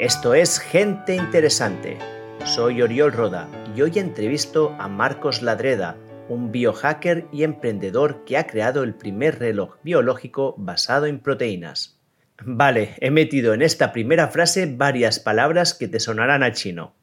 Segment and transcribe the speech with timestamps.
[0.00, 1.98] Esto es Gente Interesante.
[2.44, 5.96] Soy Oriol Roda y hoy entrevisto a Marcos Ladreda,
[6.28, 12.00] un biohacker y emprendedor que ha creado el primer reloj biológico basado en proteínas.
[12.44, 16.96] Vale, he metido en esta primera frase varias palabras que te sonarán a chino.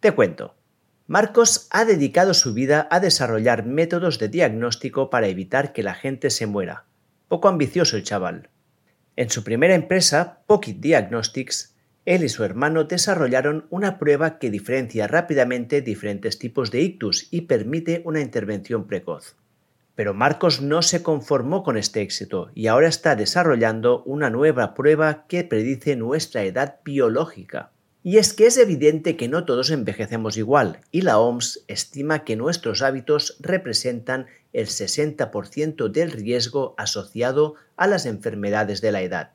[0.00, 0.56] Te cuento.
[1.06, 6.30] Marcos ha dedicado su vida a desarrollar métodos de diagnóstico para evitar que la gente
[6.30, 6.84] se muera.
[7.28, 8.50] Poco ambicioso el chaval.
[9.14, 11.73] En su primera empresa, Pocket Diagnostics,
[12.06, 17.42] él y su hermano desarrollaron una prueba que diferencia rápidamente diferentes tipos de ictus y
[17.42, 19.36] permite una intervención precoz.
[19.94, 25.26] Pero Marcos no se conformó con este éxito y ahora está desarrollando una nueva prueba
[25.28, 27.70] que predice nuestra edad biológica.
[28.02, 32.36] Y es que es evidente que no todos envejecemos igual, y la OMS estima que
[32.36, 39.30] nuestros hábitos representan el 60% del riesgo asociado a las enfermedades de la edad.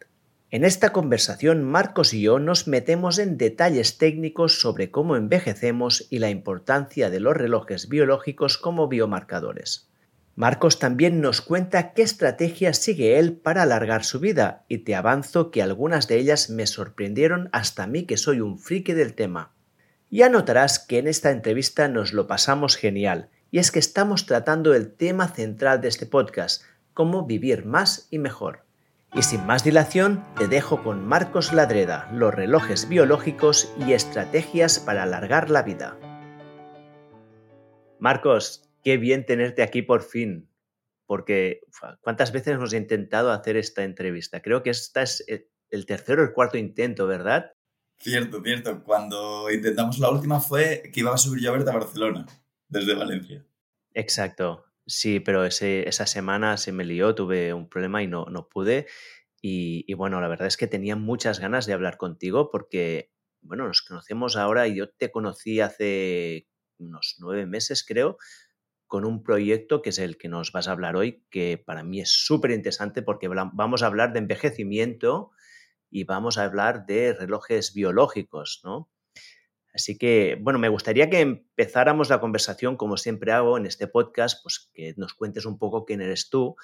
[0.51, 6.17] En esta conversación Marcos y yo nos metemos en detalles técnicos sobre cómo envejecemos y
[6.17, 9.91] la importancia de los relojes biológicos como biomarcadores.
[10.35, 15.51] Marcos también nos cuenta qué estrategias sigue él para alargar su vida y te avanzo
[15.51, 19.51] que algunas de ellas me sorprendieron hasta mí que soy un friki del tema.
[20.09, 24.73] Ya notarás que en esta entrevista nos lo pasamos genial y es que estamos tratando
[24.73, 26.63] el tema central de este podcast,
[26.95, 28.68] cómo vivir más y mejor.
[29.13, 35.03] Y sin más dilación, te dejo con Marcos Ladreda, los relojes biológicos y estrategias para
[35.03, 35.97] alargar la vida.
[37.97, 40.47] Marcos, qué bien tenerte aquí por fin,
[41.07, 41.61] porque
[42.01, 44.41] ¿cuántas veces hemos intentado hacer esta entrevista?
[44.41, 45.25] Creo que esta es
[45.71, 47.51] el tercero o el cuarto intento, ¿verdad?
[47.97, 48.83] Cierto, cierto.
[48.83, 52.27] Cuando intentamos la última fue que iba a subir yo a verte a Barcelona,
[52.67, 53.43] desde Valencia.
[53.93, 54.65] Exacto.
[54.91, 58.87] Sí, pero esa semana se me lió, tuve un problema y no, no pude.
[59.41, 63.83] Y, bueno, la verdad es que tenía muchas ganas de hablar contigo porque, bueno, nos
[63.83, 66.47] conocemos ahora y yo te conocí hace
[66.79, 68.17] unos nueve meses, creo,
[68.87, 72.01] con un proyecto que es el que nos vas a hablar hoy, que para mí
[72.01, 75.31] es súper interesante porque vamos a hablar de envejecimiento
[75.91, 78.89] y vamos a hablar de relojes biológicos, ¿no?
[79.73, 84.41] Así que, bueno, me gustaría que empezáramos la conversación, como siempre hago en este podcast,
[84.43, 86.55] pues que nos cuentes un poco quién eres tú.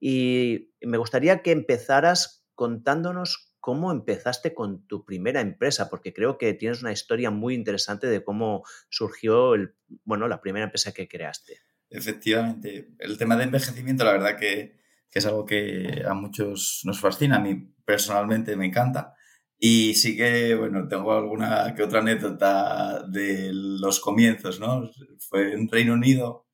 [0.00, 6.54] Y me gustaría que empezaras contándonos cómo empezaste con tu primera empresa, porque creo que
[6.54, 9.74] tienes una historia muy interesante de cómo surgió el,
[10.04, 11.58] bueno, la primera empresa que creaste.
[11.90, 14.78] Efectivamente, el tema de envejecimiento, la verdad que,
[15.10, 19.15] que es algo que a muchos nos fascina, a mí personalmente me encanta.
[19.58, 24.90] Y sí que, bueno, tengo alguna que otra anécdota de los comienzos, ¿no?
[25.28, 26.46] Fue en Reino Unido,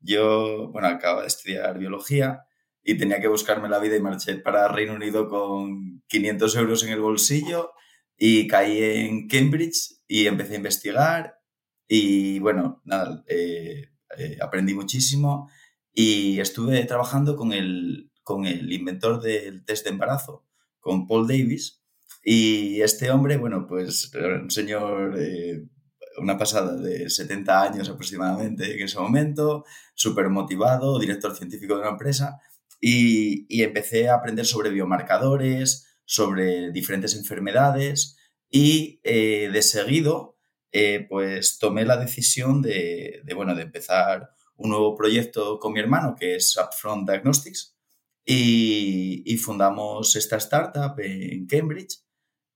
[0.00, 2.44] yo, bueno, acababa de estudiar biología
[2.82, 6.90] y tenía que buscarme la vida y marché para Reino Unido con 500 euros en
[6.90, 7.72] el bolsillo
[8.16, 11.38] y caí en Cambridge y empecé a investigar
[11.86, 15.50] y, bueno, nada, eh, eh, aprendí muchísimo
[15.92, 20.46] y estuve trabajando con el, con el inventor del test de embarazo,
[20.80, 21.82] con Paul Davis,
[22.22, 25.62] y este hombre, bueno, pues era un señor, eh,
[26.18, 29.64] una pasada de 70 años aproximadamente en ese momento,
[29.94, 32.40] súper motivado, director científico de una empresa,
[32.80, 38.16] y, y, empecé a aprender sobre biomarcadores, sobre diferentes enfermedades,
[38.50, 40.36] y eh, de seguido,
[40.72, 45.80] eh, pues tomé la decisión de, de, bueno, de empezar un nuevo proyecto con mi
[45.80, 47.76] hermano, que es Upfront Diagnostics,
[48.24, 52.07] y, y fundamos esta startup en Cambridge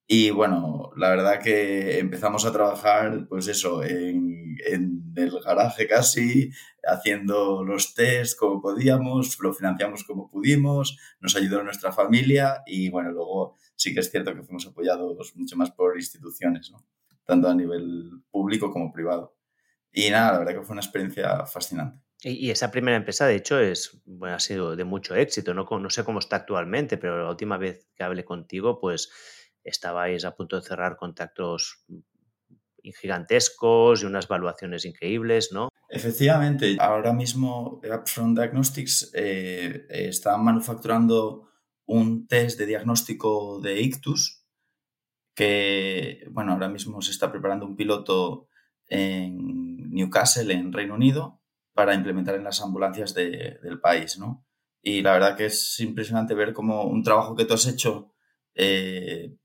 [0.06, 6.50] y bueno, la verdad que empezamos a trabajar, pues eso, en, en, el garaje casi,
[6.84, 13.12] haciendo los test como podíamos, lo financiamos como pudimos, nos ayudó nuestra familia y bueno,
[13.12, 16.84] luego sí que es cierto que fuimos apoyados mucho más por instituciones, ¿no?
[17.24, 19.36] tanto a nivel público como privado.
[19.92, 22.02] Y nada, la verdad que fue una experiencia fascinante.
[22.24, 25.54] Y, esa primera empresa, de hecho, es, bueno, ha sido de mucho éxito.
[25.54, 29.10] No, no sé cómo está actualmente, pero la última vez que hablé contigo, pues
[29.65, 31.85] estabais a punto de cerrar contactos
[33.00, 35.69] gigantescos y unas valuaciones increíbles, ¿no?
[35.88, 41.49] Efectivamente, ahora mismo Upfront Diagnostics eh, está manufacturando
[41.87, 44.47] un test de diagnóstico de ictus
[45.35, 48.49] que, bueno, ahora mismo se está preparando un piloto
[48.87, 51.41] en Newcastle, en Reino Unido,
[51.75, 54.47] para implementar en las ambulancias del país, ¿no?
[54.82, 58.12] Y la verdad que es impresionante ver cómo un trabajo que tú has hecho
[58.55, 59.37] eh,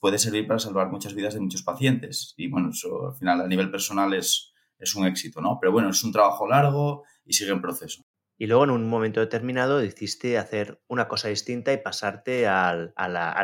[0.00, 2.34] puede servir para salvar muchas vidas de muchos pacientes.
[2.36, 5.58] Y bueno, eso al final a nivel personal es, es un éxito, ¿no?
[5.60, 8.02] Pero bueno, es un trabajo largo y sigue en proceso.
[8.38, 12.92] Y luego en un momento determinado decidiste hacer una cosa distinta y pasarte al,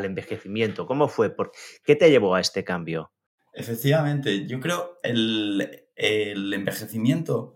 [0.04, 0.86] envejecimiento.
[0.86, 1.30] ¿Cómo fue?
[1.30, 3.12] ¿Por ¿Qué te llevó a este cambio?
[3.54, 7.54] Efectivamente, yo creo el, el envejecimiento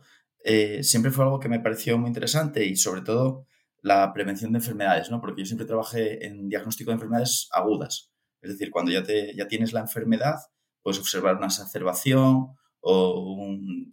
[0.49, 3.47] eh, siempre fue algo que me pareció muy interesante y sobre todo
[3.83, 5.21] la prevención de enfermedades, ¿no?
[5.21, 8.13] Porque yo siempre trabajé en diagnóstico de enfermedades agudas.
[8.47, 10.37] Es decir, cuando ya, te, ya tienes la enfermedad,
[10.83, 13.21] puedes observar una exacerbación o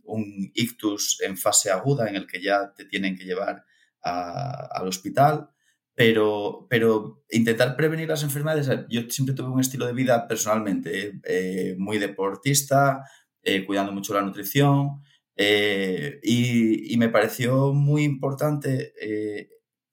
[0.03, 3.65] un, ictus en fase aguda en el que ya te tienen que llevar
[4.01, 5.49] al hospital.
[5.95, 11.75] Pero, pero intentar prevenir las enfermedades, yo siempre tuve un estilo de vida personalmente eh,
[11.79, 13.03] muy deportista,
[13.41, 15.01] eh, cuidando mucho la nutrición
[15.35, 18.93] eh, y, me pareció muy importante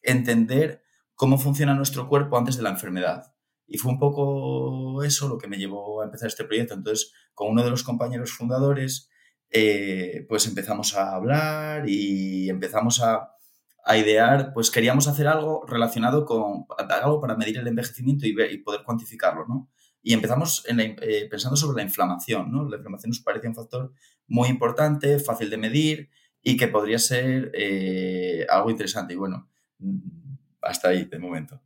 [0.03, 0.83] entender
[1.15, 3.35] cómo funciona nuestro cuerpo antes de la enfermedad.
[3.73, 6.75] Y fue un poco eso lo que me llevó a empezar este proyecto.
[6.75, 9.09] Entonces, con uno de los compañeros fundadores,
[9.49, 13.31] eh, pues empezamos a hablar y empezamos a,
[13.97, 18.83] idear, pues queríamos hacer algo relacionado con algo para medir el envejecimiento y, y poder
[18.85, 19.69] cuantificarlo, ¿no?
[20.03, 22.69] Y empezamos eh, pensando sobre la inflamación, ¿no?
[22.69, 23.93] La inflamación nos parece un factor
[24.29, 26.11] muy importante, fácil de medir
[26.43, 29.15] y que podría ser eh, algo interesante.
[29.15, 29.99] Y bueno, mm,
[30.63, 31.61] hasta ahí de momento.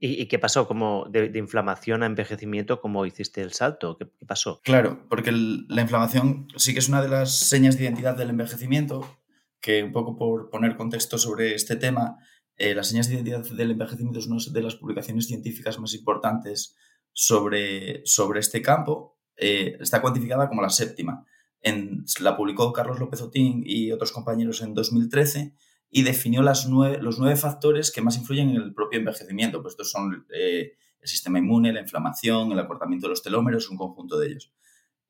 [0.00, 0.68] ¿Y, qué pasó?
[0.68, 3.96] como de, inflamación a envejecimiento, ¿cómo hiciste el salto?
[3.98, 4.60] ¿Qué, pasó?
[4.62, 9.18] Claro, porque la inflamación sí que es una de las señas de identidad del envejecimiento,
[9.60, 12.18] que un poco por poner contexto sobre este tema,
[12.56, 16.76] eh, las señas de identidad del envejecimiento es una de las publicaciones científicas más importantes
[17.12, 19.18] sobre, sobre este campo.
[19.36, 21.24] Eh, está cuantificada como la séptima.
[21.60, 25.56] En, la publicó Carlos López Otín y otros compañeros en 2013
[25.90, 29.62] y definió las nueve, los nueve factores que más influyen en el propio envejecimiento.
[29.62, 33.76] Pues estos son eh, el sistema inmune, la inflamación, el acortamiento de los telómeros, un
[33.76, 34.52] conjunto de ellos.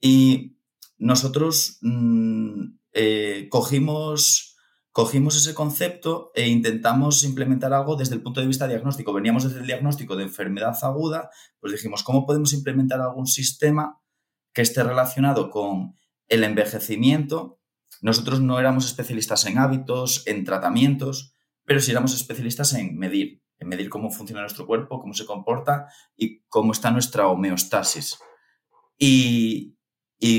[0.00, 0.56] Y
[0.98, 4.56] nosotros mm, eh, cogimos,
[4.92, 9.12] cogimos ese concepto e intentamos implementar algo desde el punto de vista diagnóstico.
[9.12, 11.30] Veníamos desde el diagnóstico de enfermedad aguda,
[11.60, 14.00] pues dijimos, ¿cómo podemos implementar algún sistema
[14.52, 15.94] que esté relacionado con
[16.28, 17.57] el envejecimiento
[18.00, 21.34] nosotros no éramos especialistas en hábitos, en tratamientos,
[21.64, 25.88] pero sí éramos especialistas en medir, en medir cómo funciona nuestro cuerpo, cómo se comporta
[26.16, 28.18] y cómo está nuestra homeostasis.
[28.96, 29.76] Y,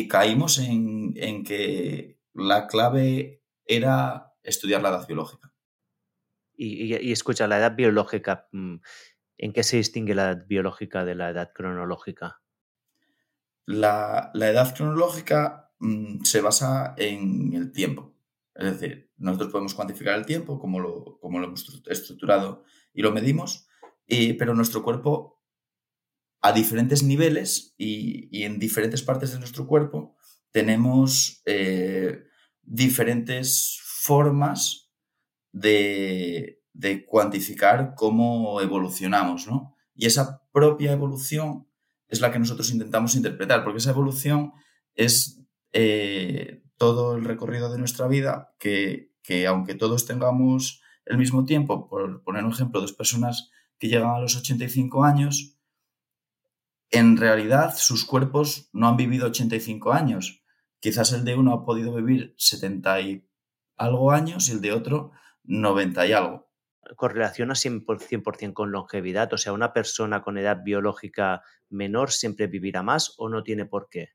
[0.08, 5.54] caímos en, que la clave era estudiar la edad biológica.
[6.54, 8.78] Y, escucha, la edad biológica, mm,
[9.38, 12.42] ¿en qué se distingue la edad biológica de la edad cronológica?
[13.66, 18.14] La, la edad cronológica Mm, se basa en el tiempo.
[18.54, 23.14] Es decir, nosotros podemos cuantificar el tiempo, como lo, como lo hemos estructurado y lo
[23.14, 23.68] medimos,
[24.08, 25.42] pero nuestro cuerpo,
[26.42, 30.18] a diferentes niveles y, en diferentes partes de nuestro cuerpo,
[30.52, 32.24] tenemos eh,
[32.64, 34.92] diferentes formas
[35.52, 39.76] de, de, cuantificar cómo evolucionamos, ¿no?
[39.96, 41.68] Y esa propia evolución
[42.08, 44.54] es la que nosotros intentamos interpretar, porque esa evolución
[44.96, 45.40] es
[45.74, 49.12] eh, todo el recorrido de nuestra vida, que,
[49.48, 54.20] aunque todos tengamos el mismo tiempo, por poner un ejemplo, dos personas que llegan a
[54.20, 55.58] los 85 años,
[56.92, 60.44] en realidad sus cuerpos no han vivido 85 años.
[60.80, 63.30] Quizás el de uno ha podido vivir 70 y
[63.78, 65.12] algo años y el de otro
[65.44, 66.50] 90 y algo.
[66.96, 73.14] Correlaciona 100%, con longevidad, o sea, una persona con edad biológica menor siempre vivirá más
[73.18, 74.10] o no tiene por qué.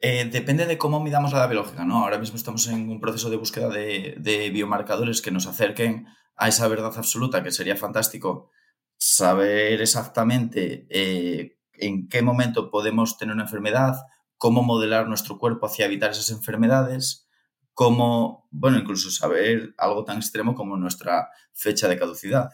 [0.00, 1.98] Eh, depende de cómo midamos la biológica, ¿no?
[1.98, 6.68] Ahora mismo estamos en un proceso de búsqueda de, biomarcadores que nos acerquen a esa
[6.68, 8.50] verdad absoluta, que sería fantástico
[8.98, 13.94] saber exactamente eh, en qué momento podemos tener una enfermedad,
[14.36, 17.28] cómo modelar nuestro cuerpo hacia evitar esas enfermedades,
[17.72, 22.50] cómo, bueno, incluso saber algo tan extremo como nuestra fecha de caducidad.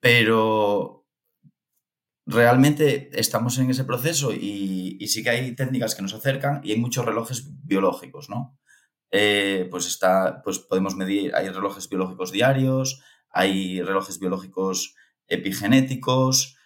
[0.00, 1.01] Pero
[2.32, 6.78] realmente estamos en ese proceso y, sí que hay técnicas que nos acercan y hay
[6.78, 8.58] muchos relojes biológicos, ¿no?
[9.10, 14.94] Eh, pues está, pues podemos medir, hay relojes biológicos diarios, hay relojes biológicos
[15.28, 16.56] epigenéticos,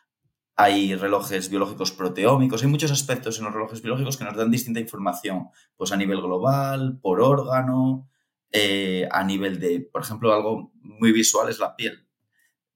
[0.55, 4.81] hay relojes biológicos proteómicos, hay muchos aspectos en los relojes biológicos que nos dan distinta
[4.81, 8.09] información, pues a nivel global, por órgano,
[8.53, 12.06] eh, a nivel de, por ejemplo, algo muy visual es la piel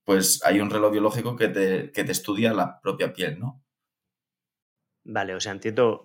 [0.05, 3.63] pues hay un reloj biológico que te, que te estudia la propia piel, ¿no?
[5.05, 6.05] Vale, o sea, entiendo.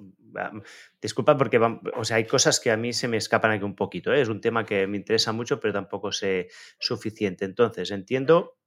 [1.02, 4.14] Disculpa porque o sea, hay cosas que a mí se me escapan aquí un poquito.
[4.14, 4.22] ¿eh?
[4.22, 6.50] Es un tema que me interesa mucho, pero tampoco sé
[6.80, 7.46] suficiente.
[7.46, 8.58] Entonces, entiendo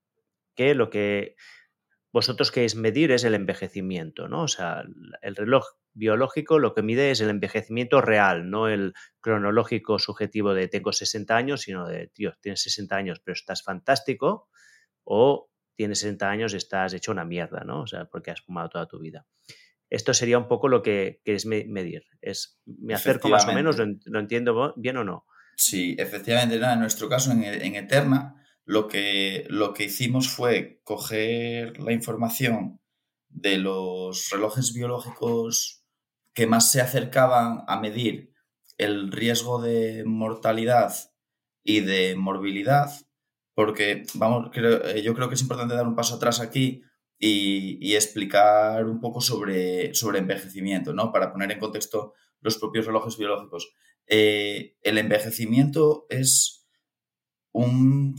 [0.55, 1.37] que lo que
[2.13, 4.43] vosotros queréis medir es el envejecimiento, ¿no?
[4.43, 4.83] O sea,
[5.23, 10.69] el reloj biológico lo que mide es el envejecimiento real, no el cronológico subjetivo de
[10.69, 14.49] tengo 60 años, sino de, tío, tienes 60 años pero estás fantástico
[15.11, 17.83] o tienes 60 años y estás hecho una mierda, ¿no?
[17.83, 19.27] O sea, porque has fumado toda tu vida.
[19.89, 22.05] Esto sería un poco lo que queréis medir.
[22.21, 23.79] Es, ¿Me acerco más o menos?
[23.79, 25.25] ¿Lo, entiendo bien o no?
[25.57, 26.57] Sí, efectivamente.
[26.57, 32.83] En nuestro caso, en, en Eterna, lo que, lo que hicimos fue coger la información
[33.31, 35.87] de los relojes biológicos
[36.35, 38.35] que más se acercaban a medir
[38.77, 40.95] el riesgo de mortalidad
[41.65, 42.91] y de morbilidad,
[43.59, 46.81] porque vamos, eh, yo creo que es importante dar un paso atrás aquí
[47.19, 51.11] y, explicar un poco sobre, sobre envejecimiento, ¿no?
[51.11, 53.75] Para poner en contexto los propios relojes biológicos.
[54.07, 56.69] Eh, el envejecimiento es
[57.51, 58.15] un,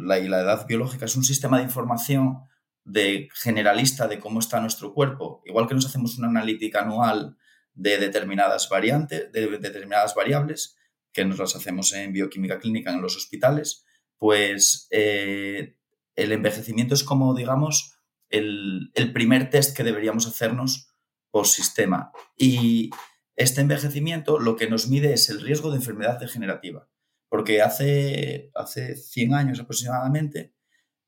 [0.00, 2.38] la, la edad biológica es un sistema de información
[2.82, 5.42] de generalista de cómo está nuestro cuerpo.
[5.44, 7.36] Igual que nos hacemos una analítica anual
[7.72, 10.76] de determinadas variantes, de determinadas variables,
[11.12, 13.85] que nos las hacemos en bioquímica clínica en los hospitales,
[14.18, 15.76] pues eh,
[16.14, 17.98] el envejecimiento es como, digamos,
[18.30, 20.88] el, el, primer test que deberíamos hacernos
[21.30, 22.12] por sistema.
[22.36, 22.90] Y
[23.36, 26.88] este envejecimiento lo que nos mide es el riesgo de enfermedad degenerativa.
[27.28, 30.54] Porque hace, hace 100 años aproximadamente,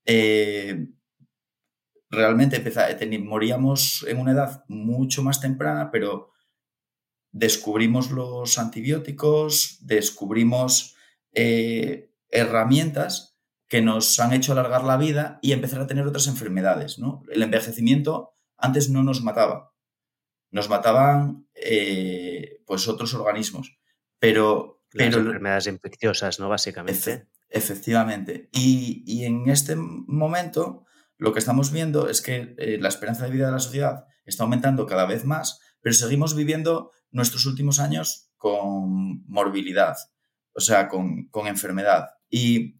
[0.04, 0.88] eh,
[2.10, 2.62] realmente
[3.20, 6.32] moríamos en una edad mucho más temprana, pero
[7.30, 10.96] descubrimos los antibióticos, descubrimos
[11.32, 16.98] eh, herramientas que nos han hecho alargar la vida y empezar a tener otras enfermedades.
[16.98, 17.22] ¿no?
[17.30, 19.72] El envejecimiento antes no nos mataba,
[20.50, 23.78] nos mataban eh, pues otros organismos,
[24.18, 26.48] pero las enfermedades infecciosas, ¿no?
[26.48, 27.28] Básicamente.
[27.48, 28.48] efectivamente.
[28.52, 30.84] Y, en este momento
[31.16, 34.44] lo que estamos viendo es que eh, la esperanza de vida de la sociedad está
[34.44, 39.96] aumentando cada vez más, pero seguimos viviendo nuestros últimos años con morbilidad,
[40.52, 42.10] o sea, con, enfermedad.
[42.30, 42.76] Y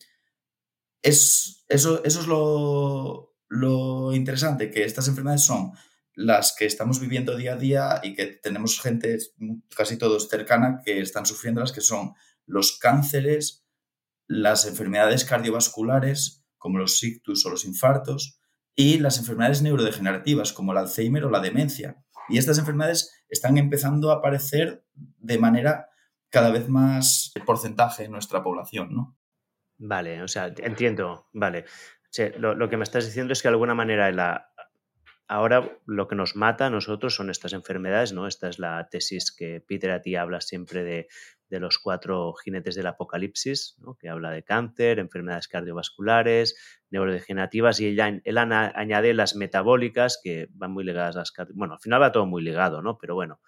[1.02, 5.72] es, eso, eso es lo, lo interesante, que estas enfermedades son
[6.14, 9.18] las que estamos viviendo día a día y que tenemos gente
[9.76, 12.14] casi todos cercana que están sufriendo las que son
[12.44, 13.64] los cánceres,
[14.26, 18.40] las enfermedades cardiovasculares como los ictus o los infartos
[18.74, 22.04] y las enfermedades neurodegenerativas como el Alzheimer o la demencia.
[22.28, 25.88] Y estas enfermedades están empezando a aparecer de manera
[26.30, 29.16] cada vez más porcentaje en nuestra población, ¿no?
[29.78, 31.64] Vale, o sea, entiendo, vale.
[32.38, 34.50] lo, lo, que me estás diciendo es que de alguna manera la,
[35.28, 38.26] ahora lo que nos mata a nosotros son estas enfermedades, ¿no?
[38.26, 41.08] Esta es la tesis que Peter a ti habla siempre de,
[41.50, 43.96] los cuatro jinetes del apocalipsis, ¿no?
[43.96, 46.56] que habla de cáncer, enfermedades cardiovasculares,
[46.90, 51.32] neurodegenerativas y él, él añade las metabólicas que van muy ligadas a las...
[51.54, 52.98] Bueno, al final va todo muy ligado, ¿no?
[52.98, 53.40] Pero bueno.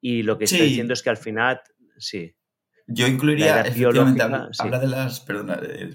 [0.00, 1.60] Y lo que está diciendo es que al final,
[1.96, 2.34] sí.
[2.94, 5.90] Yo incluiría, efectivamente, habla, de las, perdona, eh,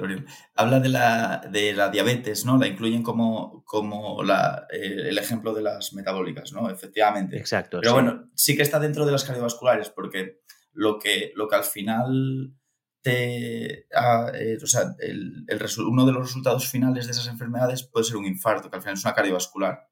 [0.56, 2.58] habla de la, de la diabetes, ¿no?
[2.58, 6.70] La incluyen como, como la, eh, el ejemplo de las metabólicas, ¿no?
[6.70, 7.38] Efectivamente.
[7.38, 7.80] Exacto.
[7.82, 10.42] Pero bueno, sí que está dentro de las cardiovasculares, porque
[10.74, 12.54] lo que, lo que al final
[13.02, 17.84] te, ah, eh, o sea, el, el uno de los resultados finales de esas enfermedades
[17.84, 19.88] puede ser un infarto, que al final es una cardiovascular.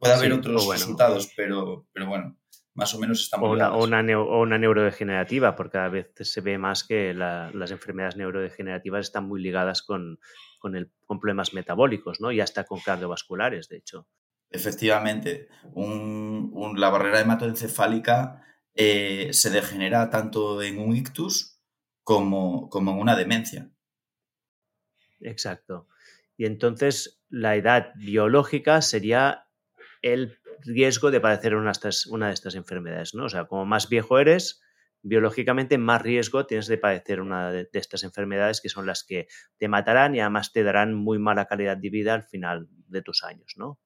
[0.00, 2.38] Puede haber otros resultados, pero, pero bueno
[2.78, 3.50] más o menos estamos...
[3.50, 9.06] O una, o una, neurodegenerativa, porque cada vez se ve más que las enfermedades neurodegenerativas
[9.06, 10.20] están muy ligadas con,
[10.62, 12.30] el, problemas metabólicos, ¿no?
[12.30, 14.06] Y hasta con cardiovasculares, de hecho.
[14.48, 18.44] Efectivamente, la barrera hematoencefálica
[18.74, 21.60] eh, se degenera tanto en un ictus
[22.04, 23.72] como, como en una demencia.
[25.20, 25.88] Exacto.
[26.36, 29.48] Y entonces la edad biológica sería
[30.00, 33.24] el riesgo de padecer una, de estas enfermedades, ¿no?
[33.24, 34.60] O sea, como más viejo eres,
[35.02, 39.68] biológicamente más riesgo tienes de padecer una de, estas enfermedades que son las que te
[39.68, 43.54] matarán y además te darán muy mala calidad de vida al final de tus años,
[43.56, 43.78] ¿no?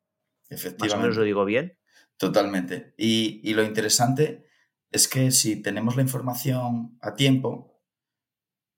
[0.49, 0.85] Efectivamente.
[0.85, 1.79] Más o menos lo digo bien.
[2.17, 2.95] Totalmente.
[2.97, 4.47] Y, y lo interesante
[4.91, 7.83] es que si tenemos la información a tiempo,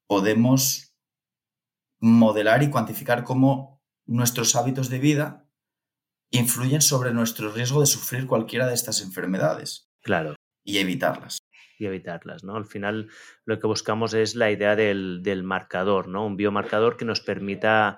[0.07, 0.95] podemos
[1.99, 5.44] modelar y cuantificar cómo nuestros hábitos de vida
[6.37, 9.89] influyen sobre nuestro riesgo de sufrir cualquiera de estas enfermedades.
[10.01, 10.35] Claro.
[10.63, 11.39] Y evitarlas.
[11.77, 12.55] Y evitarlas, ¿no?
[12.55, 13.09] Al final
[13.45, 16.25] lo que buscamos es la idea del, marcador, ¿no?
[16.25, 17.97] Un biomarcador que nos permita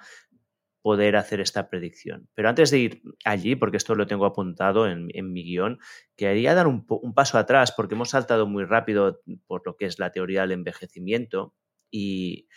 [0.81, 2.29] poder hacer esta predicción.
[2.33, 5.79] Pero antes de ir allí, porque esto lo tengo apuntado en, mi guion,
[6.15, 9.99] quería dar un, un, paso atrás porque hemos saltado muy rápido por lo que es
[9.99, 11.53] la teoría del envejecimiento
[11.91, 12.47] y,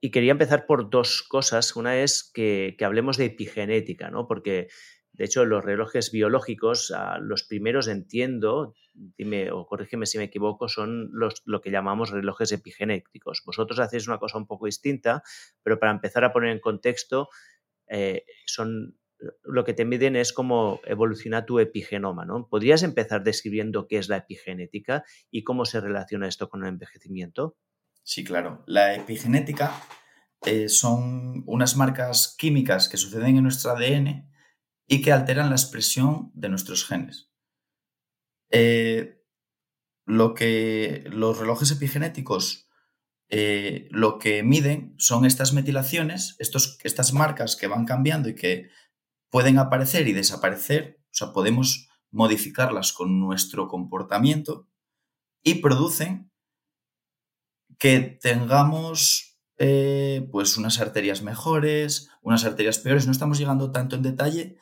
[0.00, 1.74] Y quería empezar por dos cosas.
[1.76, 4.26] Una es que, hablemos de epigenética, ¿no?
[4.26, 4.68] Porque,
[5.12, 10.68] de hecho, los relojes biológicos, ah, los primeros entiendo, dime o corrígeme si me equivoco,
[10.68, 13.42] son los, lo que llamamos relojes epigenéticos.
[13.44, 15.22] Vosotros hacéis una cosa un poco distinta,
[15.62, 17.28] pero para empezar a poner en contexto,
[17.88, 18.96] eh, son
[19.44, 22.48] lo que te miden es cómo evoluciona tu epigenoma, ¿no?
[22.48, 27.56] ¿Podrías empezar describiendo qué es la epigenética y cómo se relaciona esto con el envejecimiento?
[28.06, 28.62] Sí, claro.
[28.68, 29.82] La epigenética
[30.42, 34.32] eh, son unas marcas químicas que suceden en nuestro ADN
[34.86, 37.32] y que alteran la expresión de nuestros genes.
[38.52, 39.24] Eh,
[40.04, 42.68] lo que los relojes epigenéticos
[43.28, 48.68] eh, lo que miden son estas metilaciones, estos, estas marcas que van cambiando y que
[49.30, 54.68] pueden aparecer y desaparecer, o sea, podemos modificarlas con nuestro comportamiento
[55.42, 56.30] y producen
[57.78, 59.26] que tengamos
[59.58, 63.06] eh, pues unas arterias mejores, unas arterias peores.
[63.06, 64.58] No estamos llegando tanto en detalle,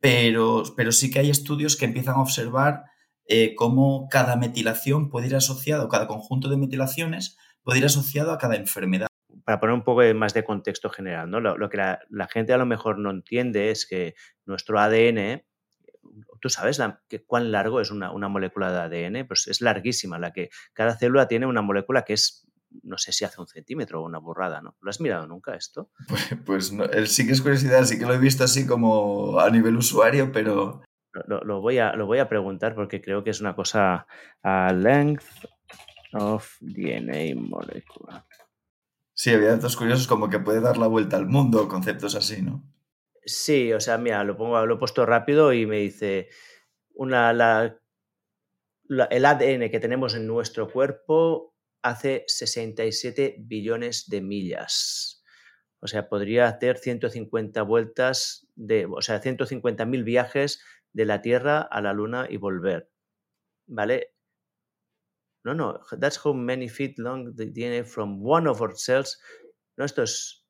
[0.00, 2.84] pero, pero sí que hay estudios que empiezan a observar
[3.28, 8.38] eh, cómo cada metilación puede ir asociado, cada conjunto de metilaciones puede ir asociado a
[8.38, 9.08] cada enfermedad.
[9.44, 11.40] Para poner un poco más de contexto general, ¿no?
[11.40, 15.44] lo, que la, gente a lo mejor no entiende es que nuestro ADN,
[16.40, 16.80] ¿tú sabes
[17.26, 19.26] cuán largo es una, una, molécula de ADN?
[19.26, 22.45] Pues es larguísima, la que cada célula tiene una molécula que es
[22.82, 24.76] no sé si hace un centímetro o una borrada, ¿no?
[24.80, 25.90] ¿Lo has mirado nunca esto?
[26.08, 29.50] Pues, pues no, sí que es curiosidad, sí que lo he visto así como a
[29.50, 30.82] nivel usuario, pero...
[31.26, 34.06] Lo, voy, a, lo voy a preguntar porque creo que es una cosa
[34.42, 35.24] a length
[36.12, 38.22] of DNA molecule.
[39.14, 42.62] Sí, había datos curiosos como que puede dar la vuelta al mundo, conceptos así, ¿no?
[43.24, 46.28] Sí, o sea, mira, lo, pongo, lo he puesto rápido y me dice,
[46.94, 47.80] una, la,
[49.10, 51.55] el ADN que tenemos en nuestro cuerpo
[51.88, 55.22] hace 67 billones de millas.
[55.80, 60.60] O sea, podría hacer 150 vueltas, de, o sea, 150.000 viajes
[60.92, 62.90] de la Tierra a la Luna y volver.
[63.66, 64.14] ¿Vale?
[65.44, 69.20] No, no, that's how many feet long the DNA from one of our cells.
[69.76, 70.44] No, esto es,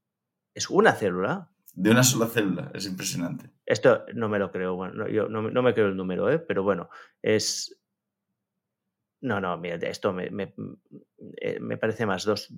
[0.54, 1.50] es una célula.
[1.74, 3.50] De una sola célula, es impresionante.
[3.66, 6.38] Esto no me lo creo, bueno, yo no, no me creo el número, ¿eh?
[6.38, 6.88] pero bueno,
[7.20, 7.78] es,
[9.20, 10.28] no, no, mira, esto me,
[11.40, 12.52] eh, me, parece más dos,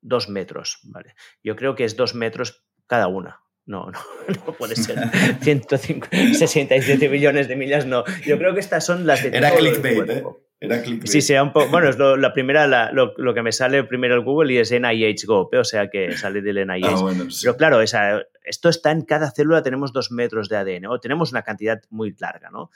[0.00, 1.14] dos, metros, ¿vale?
[1.42, 3.40] Yo creo que es dos metros cada una.
[3.66, 3.98] No, no,
[4.46, 4.98] no puede ser
[5.40, 8.04] 167 millones de millas, no.
[8.24, 10.24] Yo creo que estas son las de Era clickbait, ¿eh?
[10.60, 11.06] Era clickbait.
[11.06, 11.68] Sí, sea un poco.
[11.70, 15.26] Bueno, es la primera, lo, lo, que me sale primero el Google y es NIH
[15.26, 16.86] Go, o sea que sale del NIH.
[16.88, 20.86] Ah, bueno, Pero claro, esa, esto está en cada célula, tenemos dos metros de ADN,
[20.86, 22.70] o tenemos una cantidad muy larga, ¿no?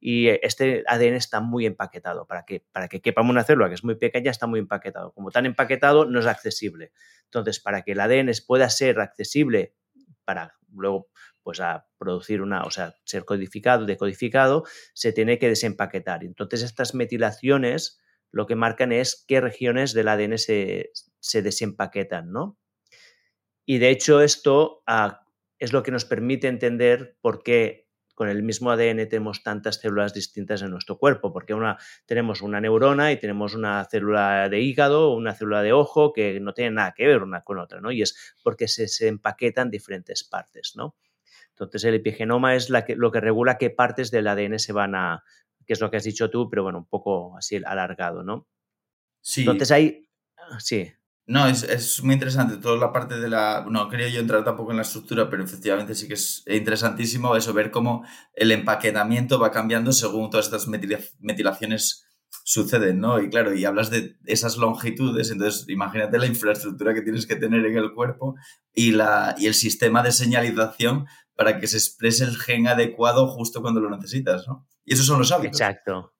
[0.00, 2.26] Y este ADN está muy empaquetado.
[2.26, 5.12] Para que, para que quepa una célula que es muy pequeña, está muy empaquetado.
[5.12, 6.92] Como tan empaquetado, no es accesible.
[7.24, 9.74] Entonces, para que el ADN pueda ser accesible
[10.24, 11.08] para luego
[11.42, 16.22] pues a producir una, o sea, ser codificado, decodificado, se tiene que desempaquetar.
[16.22, 22.58] Entonces, estas metilaciones lo que marcan es qué regiones del ADN se, se desempaquetan, ¿no?
[23.64, 25.26] Y de hecho, esto ah,
[25.58, 27.87] es lo que nos permite entender por qué
[28.18, 32.60] con el mismo ADN tenemos tantas células distintas en nuestro cuerpo, porque una, tenemos una
[32.60, 36.94] neurona y tenemos una célula de hígado, una célula de ojo que no tienen nada
[36.96, 37.92] que ver una con otra, ¿no?
[37.92, 40.96] Y es porque se, empaquetan diferentes partes, ¿no?
[41.50, 44.96] Entonces el epigenoma es la que, lo que regula qué partes del ADN se van
[44.96, 45.22] a,
[45.64, 48.48] que es lo que has dicho tú, pero bueno, un poco así alargado, ¿no?
[49.20, 49.42] Sí.
[49.42, 50.08] Entonces hay,
[50.58, 50.90] sí.
[51.28, 53.66] No, es, muy interesante toda la parte de la...
[53.68, 57.52] No quería yo entrar tampoco en la estructura, pero efectivamente sí que es interesantísimo eso,
[57.52, 62.06] ver cómo el empaquetamiento va cambiando según todas estas metilaciones
[62.44, 63.20] suceden, ¿no?
[63.20, 67.66] Y claro, y hablas de esas longitudes, entonces imagínate la infraestructura que tienes que tener
[67.66, 68.36] en el cuerpo
[68.72, 73.60] y, la, y el sistema de señalización para que se exprese el gen adecuado justo
[73.60, 74.66] cuando lo necesitas, ¿no?
[74.86, 75.60] Y esos son los hábitos.
[75.60, 76.14] Exacto.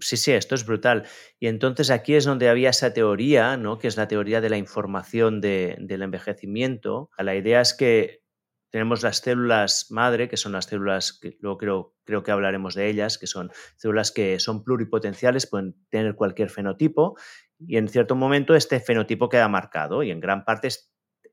[0.00, 1.04] Sí, sí, esto es brutal.
[1.38, 3.78] Y entonces aquí es donde había esa teoría, ¿no?
[3.78, 7.10] que es la teoría de la información del envejecimiento.
[7.18, 8.22] La idea es que
[8.70, 12.88] tenemos las células madre, que son las células que luego creo, creo que hablaremos de
[12.88, 17.18] ellas, que son células que son pluripotenciales, pueden tener cualquier fenotipo,
[17.58, 20.70] y en cierto momento este fenotipo queda marcado, y en gran parte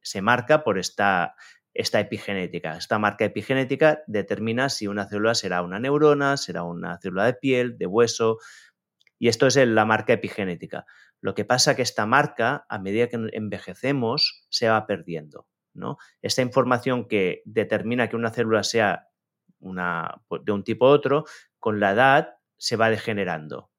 [0.02, 1.36] se marca por esta
[1.80, 2.76] esta epigenética.
[2.76, 7.78] Esta marca epigenética determina si una célula será una neurona, será una célula de piel,
[7.78, 8.40] de hueso,
[9.18, 10.86] y esto es la marca epigenética.
[11.22, 15.48] Lo que pasa es que esta marca, a medida que envejecemos, se va perdiendo.
[15.74, 15.98] ¿no?
[16.22, 19.08] Esta información que determina que una célula sea
[19.60, 21.24] una, de un tipo u otro,
[21.60, 23.72] con la edad se va degenerando.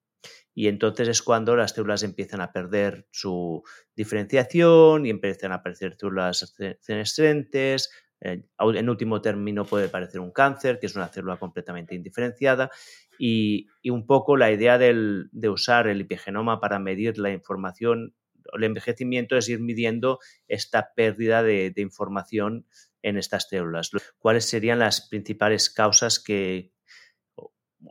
[0.55, 3.63] Y entonces es cuando las células empiezan a perder su
[3.95, 7.91] diferenciación y empiezan a aparecer células senescentes.
[8.21, 12.71] Eh, en último término puede parecer un cáncer, que es una célula completamente indiferenciada.
[13.19, 18.15] Y, un poco la idea de usar el epigenoma para medir la información,
[18.53, 22.67] el envejecimiento es ir midiendo esta pérdida de, de información
[23.03, 23.91] en estas células.
[24.19, 26.73] ¿Cuáles serían las principales causas que,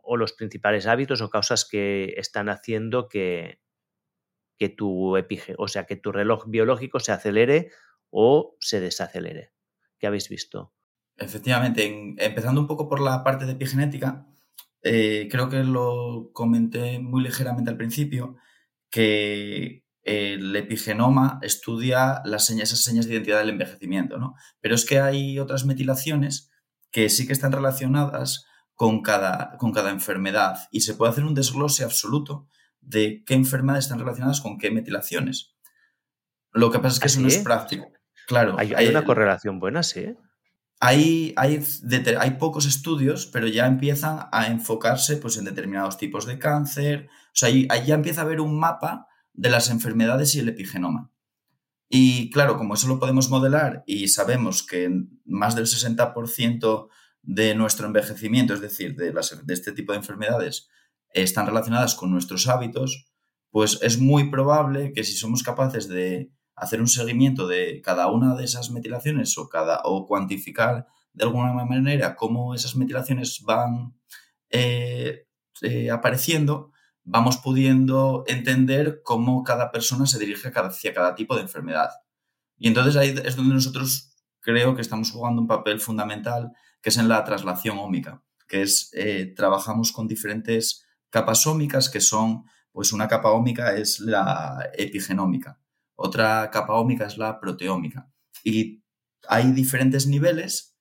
[0.04, 3.60] o los principales hábitos o causas que están haciendo que,
[4.58, 7.71] que tu epige, o sea, que tu reloj biológico se acelere
[8.10, 9.54] o se desacelere.
[9.97, 10.73] ¿Qué habéis visto?
[11.17, 14.25] Efectivamente, empezando un poco por la parte de epigenética,
[14.82, 18.38] eh, creo que lo comenté muy ligeramente al principio,
[18.89, 24.36] que el epigenoma estudia las señas, esas señas de identidad del envejecimiento, ¿no?
[24.62, 26.52] Pero es que hay otras metilaciones
[26.91, 28.45] que sí que están relacionadas
[28.80, 32.48] con cada, con cada enfermedad y se puede hacer un desglose absoluto
[32.80, 35.54] de qué enfermedades están relacionadas con qué metilaciones.
[36.54, 37.92] Lo que pasa es que eso no es práctico.
[38.26, 38.56] Claro.
[38.58, 40.15] Hay, una correlación buena, sí.
[40.80, 41.62] Hay, hay,
[42.18, 47.10] hay, pocos estudios, pero ya empiezan a enfocarse pues, en determinados tipos de cáncer.
[47.12, 51.12] O sea, ahí, ya empieza a haber un mapa de las enfermedades y el epigenoma.
[51.89, 54.89] Y claro, como eso lo podemos modelar y sabemos que
[55.26, 56.88] más del 60%
[57.21, 59.13] de nuestro envejecimiento, es decir, de,
[59.53, 60.69] este tipo de enfermedades,
[61.13, 63.08] están relacionadas con nuestros hábitos,
[63.51, 68.36] pues es muy probable que si somos capaces de hacer un seguimiento de cada una
[68.36, 73.95] de esas metilaciones o, cada, o cuantificar de alguna manera cómo esas metilaciones van
[74.49, 75.25] eh,
[75.62, 76.71] eh, apareciendo,
[77.03, 81.89] vamos pudiendo entender cómo cada persona se dirige hacia cada tipo de enfermedad.
[82.58, 86.51] Y entonces ahí es donde nosotros creo que estamos jugando un papel fundamental
[86.82, 92.02] que es en la traslación ómica, que es eh, trabajamos con diferentes capas ómicas que
[92.02, 95.60] son, pues una capa ómica es la epigenómica,
[95.96, 98.10] otra capa ómica es la proteómica.
[98.44, 98.84] Y
[99.28, 100.78] hay diferentes niveles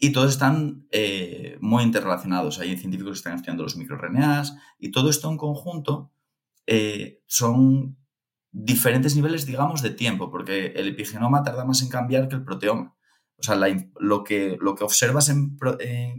[0.00, 2.60] y todos están eh, muy interrelacionados.
[2.60, 6.12] Hay científicos que están estudiando los microRNAs y todo esto en conjunto
[6.66, 7.96] eh, son
[8.50, 12.96] diferentes niveles, digamos, de tiempo, porque el epigenoma tarda más en cambiar que el proteoma.
[13.38, 13.56] O sea,
[14.00, 15.56] lo, que, lo que observas en,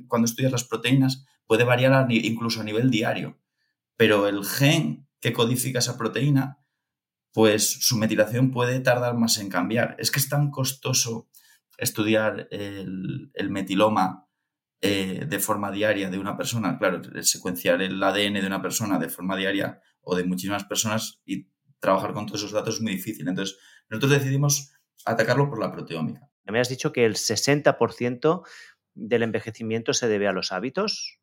[0.07, 3.39] cuando estudias las proteínas puede variar incluso a nivel diario,
[3.97, 6.59] pero el gen que codifica esa proteína,
[7.33, 9.95] pues su metilación puede tardar más en cambiar.
[9.99, 11.29] Es que es tan costoso
[11.77, 14.27] estudiar el, metiloma
[14.81, 19.09] eh, de forma diaria de una persona, claro, secuenciar el ADN de una persona de
[19.09, 23.27] forma diaria o de muchísimas personas y trabajar con todos esos datos es muy difícil.
[23.27, 23.57] Entonces,
[23.89, 24.71] nosotros decidimos
[25.05, 26.29] atacarlo por la proteómica.
[26.51, 28.43] Me has dicho que el 60%
[28.93, 31.19] del envejecimiento se debe a los hábitos.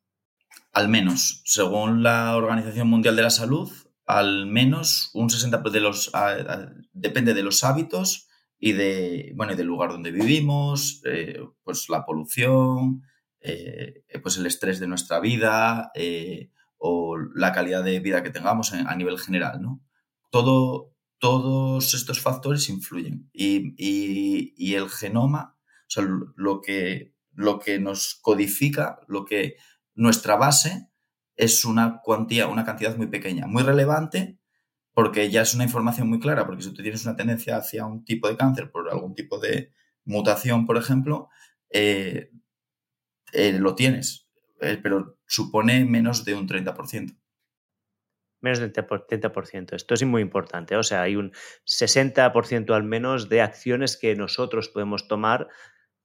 [0.73, 3.71] Al menos, según la Organización Mundial de la Salud,
[4.05, 6.11] al menos un 60% de los
[6.93, 13.03] depende de los hábitos y de bueno del lugar donde vivimos, eh, pues la polución,
[13.41, 18.73] eh, pues el estrés de nuestra vida eh, o la calidad de vida que tengamos
[18.73, 19.81] a nivel general, ¿no?
[20.31, 23.29] Todo, todos estos factores influyen.
[23.33, 26.03] Y, el genoma, o sea,
[26.35, 29.55] lo que, lo que nos codifica, lo que
[29.95, 30.89] nuestra base
[31.35, 34.39] es una cuantía, una cantidad muy pequeña, muy relevante,
[34.93, 38.03] porque ya es una información muy clara, porque si tú tienes una tendencia hacia un
[38.03, 39.71] tipo de cáncer por algún tipo de
[40.05, 41.29] mutación, por ejemplo,
[41.69, 42.31] eh,
[43.33, 44.27] eh, lo tienes,
[44.61, 47.15] eh, pero supone menos de un 30%
[48.41, 49.73] menos del 30%.
[49.73, 50.75] Esto es muy importante.
[50.75, 51.31] O sea, hay un
[51.65, 55.47] 60% al menos de acciones que nosotros podemos tomar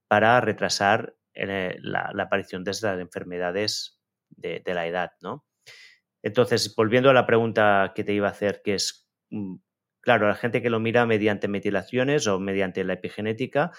[0.08, 5.46] para retrasar eh, la, aparición de estas enfermedades de, la edad, ¿no?
[6.22, 9.56] Entonces, volviendo a la pregunta que te iba a hacer, que es, mm,
[10.00, 13.72] claro, la gente que lo mira mediante metilaciones o mediante la epigenética,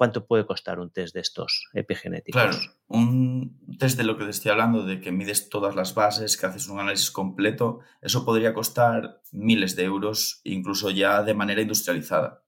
[0.00, 2.40] ¿Cuánto puede costar un test de estos epigenéticos?
[2.40, 6.38] Claro, un test de lo que te estoy hablando, de que mides todas las bases,
[6.38, 11.60] que haces un análisis completo, eso podría costar miles de euros, incluso ya de manera
[11.60, 12.42] industrializada.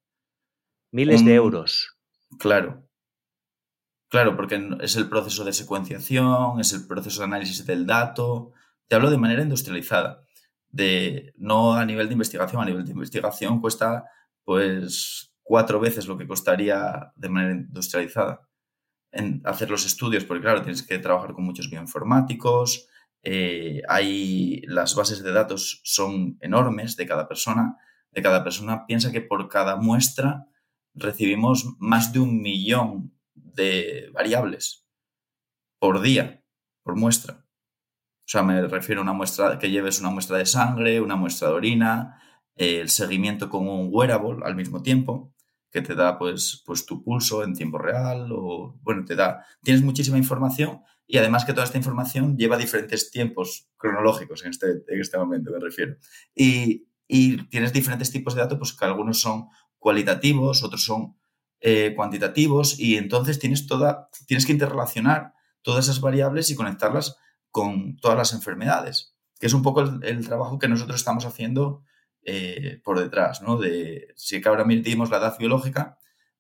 [0.93, 1.99] Miles de euros.
[2.39, 2.89] Claro.
[4.09, 8.53] Claro, porque es el proceso de secuenciación, es el proceso de análisis del dato.
[8.89, 10.25] Te hablo de manera industrializada,
[10.71, 14.07] de no a nivel de investigación, a nivel de investigación cuesta
[14.43, 18.49] pues cuatro veces lo que costaría de manera industrializada
[19.11, 22.89] en hacer los estudios, porque claro, tienes que trabajar con muchos bioinformáticos,
[23.23, 27.77] eh, hay, las bases de datos son enormes de cada persona,
[28.13, 30.47] de cada persona piensa que por cada muestra
[30.95, 34.89] recibimos más de un millón de variables
[35.79, 36.43] por día,
[36.83, 37.45] por muestra.
[38.25, 41.49] O sea, me refiero a una muestra que lleves una muestra de sangre, una muestra
[41.49, 42.23] de orina,
[42.57, 45.32] el seguimiento con un wearable al mismo tiempo,
[45.73, 49.83] que te da pues, pues tu pulso en tiempo real o, bueno, te da, tienes
[49.83, 55.01] muchísima información y además que toda esta información lleva diferentes tiempos cronológicos en este, en
[55.01, 55.97] este momento, me refiero.
[56.35, 61.17] Y, y tienes diferentes tipos de datos, pues que algunos son cualitativos, otros son
[61.61, 65.33] eh, cuantitativos y entonces tienes, toda, tienes que interrelacionar
[65.63, 67.17] todas esas variables y conectarlas
[67.51, 71.83] con todas las enfermedades, que es un poco el, trabajo que nosotros estamos haciendo
[72.25, 73.59] eh, por detrás, ¿no?
[73.59, 75.99] De, sí que ahora medimos la edad biológica,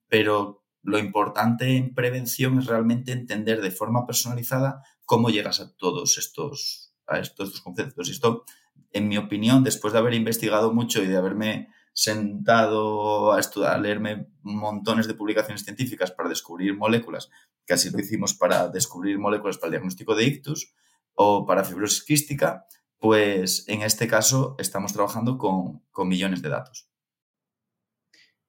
[0.08, 6.18] pero lo importante en prevención es realmente entender de forma personalizada cómo llegas a todos
[6.18, 8.08] estos, a estos, conceptos.
[8.08, 8.44] Y esto,
[8.92, 13.78] en mi opinión, después de haber investigado mucho y de haberme sentado a estudiar, a
[13.78, 17.30] leerme montones de publicaciones científicas para descubrir moléculas,
[17.66, 20.74] que así lo hicimos para descubrir moléculas para el diagnóstico de ictus
[21.14, 22.66] o para fibrosis quística,
[23.02, 26.88] pues en este caso estamos trabajando con, millones de datos.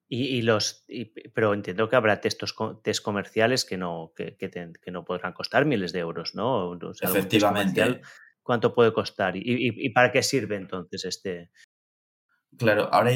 [0.07, 0.85] Y, los,
[1.33, 4.37] pero entiendo que habrá textos, test comerciales que no, que,
[4.91, 6.79] no podrán costar miles de euros, ¿no?
[7.01, 8.01] Efectivamente.
[8.43, 9.33] ¿Cuánto puede costar?
[9.35, 11.49] ¿Y, para qué sirve entonces este?
[12.55, 13.11] Claro, ahora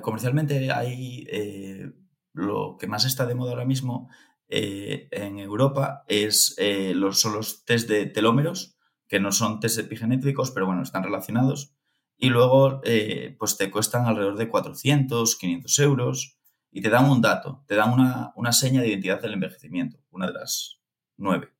[0.00, 1.92] comercialmente hay eh,
[2.32, 4.10] lo que más está de moda ahora mismo
[4.48, 8.76] eh, en Europa es eh, los, son los test de telómeros,
[9.12, 11.74] que no son test epigenéticos, pero bueno, están relacionados.
[12.16, 16.38] Y luego, eh, pues te cuestan alrededor de 400, 500 euros
[16.70, 20.28] y te dan un dato, te dan una, una seña de identidad del envejecimiento, una
[20.28, 20.78] de las
[21.18, 21.52] nueve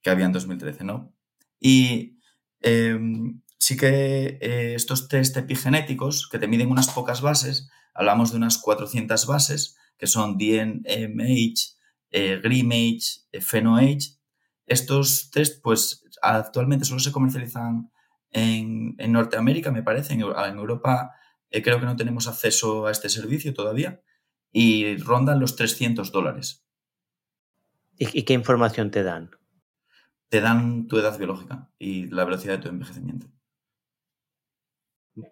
[0.00, 1.12] que había en 2013, ¿no?
[1.60, 2.18] Y
[2.62, 8.38] em, sí que eh, estos test epigenéticos, que te miden unas pocas bases, hablamos de
[8.38, 11.76] unas 400 bases, que son DNMH,
[12.10, 14.16] eh, GRIMAGE, eh, PhenoAge.
[14.70, 17.90] Estos test, pues actualmente solo se comercializan
[18.30, 20.14] en, Norteamérica, me parece.
[20.14, 21.10] En, Europa
[21.50, 24.00] eh, creo que no tenemos acceso a este servicio todavía
[24.52, 26.64] y rondan los 300 dólares.
[27.98, 29.32] ¿Y, qué información te dan?
[30.28, 33.26] Te dan tu edad biológica y la velocidad de tu envejecimiento.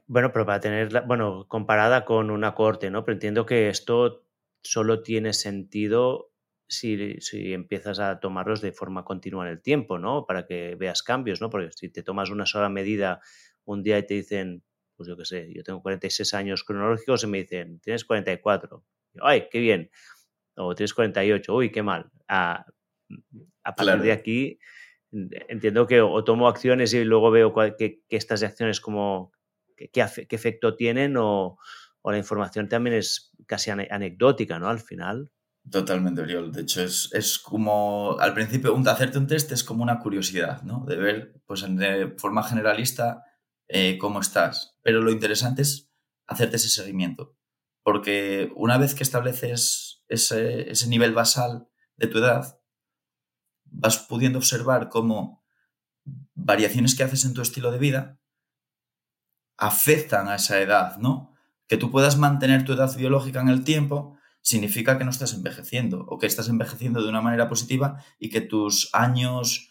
[0.09, 3.05] Bueno, pero para tenerla, bueno, comparada con una corte, ¿no?
[3.05, 4.27] Pero entiendo que esto
[4.63, 6.33] solo tiene sentido
[6.69, 10.27] si, empiezas a tomarlos de forma continua en el tiempo, ¿no?
[10.27, 11.51] Para que veas cambios, ¿no?
[11.51, 13.21] Porque si te tomas una sola medida
[13.65, 14.63] un día y te dicen,
[14.97, 18.85] pues yo qué sé, yo tengo 46 años cronológicos y me dicen, tienes 44.
[19.23, 19.91] ¡Ay, qué bien!
[20.57, 22.11] O tienes 48, uy, qué mal.
[22.29, 22.67] A,
[23.77, 24.59] partir de aquí
[25.49, 29.33] entiendo que o tomo acciones y luego veo que, estas acciones como
[29.77, 31.59] qué, efecto tienen o,
[32.03, 34.69] o, la información también es casi anecdótica, ¿no?
[34.69, 35.31] Al final.
[35.71, 36.53] Totalmente, Oriol.
[36.53, 40.63] De hecho, es, es, como, al principio, un, hacerte un test es como una curiosidad,
[40.63, 40.85] ¿no?
[40.87, 43.25] De ver, pues, de forma generalista
[43.69, 44.77] eh, cómo estás.
[44.83, 45.91] Pero lo interesante es
[46.27, 47.37] hacerte ese seguimiento.
[47.83, 52.61] Porque una vez que estableces ese, ese nivel basal de tu edad,
[53.65, 55.45] vas pudiendo observar cómo
[56.35, 58.21] variaciones que haces en tu estilo de vida
[59.59, 61.35] afectan a esa edad, ¿no?
[61.67, 66.05] Que tú puedas mantener tu edad biológica en el tiempo significa que no estás envejeciendo
[66.09, 69.71] o que estás envejeciendo de una manera positiva y que tus años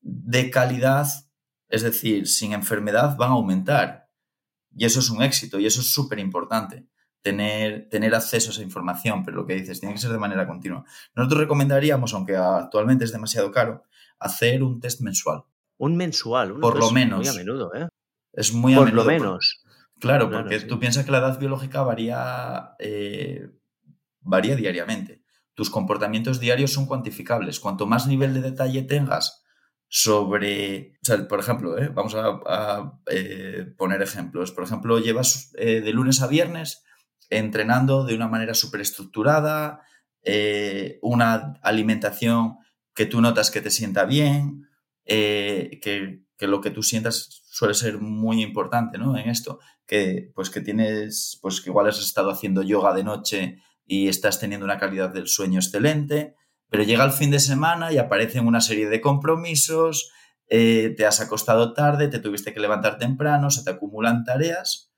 [0.00, 1.06] de calidad,
[1.68, 4.08] es decir, sin enfermedad, van a aumentar.
[4.74, 6.86] Y eso es un éxito y eso es súper importante.
[7.22, 10.46] Tener, tener acceso a esa información, pero lo que dices, tiene que ser de manera
[10.46, 10.84] continua.
[11.14, 13.82] Nosotros recomendaríamos, aunque actualmente es demasiado caro,
[14.20, 15.42] hacer un test mensual.
[15.78, 17.18] Un mensual, por lo menos.
[17.18, 17.88] Muy a menudo, ¿eh?
[18.32, 19.04] Es muy a por menudo.
[19.04, 19.64] Lo menos.
[19.98, 23.50] claro, porque tú piensas que la edad biológica varía eh,
[24.26, 25.22] varía diariamente.
[25.54, 27.60] Tus comportamientos diarios son cuantificables.
[27.60, 29.42] Cuanto más nivel de detalle tengas
[29.88, 31.88] sobre, por ejemplo, ¿eh?
[31.88, 34.52] vamos a, eh, poner ejemplos.
[34.52, 36.84] Por ejemplo, llevas eh, de lunes a viernes
[37.30, 39.82] entrenando de una manera súper estructurada,
[41.02, 42.56] una alimentación
[42.94, 44.68] que tú notas que te sienta bien,
[45.04, 45.80] que,
[46.36, 49.16] que, lo que tú sientas suele ser muy importante ¿no?
[49.16, 53.62] en esto, que pues que tienes, pues que igual has estado haciendo yoga de noche
[53.86, 56.34] y estás teniendo una calidad del sueño excelente,
[56.68, 60.10] pero llega el fin de semana y aparecen una serie de compromisos,
[60.48, 64.92] eh, te has acostado tarde, te tuviste que levantar temprano, se te acumulan tareas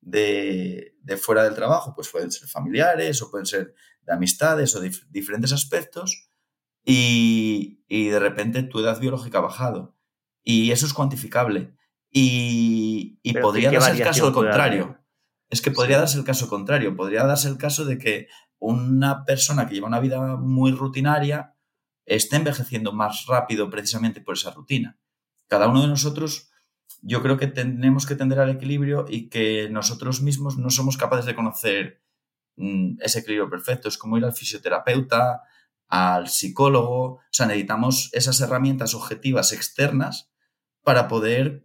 [0.00, 5.52] de, fuera del trabajo, pues pueden ser familiares o pueden ser de amistades o diferentes
[5.52, 6.30] aspectos
[6.84, 9.96] y, de repente tu edad biológica ha bajado.
[10.42, 11.74] Y eso es cuantificable.
[12.10, 15.03] Y, podría darse el caso al contrario.
[15.54, 18.26] Es que podría darse el caso contrario, podría darse el caso de que
[18.58, 21.54] una persona que lleva una vida muy rutinaria
[22.06, 24.98] esté envejeciendo más rápido precisamente por esa rutina.
[25.46, 26.50] cada uno de nosotros,
[27.02, 31.24] yo creo que tenemos que tender al equilibrio y que nosotros mismos no somos capaces
[31.24, 32.02] de conocer
[32.56, 33.86] mm, ese equilibrio perfecto.
[33.86, 35.42] Es como ir al fisioterapeuta,
[35.86, 40.32] al psicólogo, o sea, necesitamos esas herramientas objetivas externas
[40.82, 41.64] para poder,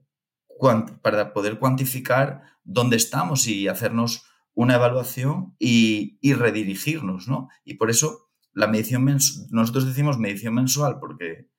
[1.01, 7.49] para poder cuantificar dónde estamos y hacernos una evaluación y, redirigirnos, ¿no?
[7.63, 9.05] Y por eso la medición
[9.51, 11.49] nosotros decimos medición mensual porque,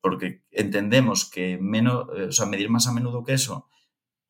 [0.00, 3.68] porque entendemos que menos, o sea, medir más a menudo que eso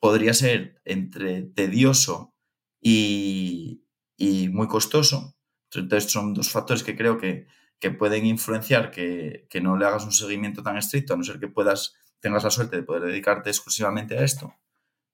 [0.01, 2.35] podría ser entre tedioso
[2.81, 3.85] y,
[4.17, 5.37] y muy costoso.
[5.73, 7.47] Entonces son dos factores que creo que,
[7.79, 11.49] que pueden influenciar que, no le hagas un seguimiento tan estricto, a no ser que
[11.49, 14.55] puedas, tengas la suerte de poder dedicarte exclusivamente a esto.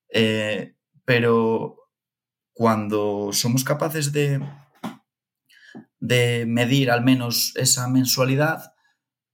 [0.09, 1.77] Eh, pero
[2.53, 4.41] cuando somos capaces de,
[5.99, 8.75] de medir al menos esa mensualidad,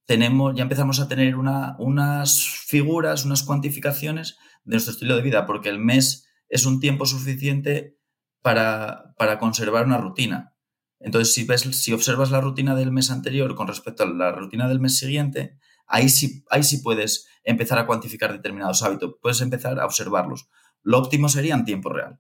[0.07, 5.69] tenemos, ya empezamos a tener unas figuras, unas cuantificaciones de nuestro estilo de vida, porque
[5.69, 7.97] el mes es un tiempo suficiente
[8.43, 10.57] para, para conservar una rutina.
[10.99, 14.69] Entonces, si, ves, si observas la rutina del mes anterior con respecto a la rutina
[14.69, 19.79] del mes siguiente, ahí sí, ahí sí puedes empezar a cuantificar determinados hábitos, puedes empezar
[19.81, 20.49] a observarlos.
[20.83, 22.19] Lo óptimo sería en tiempo real.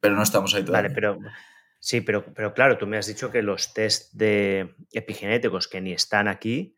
[0.00, 0.88] Pero no estamos ahí todavía.
[0.88, 1.18] Vale, pero
[1.80, 5.92] sí, pero, pero claro, tú me has dicho que los test de epigenéticos que ni
[5.92, 6.76] están aquí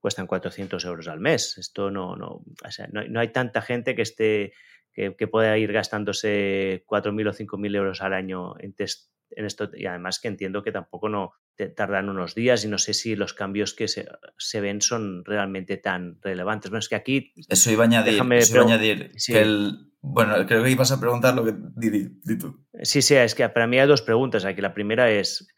[0.00, 1.58] cuestan 400 euros al mes.
[1.58, 4.52] Esto no, no, o sea, no, hay tanta gente que esté
[4.92, 9.70] que, que pueda ir gastándose 4.000 o 5.000 euros al año en test en esto
[9.74, 11.32] y además que entiendo que tampoco no
[11.76, 16.18] tardan unos días y no sé si los cambios que se, ven son realmente tan
[16.22, 16.70] relevantes.
[16.70, 17.32] Bueno, es que aquí...
[17.48, 19.92] Eso iba a añadir, añadir que el...
[20.00, 21.54] Bueno, creo que ibas a preguntar lo que...
[21.76, 22.64] Di, tú.
[22.82, 24.60] Sí, sí, es que para mí hay dos preguntas aquí.
[24.60, 25.48] La primera es...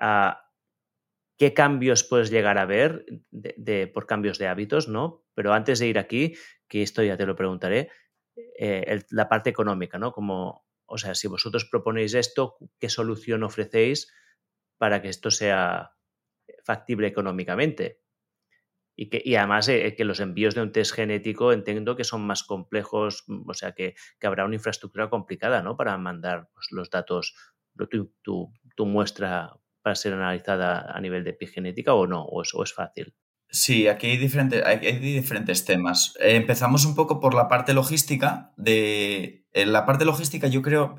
[0.00, 0.44] Ah,
[1.36, 5.24] ¿Qué cambios puedes llegar a ver de, por cambios de hábitos, no?
[5.34, 6.34] Pero antes de ir aquí,
[6.66, 7.90] que esto ya te lo preguntaré,
[8.58, 10.10] eh, la parte económica, ¿no?
[10.10, 14.12] Como o sea, si vosotros proponéis esto, ¿qué solución ofrecéis
[14.78, 15.92] para que esto sea
[16.64, 18.00] factible económicamente?
[18.96, 22.42] Y, que, además eh, que los envíos de un test genético entiendo que son más
[22.42, 25.76] complejos, mm, o sea, que, habrá una infraestructura complicada, ¿no?
[25.76, 27.34] Para mandar pues, los datos,
[28.22, 33.14] tu, muestra para ser analizada a nivel de epigenética o no, o es fácil.
[33.50, 36.14] Sí, aquí hay diferentes, hay, diferentes temas.
[36.20, 38.52] Eh, empezamos un poco por la parte logística.
[38.56, 40.96] De, en la parte logística yo creo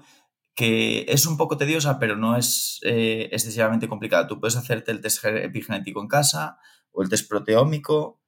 [0.55, 4.27] que es un poco tediosa, pero no es eh, excesivamente complicada.
[4.27, 6.57] Tú puedes hacerte el test epigenético en casa
[6.91, 8.21] o el test proteómico.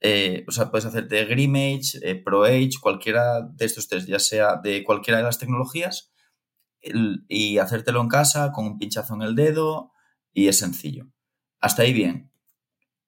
[0.00, 5.18] Eh, o sea, puedes hacerte Grimage, ProAge, cualquiera de estos test, ya sea de cualquiera
[5.18, 6.12] de las tecnologías,
[7.28, 9.92] y hacértelo en casa con un pinchazo en el dedo
[10.32, 11.06] y es sencillo.
[11.60, 12.32] Hasta ahí bien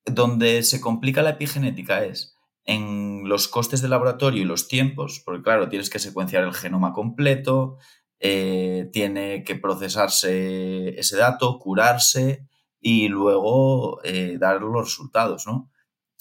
[0.05, 2.34] donde se complica la epigenética es
[2.65, 6.93] en los costes de laboratorio y los tiempos, porque claro, tienes que secuenciar el genoma
[6.93, 7.77] completo,
[8.19, 12.47] eh, tiene que procesarse ese dato, curarse
[12.79, 15.71] y luego eh, dar los resultados, ¿no?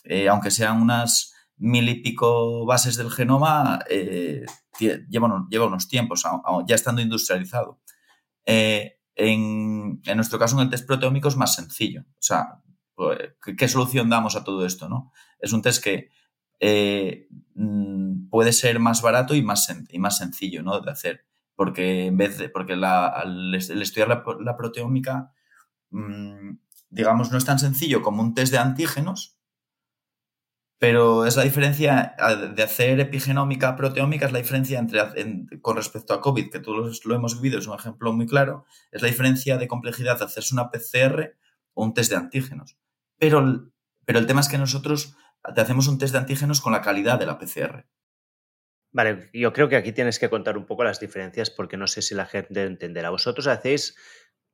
[0.05, 3.81] Eh, aunque sean unas mil y pico bases del genoma,
[5.09, 5.27] lleva,
[5.67, 6.25] unos tiempos,
[6.67, 7.81] ya estando industrializado.
[8.45, 12.03] En, nuestro caso, en el test proteómico es más sencillo.
[12.03, 12.61] O sea,
[12.95, 13.19] pues,
[13.57, 14.89] ¿qué solución damos a todo esto?
[14.89, 15.13] ¿no?
[15.39, 16.11] Es un test que
[16.61, 20.81] eh, mm, puede ser más barato y más, y más sencillo ¿no?
[20.81, 21.25] de hacer,
[21.57, 24.09] porque en vez de, porque al, estudiar
[24.41, 25.33] la, proteómica,
[25.91, 26.57] mm,
[26.91, 29.39] digamos, no es tan sencillo como un test de antígenos,
[30.79, 32.15] pero es la diferencia
[32.55, 35.01] de hacer epigenómica proteómica, es la diferencia entre,
[35.63, 39.01] con respecto a COVID, que todos lo hemos vivido, es un ejemplo muy claro, es
[39.01, 41.37] la diferencia de complejidad de hacerse una PCR
[41.73, 42.77] o un test de antígenos.
[43.19, 43.71] Pero,
[44.05, 45.17] pero el tema es que nosotros
[45.53, 47.87] te hacemos un test de antígenos con la calidad de la PCR.
[48.93, 52.01] Vale, yo creo que aquí tienes que contar un poco las diferencias porque no sé
[52.01, 53.11] si la gente entenderá.
[53.11, 53.97] Vosotros hacéis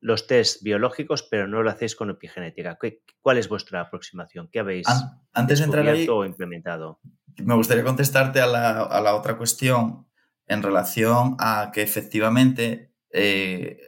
[0.00, 2.78] los test biológicos, pero no lo hacéis con epigenética.
[3.20, 4.48] ¿Cuál es vuestra aproximación?
[4.50, 4.86] ¿Qué habéis
[5.34, 7.00] Antes de entrar ahí, o implementado?
[7.36, 10.06] Me gustaría contestarte a la, otra cuestión
[10.46, 13.78] en relación a que efectivamente eh,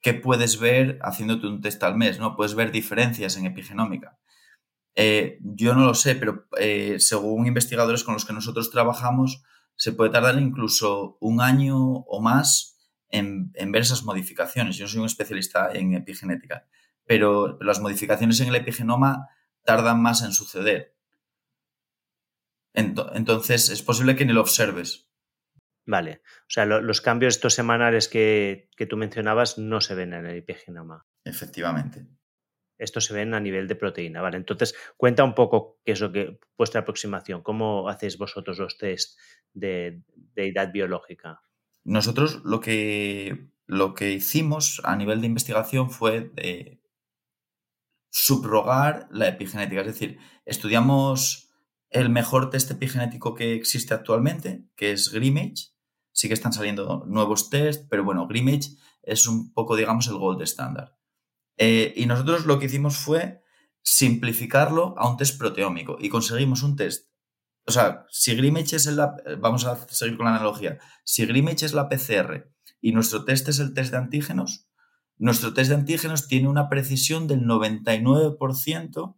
[0.00, 2.34] qué puedes ver haciéndote un test al mes, ¿no?
[2.34, 4.18] Puedes ver diferencias en epigenómica.
[5.02, 9.42] Eh, yo no lo sé, pero eh, según investigadores con los que nosotros trabajamos,
[9.74, 14.76] se puede tardar incluso un año o más en, ver esas modificaciones.
[14.76, 16.66] Yo no soy un especialista en epigenética,
[17.06, 19.30] pero las modificaciones en el epigenoma
[19.64, 20.94] tardan más en suceder.
[22.74, 25.08] Entonces, es posible que ni lo observes.
[25.86, 26.20] Vale.
[26.42, 31.06] O sea, los cambios estos semanales que, tú mencionabas no se ven en el epigenoma.
[31.24, 32.06] Efectivamente.
[32.80, 34.38] Esto se ve a nivel de proteína, ¿vale?
[34.38, 39.18] Entonces, cuenta un poco qué es lo que vuestra aproximación, cómo hacéis vosotros los test
[39.52, 40.02] de,
[40.34, 41.42] edad biológica.
[41.84, 46.32] Nosotros lo que, lo que hicimos a nivel de investigación fue
[48.10, 51.50] subrogar la epigenética, es decir, estudiamos
[51.90, 55.72] el mejor test epigenético que existe actualmente, que es Grimage.
[56.12, 58.70] Sí que están saliendo nuevos test, pero bueno, Grimage
[59.02, 60.96] es un poco, digamos, el gold estándar.
[61.62, 63.42] Eh, y nosotros lo que hicimos fue
[63.82, 67.10] simplificarlo a un test proteómico y conseguimos un test.
[67.66, 69.14] O sea, si Grimage es la.
[69.38, 70.78] Vamos a seguir con la analogía.
[71.04, 72.50] Si Grimage es la PCR
[72.80, 74.70] y nuestro test es el test de antígenos,
[75.18, 79.16] nuestro test de antígenos tiene una precisión del 99%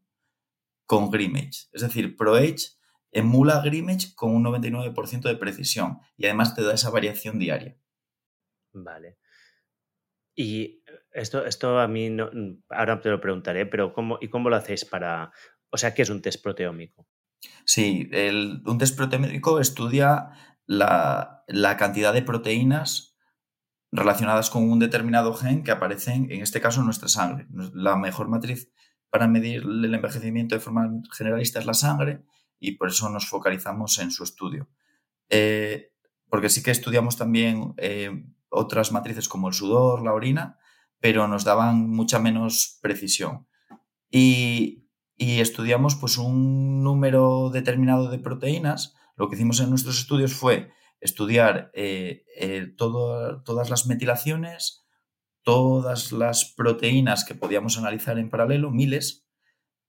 [0.85, 1.69] con Grimage.
[1.71, 2.77] Es decir, ProH
[3.13, 7.79] emula Grimage con un 99% de precisión y además te da esa variación diaria.
[8.73, 9.19] Vale.
[10.35, 10.82] Y
[11.13, 12.31] esto, esto a mí no,
[12.71, 15.33] ahora te lo preguntaré, pero ¿cómo, ¿y cómo lo hacéis para,
[15.71, 17.07] o sea, qué es un test proteómico?
[17.65, 18.11] Sí,
[18.67, 20.31] un test proteómico estudia
[20.67, 23.17] la, la, cantidad de proteínas
[23.91, 27.47] relacionadas con un determinado gen que aparecen, en este caso, en nuestra sangre.
[27.75, 28.73] La mejor matriz
[29.11, 32.23] para medir el envejecimiento de forma generalista es la sangre
[32.59, 34.71] y por eso nos focalizamos en su estudio.
[35.29, 35.93] Eh,
[36.31, 40.59] porque sí que estudiamos también eh, otras matrices como el sudor, la orina,
[41.03, 43.49] pero nos daban mucha menos precisión.
[44.09, 44.79] Y,
[45.19, 48.97] estudiamos pues un número determinado de proteínas.
[49.17, 54.85] Lo que hicimos en nuestros estudios fue estudiar eh, eh, todas las metilaciones,
[55.43, 59.29] todas las proteínas que podíamos analizar en paralelo, miles,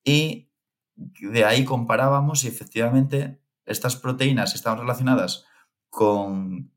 [0.03, 0.51] y
[0.95, 5.45] de ahí comparábamos y efectivamente estas proteínas estaban relacionadas
[5.89, 6.71] con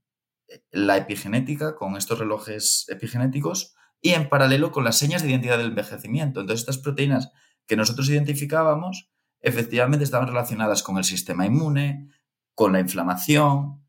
[0.70, 3.76] la epigenética, con estos relojes epigenéticos,
[4.06, 6.38] y en paralelo con las señas de identidad del envejecimiento.
[6.38, 7.32] Entonces, estas proteínas
[7.66, 12.08] que nosotros identificábamos efectivamente estaban relacionadas con el sistema inmune,
[12.54, 13.84] con la inflamación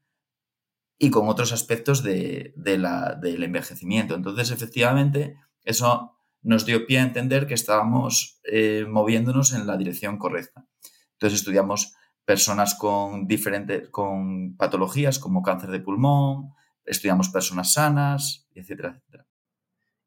[0.97, 4.15] y con otros aspectos de, del envejecimiento.
[4.15, 10.17] Entonces, efectivamente, eso nos dio pie a entender que estábamos eh, moviéndonos en la dirección
[10.17, 10.67] correcta.
[11.11, 11.93] Entonces, estudiamos
[12.25, 16.55] personas con diferentes, con patologías como cáncer de pulmón,
[16.85, 19.26] estudiamos personas sanas, etcétera, etcétera.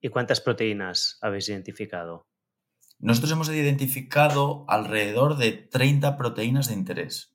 [0.00, 2.26] ¿Y cuántas proteínas habéis identificado?
[2.98, 7.34] Nosotros hemos identificado alrededor de 30 proteínas de interés,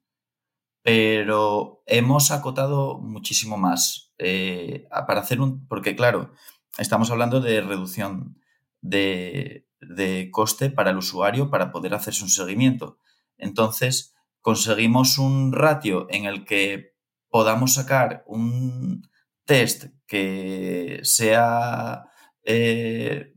[0.84, 6.34] pero hemos acotado muchísimo más eh, para hacer un, porque claro,
[6.78, 8.39] estamos hablando de reducción
[8.82, 12.99] de, de coste para el usuario para poder hacerse un seguimiento.
[13.38, 16.95] Entonces, conseguimos un ratio en el que
[17.30, 19.09] podamos sacar un
[19.45, 22.05] test que sea
[22.46, 23.34] eh,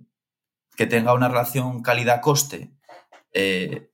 [0.76, 2.72] que tenga una relación calidad-coste
[3.32, 3.90] eh,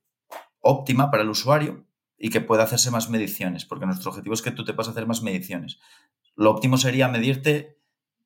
[0.59, 1.87] óptima para el usuario
[2.17, 5.07] y que pueda hacerse más mediciones, porque nuestro objetivo es que tú te puedas hacer
[5.07, 5.79] más mediciones.
[6.35, 7.79] Lo óptimo sería medirte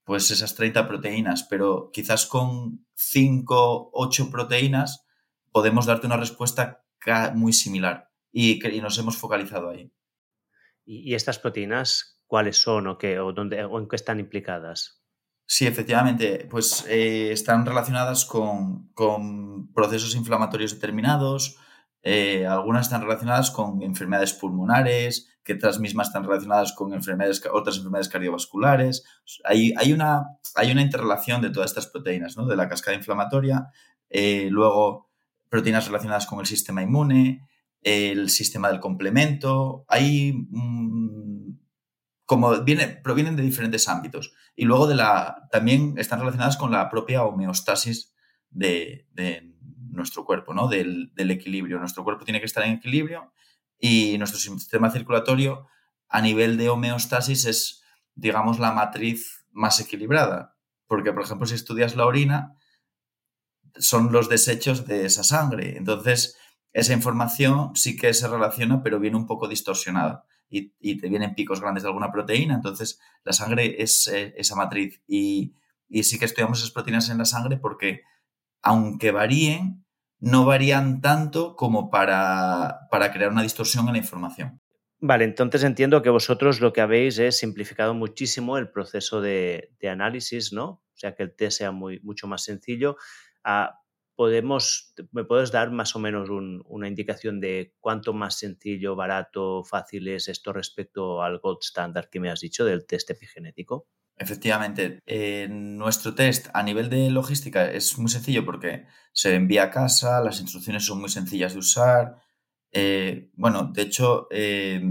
[0.04, 5.06] pues esas 30 proteínas, pero quizás con 5, 8 proteínas
[5.52, 6.84] podemos darte una respuesta
[7.36, 9.92] muy similar y, nos hemos focalizado ahí.
[10.86, 15.04] ¿Y, estas proteínas cuáles son o, qué, o, dónde, o en qué están implicadas?
[15.52, 18.92] Sí, efectivamente, pues eh, están relacionadas con,
[19.74, 21.58] procesos inflamatorios determinados,
[22.04, 27.78] eh, algunas están relacionadas con enfermedades pulmonares, que otras mismas están relacionadas con enfermedades, otras
[27.78, 29.04] enfermedades cardiovasculares.
[29.44, 30.22] Hay, hay, una,
[30.54, 32.46] hay una interrelación de todas estas proteínas, ¿no?
[32.46, 33.72] de la cascada inflamatoria,
[34.08, 35.10] eh, luego
[35.50, 37.48] proteínas relacionadas con el sistema inmune,
[37.82, 39.84] el sistema del complemento.
[39.88, 41.59] Hay mm,
[42.30, 44.36] como viene, provienen de diferentes ámbitos.
[44.56, 48.14] Y luego de la, también están relacionadas con la propia homeostasis
[48.52, 49.08] de,
[49.90, 50.68] nuestro cuerpo, ¿no?
[50.68, 51.80] Del, del, equilibrio.
[51.80, 53.34] Nuestro cuerpo tiene que estar en equilibrio
[53.80, 55.66] y nuestro sistema circulatorio
[56.08, 60.56] a nivel de homeostasis es, digamos, la matriz más equilibrada.
[60.86, 62.54] Porque, por ejemplo, si estudias la orina,
[63.74, 65.78] son los desechos de esa sangre.
[65.78, 66.38] Entonces,
[66.74, 71.62] esa información sí que se relaciona, pero viene un poco distorsionada y, te vienen picos
[71.62, 72.56] grandes de alguna proteína.
[72.56, 75.54] Entonces, la sangre es eh, esa matriz y,
[76.04, 78.02] sí que estudiamos esas proteínas en la sangre porque,
[78.62, 79.86] aunque varíen,
[80.20, 84.62] no varían tanto como para, crear una distorsión en la información.
[85.02, 90.52] Vale, entonces entiendo que vosotros lo que habéis es simplificado muchísimo el proceso de, análisis,
[90.52, 90.66] ¿no?
[90.66, 92.98] O sea, que el test sea muy, mucho más sencillo.
[93.46, 93.80] Ah,
[94.20, 100.10] podemos, ¿me puedes dar más o menos una indicación de cuánto más sencillo, barato, fácil
[100.10, 103.88] es esto respecto al gold standard que me has dicho del test epigenético?
[104.18, 105.00] Efectivamente,
[105.50, 110.42] nuestro test a nivel de logística es muy sencillo porque se envía a casa, las
[110.42, 112.18] instrucciones son muy sencillas de usar.
[112.74, 114.82] Eh, bueno, de hecho, eh,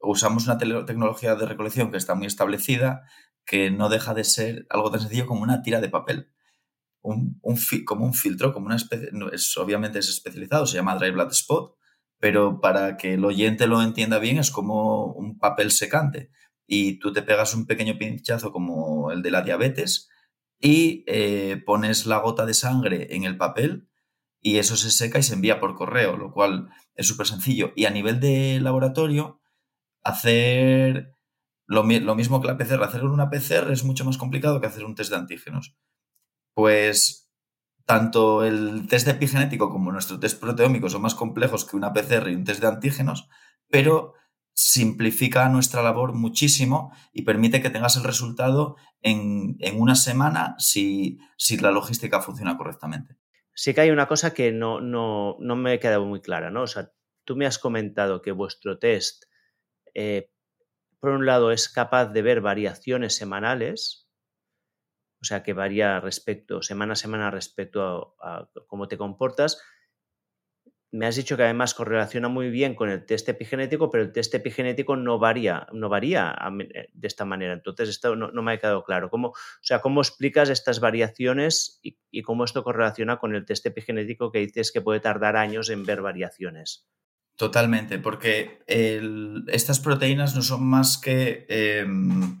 [0.00, 3.04] usamos una tecnología de recolección que está muy establecida,
[3.46, 6.33] que no deja de ser algo tan sencillo como una tira de papel.
[7.06, 7.38] Un,
[7.84, 11.76] como un filtro, como una especie, es, obviamente es especializado, se llama Dry Blood Spot,
[12.18, 16.30] pero para que el oyente lo entienda bien es como un papel secante
[16.66, 20.08] y tú te pegas un pequeño pinchazo como el de la diabetes
[20.58, 23.90] y eh, pones la gota de sangre en el papel
[24.40, 27.72] y eso se seca y se envía por correo, lo cual es súper sencillo.
[27.76, 29.40] Y a nivel de laboratorio,
[30.02, 31.16] hacer
[31.66, 34.84] lo, lo, mismo que la PCR, hacer una PCR es mucho más complicado que hacer
[34.84, 35.76] un test de antígenos.
[36.54, 37.30] Pues
[37.84, 42.34] tanto el test epigenético como nuestro test proteómico son más complejos que una PCR y
[42.34, 43.28] un test de antígenos,
[43.68, 44.14] pero
[44.54, 51.18] simplifica nuestra labor muchísimo y permite que tengas el resultado en, una semana si,
[51.60, 53.16] la logística funciona correctamente.
[53.52, 56.62] Sí que hay una cosa que no, no, no me muy clara, ¿no?
[56.62, 56.90] O sea,
[57.24, 59.24] tú me has comentado que vuestro test,
[59.94, 60.30] eh,
[61.00, 64.03] por un lado, es capaz de ver variaciones semanales,
[65.24, 69.58] o sea, que varía respecto, semana a semana respecto a cómo te comportas,
[70.92, 74.34] me has dicho que además correlaciona muy bien con el test epigenético, pero el test
[74.34, 77.54] epigenético no varía, no varía eh, de esta manera.
[77.54, 79.08] Entonces, esto no, me ha quedado claro.
[79.08, 84.30] ¿Cómo, o sea, ¿cómo explicas estas variaciones y, cómo esto correlaciona con el test epigenético
[84.30, 86.86] que dices que puede tardar años en ver variaciones?
[87.36, 88.62] Totalmente, porque
[89.48, 92.40] estas proteínas no son más que em,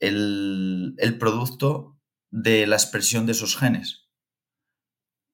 [0.00, 1.98] el, el producto
[2.30, 4.08] de la expresión de esos genes.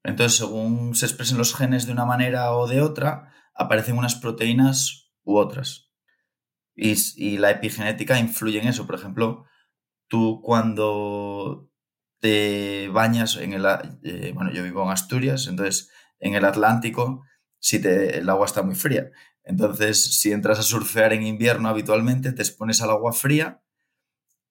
[0.04, 5.10] Entonces, según se expresen los genes de una manera o de otra, aparecen unas proteínas
[5.24, 5.90] u otras.
[6.76, 8.86] Y, la epigenética influye en eso.
[8.86, 9.44] Por ejemplo,
[10.08, 11.70] tú cuando
[12.20, 13.64] te bañas en el...
[14.02, 17.24] Eh, bueno, yo vivo en Asturias, entonces en el Atlántico
[17.58, 19.10] si el agua está muy fría.
[19.42, 23.63] Entonces, si entras a surfear en invierno habitualmente, te expones al agua fría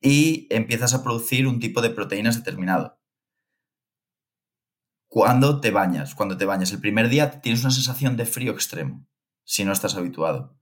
[0.04, 2.99] y empiezas a producir un tipo de proteínas determinado
[5.14, 6.16] cuando te bañas.
[6.16, 9.08] Cuando te bañas el primer día tienes una sensación de frío extremo,
[9.43, 10.58] si no estás habituado.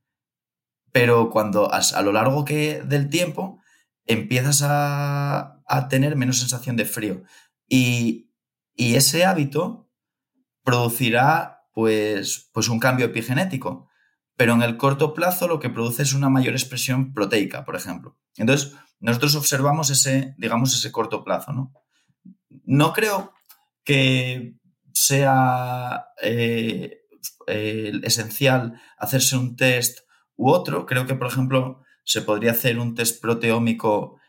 [0.91, 3.61] Pero cuando a lo largo que, del tiempo
[4.05, 7.23] empiezas a, tener menos sensación de frío.
[7.69, 8.27] Y,
[8.75, 9.89] ese hábito
[10.63, 13.87] producirá pues, pues un cambio epigenético.
[14.35, 18.17] Pero en el corto plazo lo que produce es una mayor expresión proteica, por ejemplo.
[18.35, 21.73] Entonces, nosotros observamos ese, digamos, ese corto plazo, ¿no?
[22.63, 23.33] No creo
[23.83, 24.53] que
[24.93, 27.01] sea eh,
[27.47, 29.99] esencial hacerse un test
[30.35, 30.85] u otro.
[30.85, 34.19] Creo que, por ejemplo, se podría hacer un test proteómico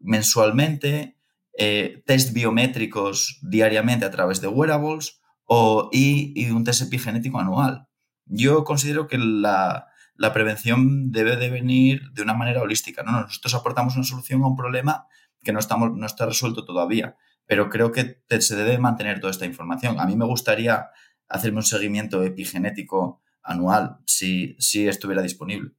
[0.00, 1.18] mensualmente,
[1.56, 7.88] eh, test biométricos diariamente a través de wearables o, y, un test epigenético anual.
[8.26, 9.86] Yo considero que la,
[10.32, 13.02] prevención debe de venir de una manera holística.
[13.02, 13.12] ¿no?
[13.12, 15.06] Nosotros aportamos una solución a un problema
[15.42, 17.16] que no, estamos, no está resuelto todavía
[17.48, 19.98] pero creo que se debe mantener toda esta información.
[19.98, 20.90] A mí me gustaría
[21.28, 25.72] hacerme un seguimiento epigenético anual si, si estuviera disponible.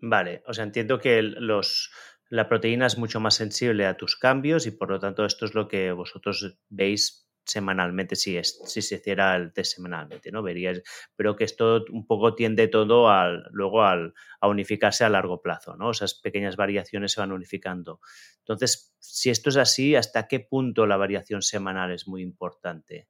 [0.00, 1.90] Vale, o sea, entiendo que los,
[2.30, 5.54] la proteína es mucho más sensible a tus cambios y por lo tanto esto es
[5.54, 10.42] lo que vosotros veis semanalmente si, es, si se hiciera el test semanalmente, ¿no?
[10.42, 10.82] Verías,
[11.16, 15.76] pero que esto un poco tiende todo al, luego al, a unificarse a largo plazo,
[15.76, 15.90] ¿no?
[15.90, 18.00] Esas pequeñas variaciones se van unificando.
[18.40, 23.08] Entonces, si esto es así, ¿hasta qué punto la variación semanal es muy importante?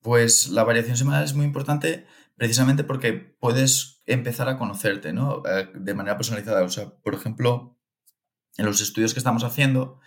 [0.00, 2.06] Pues la variación semanal es muy importante
[2.36, 5.42] precisamente porque puedes empezar a conocerte, ¿no?
[5.44, 6.62] Eh, de manera personalizada.
[6.62, 7.76] O sea, por ejemplo,
[8.56, 10.00] en los estudios que estamos haciendo,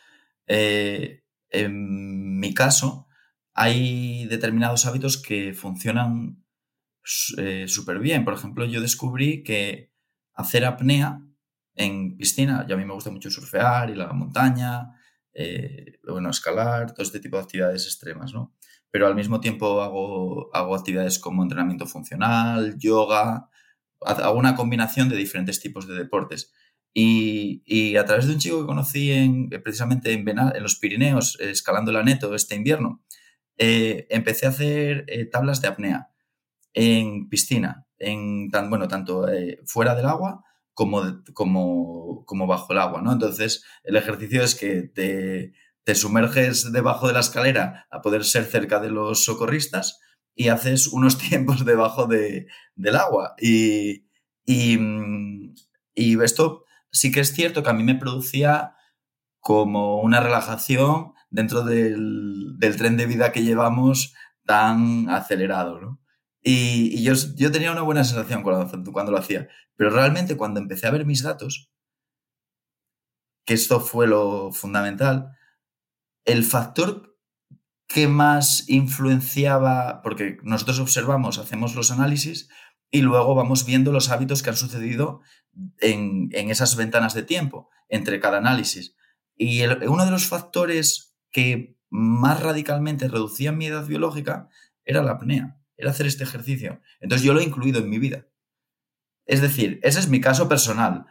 [0.48, 3.08] eh, en mi caso,
[3.54, 6.44] hay determinados hábitos que funcionan
[7.38, 8.24] eh, súper bien.
[8.24, 9.92] Por ejemplo, yo descubrí que
[10.34, 11.22] hacer apnea
[11.76, 14.92] en piscina, ya a mí me gusta mucho surfear, y la montaña,
[15.34, 18.54] eh, bueno, escalar, todo este tipo de actividades extremas, ¿no?
[18.92, 23.50] Pero al mismo tiempo hago, hago actividades como entrenamiento funcional, yoga,
[24.02, 26.54] hago una combinación de diferentes tipos de deportes.
[26.94, 32.04] Y, a través de un chico que conocí en, precisamente en, los Pirineos, escalando la
[32.04, 33.04] Neto este invierno,
[33.58, 36.10] eh, empecé a hacer eh, tablas de apnea
[36.74, 42.80] en piscina, en tan, bueno, tanto eh, fuera del agua como, como, como, bajo el
[42.80, 43.02] agua.
[43.02, 43.12] ¿no?
[43.12, 48.46] Entonces, el ejercicio es que te, te sumerges debajo de la escalera a poder ser
[48.46, 50.00] cerca de los socorristas
[50.36, 53.36] y haces unos tiempos debajo de, del agua.
[53.40, 54.06] Y,
[54.46, 54.80] y,
[55.94, 58.76] y esto sí que es cierto que a mí me producía
[59.40, 64.14] como una relajación dentro del, tren de vida que llevamos
[64.46, 66.02] tan acelerado, ¿no?
[66.42, 70.88] Y, yo, yo, tenía una buena sensación cuando, cuando, lo hacía, pero realmente cuando empecé
[70.88, 71.72] a ver mis datos,
[73.46, 75.38] que esto fue lo fundamental,
[76.26, 77.18] el factor
[77.88, 82.50] que más influenciaba, porque nosotros observamos, hacemos los análisis
[82.92, 85.22] y luego vamos viendo los hábitos que han sucedido
[85.80, 88.96] en, en esas ventanas de tiempo entre cada análisis.
[89.36, 94.50] Y uno de los factores que más radicalmente reducía mi edad biológica
[94.86, 96.82] era la apnea, era hacer este ejercicio.
[97.00, 98.28] Entonces yo lo he incluido en mi vida.
[99.26, 101.06] Es decir, ese es mi caso personal.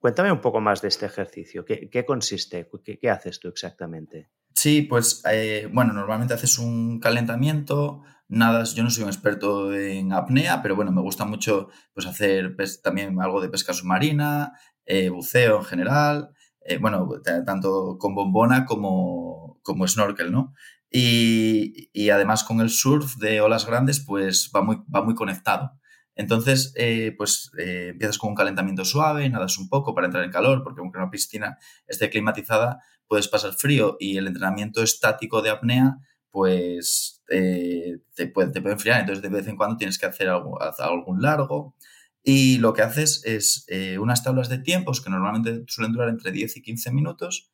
[0.00, 1.64] Cuéntame un poco más de este ejercicio.
[1.64, 2.68] ¿Qué, consiste?
[2.84, 4.30] ¿Qué, haces tú exactamente?
[4.54, 10.12] Sí, pues eh, bueno, normalmente haces un calentamiento, nada, yo no soy un experto en
[10.12, 14.52] apnea, pero bueno, me gusta mucho pues hacer también algo de pesca submarina,
[14.86, 16.30] eh, buceo en general,
[16.62, 17.08] eh, bueno,
[17.44, 20.54] tanto con bombona como, como snorkel, ¿no?
[20.90, 25.72] Y, además con el surf de olas grandes, pues va muy, va muy conectado.
[26.16, 30.30] Entonces, eh, pues eh, empiezas con un calentamiento suave, nadas un poco para entrar en
[30.30, 35.50] calor, porque aunque una piscina esté climatizada, puedes pasar frío y el entrenamiento estático de
[35.50, 35.98] apnea,
[36.30, 39.00] pues te, puede, te enfriar.
[39.00, 41.74] Entonces, de vez en cuando tienes que hacer algo, algún largo.
[42.22, 46.32] Y lo que haces es eh, unas tablas de tiempos que normalmente suelen durar entre
[46.32, 47.50] 10 y 15 minutos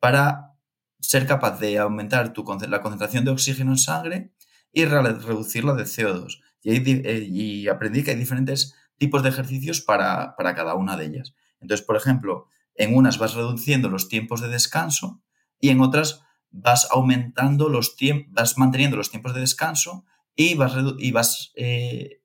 [0.00, 0.54] para
[1.00, 4.32] ser capaz de aumentar tu, la concentración de oxígeno en sangre
[4.72, 6.40] y reducir la de CO2.
[6.62, 11.06] Y, eh, y, aprendí que hay diferentes tipos de ejercicios para, para cada una de
[11.06, 11.34] ellas.
[11.60, 15.22] Entonces, por ejemplo, en unas vas reduciendo los tiempos de descanso
[15.58, 20.74] y en otras vas aumentando los tiempos, vas manteniendo los tiempos de descanso y vas,
[20.98, 22.20] y vas eh,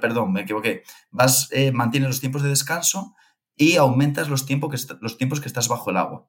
[0.00, 0.82] perdón, me equivoqué.
[1.10, 3.14] Vas, eh, mantienes los tiempos de descanso
[3.56, 6.28] y aumentas los, tiempos que los tiempos que estás bajo el agua.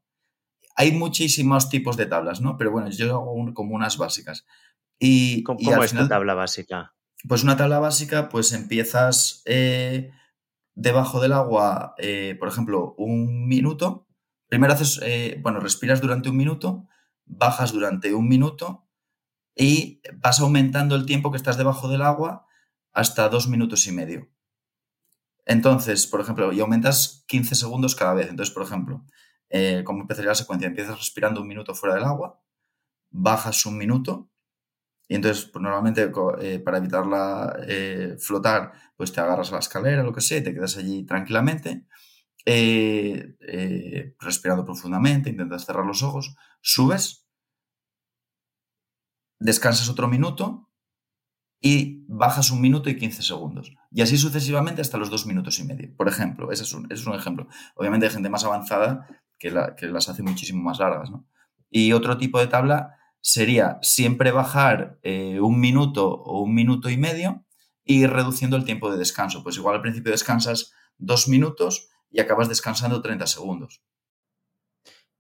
[0.75, 2.57] Hay muchísimos tipos de tablas, ¿no?
[2.57, 4.45] Pero bueno, yo hago como unas básicas.
[4.99, 6.93] Y, ¿Cómo, es tu tabla básica?
[7.27, 10.11] Pues una tabla básica, pues empiezas eh,
[10.73, 14.07] debajo del agua, eh, por ejemplo, un minuto.
[14.47, 15.01] Primero haces,
[15.41, 16.87] bueno, respiras durante un minuto,
[17.25, 18.87] bajas durante un minuto
[19.55, 22.45] y vas aumentando el tiempo que estás debajo del agua
[22.93, 24.29] hasta dos minutos y medio.
[25.45, 28.29] Entonces, por ejemplo, y aumentas 15 segundos cada vez.
[28.29, 29.05] Entonces, por ejemplo,
[29.49, 30.67] eh, ¿cómo empezaría la secuencia?
[30.67, 32.41] Empiezas respirando un minuto fuera del agua,
[33.11, 34.29] bajas un minuto,
[35.07, 40.03] y entonces, pues, normalmente eh, para evitarla eh, flotar, pues te agarras a la escalera,
[40.03, 41.85] lo que sea, y te quedas allí tranquilamente,
[44.19, 47.27] respirando profundamente, intentas cerrar los ojos, subes,
[49.39, 50.65] descansas otro minuto,
[51.65, 53.73] y bajas un minuto y 15 segundos.
[53.89, 55.95] Y así sucesivamente hasta los dos minutos y medio.
[55.97, 57.47] Por ejemplo, ese es un, es un ejemplo.
[57.75, 59.07] Obviamente hay gente más avanzada
[59.39, 61.09] que, las hace muchísimo más largas.
[61.71, 66.97] Y otro tipo de tabla sería siempre bajar eh, un minuto o un minuto y
[66.97, 67.43] medio
[67.83, 69.41] y reduciendo el tiempo de descanso.
[69.41, 73.83] Pues igual al principio descansas dos minutos y acabas descansando 30 segundos.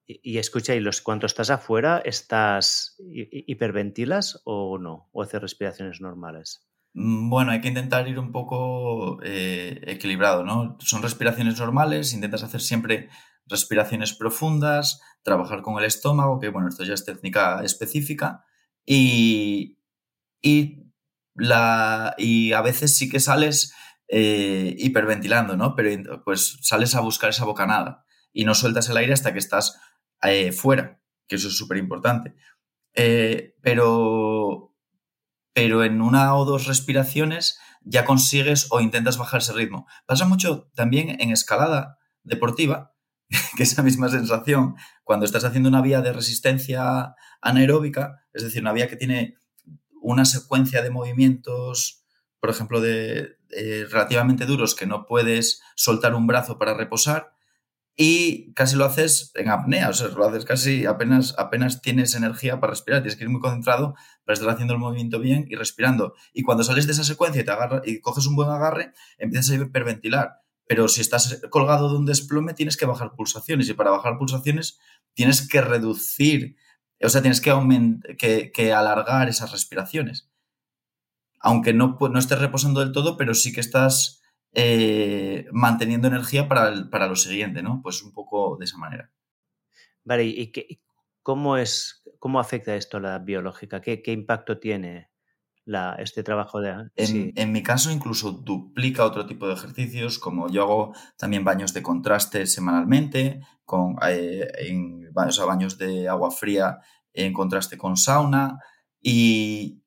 [0.07, 5.09] Y, escucha, ¿y los, cuando estás afuera, estás hiperventilas o no?
[5.11, 6.65] ¿O haces respiraciones normales?
[6.93, 10.77] Mm, bueno, hay que intentar ir un poco eh, equilibrado, ¿no?
[10.79, 13.09] Son respiraciones normales, intentas hacer siempre
[13.47, 18.45] respiraciones profundas, trabajar con el estómago, que bueno, esto ya es técnica específica,
[18.85, 19.79] y,
[20.41, 20.93] y,
[21.33, 23.73] la, y a veces sí que sales
[24.07, 25.75] eh, hiperventilando, ¿no?
[25.75, 29.79] Pero pues sales a buscar esa bocanada y no sueltas el aire hasta que estás
[30.21, 32.35] eh, fuera, que eso es súper importante.
[32.93, 34.75] Eh, pero,
[35.53, 39.87] pero en una o dos respiraciones ya consigues o intentas bajar ese ritmo.
[40.05, 42.93] Pasa mucho también en escalada deportiva,
[43.57, 48.73] que esa misma sensación cuando estás haciendo una vía de resistencia anaeróbica, es decir, una
[48.73, 49.35] vía que tiene
[50.01, 52.05] una secuencia de movimientos,
[52.39, 57.35] por ejemplo, de, eh, relativamente duros que no puedes soltar un brazo para reposar,
[57.97, 62.59] y casi lo haces en apnea, o sea, lo haces casi apenas, apenas tienes energía
[62.59, 66.13] para respirar, tienes que ir muy concentrado para estar haciendo el movimiento bien y respirando.
[66.33, 69.51] Y cuando sales de esa secuencia y te agarra, y coges un buen agarre, empiezas
[69.51, 70.41] a hiperventilar.
[70.67, 73.69] Pero si estás colgado de un desplome, tienes que bajar pulsaciones.
[73.69, 74.79] Y para bajar pulsaciones,
[75.13, 76.57] tienes que reducir,
[77.01, 80.29] o sea, tienes que, que, alargar esas respiraciones.
[81.39, 84.23] Aunque no, no estés reposando del todo, pero sí que estás
[84.53, 87.81] eh, manteniendo energía para, para, lo siguiente, ¿no?
[87.83, 89.11] Pues un poco de esa manera.
[90.03, 90.79] Vale, ¿y qué,
[91.21, 93.81] cómo, es, cómo afecta esto a la biológica?
[93.81, 95.09] ¿Qué, impacto tiene
[95.65, 96.89] la, este trabajo de...
[96.95, 101.81] En, mi caso incluso duplica otro tipo de ejercicios, como yo hago también baños de
[101.81, 106.79] contraste semanalmente, con eh, en, baños de agua fría
[107.11, 108.59] en contraste con sauna
[109.01, 109.81] y,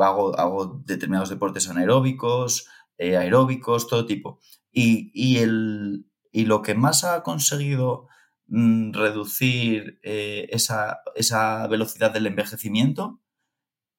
[0.00, 2.68] hago, hago, determinados deportes anaeróbicos,
[2.98, 4.40] eh, aeróbicos, todo tipo.
[4.72, 8.08] Y, el, y lo que más ha conseguido
[8.46, 13.20] mm, reducir eh, esa, esa velocidad del envejecimiento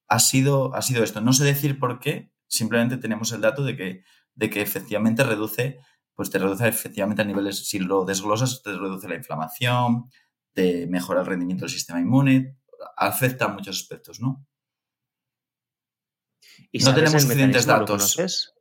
[0.07, 1.21] ha sido, ha sido esto.
[1.21, 4.03] No sé decir por qué, simplemente tenemos el dato de que,
[4.35, 5.79] de que efectivamente reduce,
[6.15, 10.09] pues te reduce efectivamente a niveles, si lo desglosas, te reduce la inflamación,
[10.53, 12.57] te mejora el rendimiento del sistema inmune,
[12.97, 14.45] afecta a muchos aspectos, ¿no?
[16.71, 18.53] ¿Y no tenemos suficientes datos.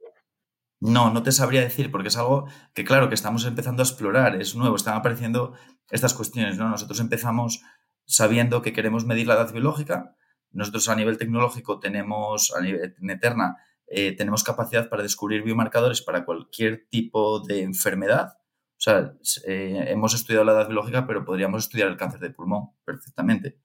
[0.81, 4.41] No, no te sabría decir, porque es algo que, claro, que estamos empezando a explorar,
[4.41, 5.53] es nuevo, están apareciendo
[5.91, 6.71] estas cuestiones, ¿no?
[6.71, 7.61] Nosotros empezamos
[8.07, 10.17] sabiendo que queremos medir la edad biológica,
[10.53, 16.01] nosotros a nivel tecnológico tenemos, a nivel, en Eterna, eh, tenemos capacidad para descubrir biomarcadores
[16.01, 18.39] para cualquier tipo de enfermedad.
[18.39, 19.13] O sea,
[19.47, 23.59] eh, hemos estudiado la edad biológica, pero podríamos estudiar el cáncer de pulmón perfectamente.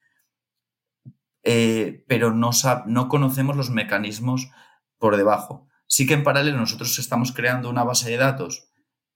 [1.48, 2.50] Eh, pero no,
[2.88, 4.50] no conocemos los mecanismos
[4.98, 5.68] por debajo.
[5.88, 8.72] Sí que en paralelo nosotros estamos creando una base de datos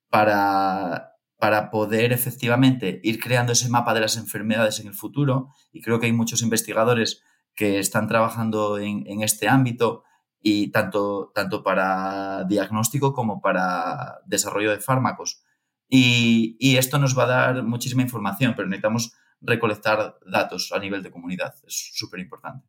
[0.10, 5.82] para, para poder efectivamente ir creando ese mapa de las enfermedades en el futuro y
[5.82, 7.24] creo que hay muchos investigadores
[7.56, 10.04] que están trabajando en, este ámbito
[10.42, 15.44] y tanto, tanto para diagnóstico como para desarrollo de fármacos.
[15.90, 21.12] Y, esto nos va a dar muchísima información, pero necesitamos recolectar datos a nivel de
[21.12, 21.56] comunidad.
[21.66, 22.68] Es súper importante.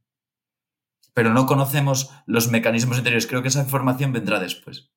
[1.14, 3.27] Pero no conocemos los mecanismos interiores.
[3.27, 4.91] Creo que esa información vendrá después.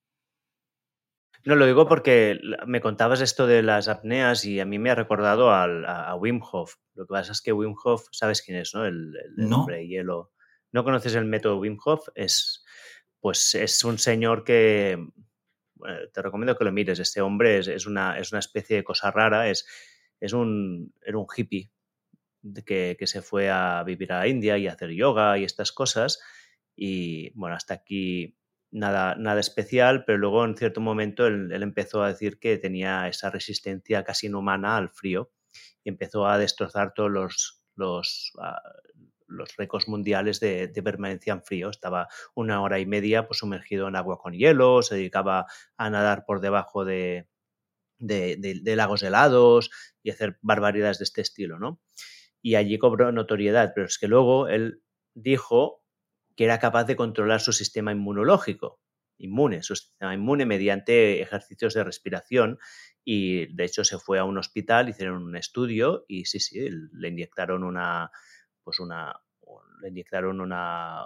[1.45, 4.95] No, lo digo porque me contabas esto de las apneas y a mí me ha
[4.95, 6.76] recordado a, Wim Hof.
[6.93, 8.86] Lo que pasa es que Wim Hof, ¿sabes quién es, no?
[8.86, 9.13] El,
[9.51, 10.32] hombre de hielo.
[10.71, 12.07] ¿No conoces el método Wim Hof?
[12.15, 12.63] Es,
[13.19, 14.97] pues es un señor que...
[16.13, 16.99] te recomiendo que lo mires.
[16.99, 19.49] Este hombre es, una, es una especie de cosa rara.
[19.49, 19.65] Es,
[20.24, 21.69] es un, era un hippie
[22.65, 26.21] que, que se fue a vivir a India y a hacer yoga y estas cosas.
[26.78, 28.38] Y bueno, hasta aquí
[28.71, 33.32] nada, nada especial, pero luego en cierto momento él, empezó a decir que tenía esa
[33.32, 35.34] resistencia casi inhumana al frío
[35.84, 38.61] y empezó a destrozar todos los, los, ah,
[39.28, 41.69] los récords mundiales de, permanencia en frío.
[41.69, 46.24] Estaba una hora y media pues, sumergido en agua con hielo, se dedicaba a nadar
[46.26, 47.28] por debajo de,
[48.03, 51.81] de, lagos helados y hacer barbaridades de este estilo, ¿no?
[52.41, 54.83] Y allí cobró notoriedad, pero es que luego él
[55.13, 55.83] dijo
[56.35, 58.81] que era capaz de controlar su sistema inmunológico,
[59.17, 62.59] inmune, su sistema inmune mediante ejercicios de respiración
[63.05, 67.07] y de hecho se fue a un hospital, hicieron un estudio y sí, sí, le
[67.07, 68.11] inyectaron una,
[68.63, 69.13] pues una,
[69.81, 71.03] le inyectaron una,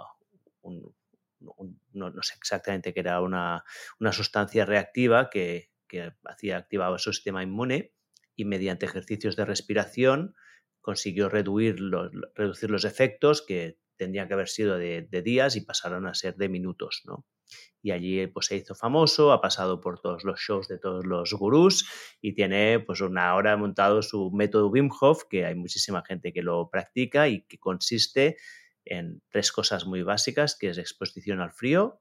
[1.92, 3.64] no, sé exactamente qué era, una,
[4.00, 7.94] una sustancia reactiva que, que hacía, activaba su sistema inmune
[8.36, 10.34] y mediante ejercicios de respiración
[10.80, 16.06] consiguió reducir los, reducir los efectos que tendrían que haber sido de, días y pasaron
[16.06, 17.26] a ser de minutos, ¿no?
[17.82, 21.32] Y allí pues se hizo famoso, ha pasado por todos los shows de todos los
[21.34, 21.88] gurús
[22.20, 26.42] y tiene pues una hora montado su método Wim Hof, que hay muchísima gente que
[26.42, 28.36] lo practica y que consiste
[28.84, 32.00] en tres cosas muy básicas, que es exposición al frío,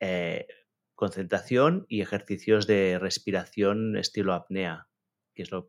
[0.00, 0.46] eh,
[0.96, 4.88] concentración y ejercicios de respiración estilo apnea,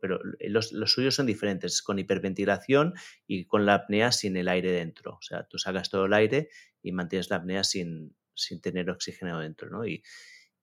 [0.00, 2.94] pero los, suyos son diferentes, con hiperventilación
[3.26, 5.16] y con la apnea sin el aire dentro.
[5.16, 6.48] O sea, tú sacas todo el aire
[6.82, 9.86] y mantienes la apnea sin, sin tener oxígeno dentro, ¿no?
[9.86, 10.02] Y,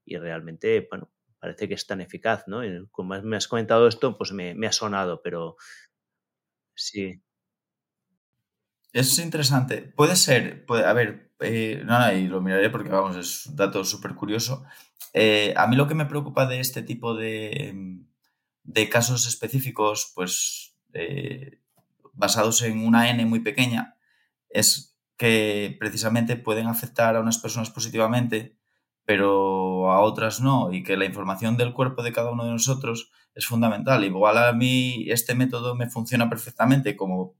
[0.07, 2.61] realmente, bueno, parece que es tan eficaz, ¿no?
[2.91, 5.55] como me has comentado esto, pues me, ha sonado, pero
[6.75, 7.21] sí.
[8.95, 9.81] Es interesante.
[9.81, 13.83] Puede ser, puede, a ver, eh, no, y lo miraré porque, vamos, es un dato
[13.83, 14.63] súper curioso.
[15.11, 17.99] Eh, a mí lo que me preocupa de este tipo de,
[18.63, 21.59] de casos específicos, pues eh,
[22.13, 23.97] basados en una N muy pequeña,
[24.47, 28.57] es que precisamente pueden afectar a unas personas positivamente,
[29.03, 33.11] pero a otras no, y que la información del cuerpo de cada uno de nosotros
[33.33, 34.05] es fundamental.
[34.05, 37.35] Igual a mí este método me funciona perfectamente, como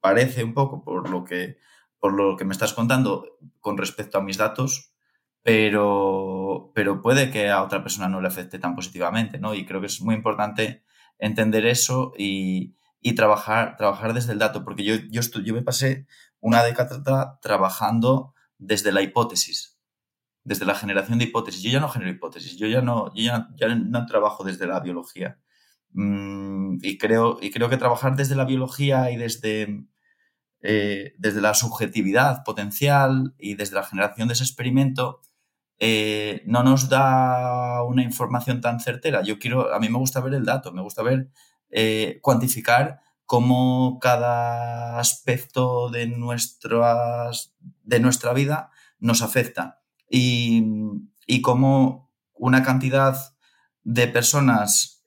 [0.00, 1.58] parece un poco por lo que,
[1.98, 4.94] por lo que me estás contando con respecto a mis datos,
[5.42, 9.54] pero, pero puede que a otra persona no le afecte tan positivamente, ¿no?
[9.54, 10.84] Y creo que es muy importante
[11.18, 16.06] entender eso y, y trabajar, trabajar desde el dato, porque yo, yo, yo me pasé
[16.40, 19.78] una década trabajando desde la hipótesis,
[20.44, 21.62] desde la generación de hipótesis.
[21.62, 24.80] Yo ya no genero hipótesis, yo ya no, yo ya, ya no trabajo desde la
[24.80, 25.38] biología.
[25.92, 29.84] Mm, y, creo, y creo que trabajar desde la biología y desde
[30.62, 35.22] eh, desde la subjetividad potencial y desde la generación de ese experimento,
[35.78, 39.22] eh, no nos da una información tan certera.
[39.22, 41.30] Yo quiero, a mí me gusta ver el dato, me gusta ver,
[41.70, 49.80] eh, cuantificar cómo cada aspecto de, nuestras, de nuestra vida nos afecta
[50.10, 50.62] y,
[51.26, 53.16] y cómo una cantidad
[53.82, 55.02] de personas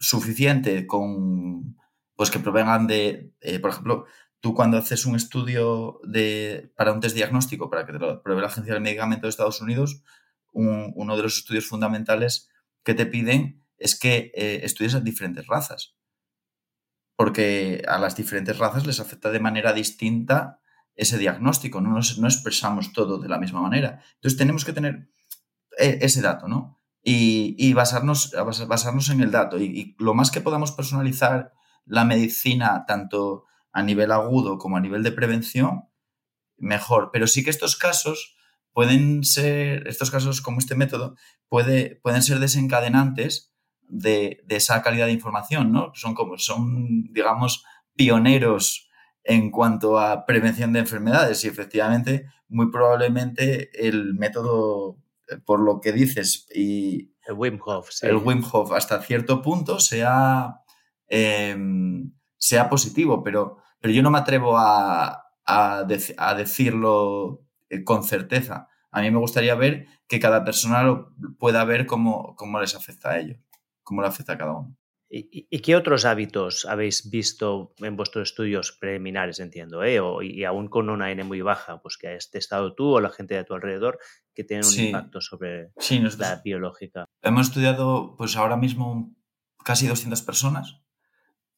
[0.00, 1.76] suficiente con
[2.16, 4.04] pues que provengan de, eh, por ejemplo,
[4.40, 8.42] tú cuando haces un estudio de, para un test diagnóstico, para que te lo pruebe
[8.42, 10.02] la Agencia del Medicamento de Estados Unidos,
[10.52, 12.50] uno de los estudios fundamentales
[12.82, 15.96] que te piden es que eh, estudies a diferentes razas.
[17.16, 20.60] Porque a las diferentes razas les afecta de manera distinta
[20.96, 24.02] ese diagnóstico, no, no expresamos todo de la misma manera.
[24.16, 25.08] Entonces tenemos que tener
[25.80, 26.76] ese dato, ¿no?
[27.02, 28.32] Y, basarnos,
[28.68, 29.58] basarnos en el dato.
[29.58, 31.52] y, lo más que podamos personalizar
[31.86, 35.88] la medicina tanto a nivel agudo como a nivel de prevención,
[36.56, 37.10] mejor.
[37.12, 38.36] Pero sí que estos casos
[38.72, 41.16] pueden ser, estos casos como este método,
[41.48, 43.52] puede, pueden ser desencadenantes
[43.82, 45.92] de, esa calidad de información, ¿no?
[45.94, 47.64] Son como, son, digamos,
[47.96, 48.88] pioneros
[49.24, 54.98] en cuanto a prevención de enfermedades y efectivamente, muy probablemente el método,
[55.44, 60.60] por lo que dices, y el Wim Hof, el Wim Hof hasta cierto punto sea
[61.10, 65.26] Em, sea positivo, pero, pero yo no me atrevo a,
[66.36, 68.68] decirlo eh, con certeza.
[68.92, 73.10] A mí me gustaría ver que cada persona lo pueda ver cómo, cómo les afecta
[73.10, 73.38] a ellos,
[73.82, 74.76] cómo le afecta a cada uno.
[75.12, 80.00] ¿Y, qué otros hábitos habéis visto en vuestros estudios preliminares, entiendo, eh?
[80.22, 83.34] y aún con una N muy baja, pues que has testado tú o la gente
[83.34, 83.98] de tu alrededor,
[84.32, 85.72] que tienen un impacto sobre
[86.16, 87.06] la biológica?
[87.22, 89.12] Hemos estudiado, pues ahora mismo,
[89.64, 90.80] casi 200 personas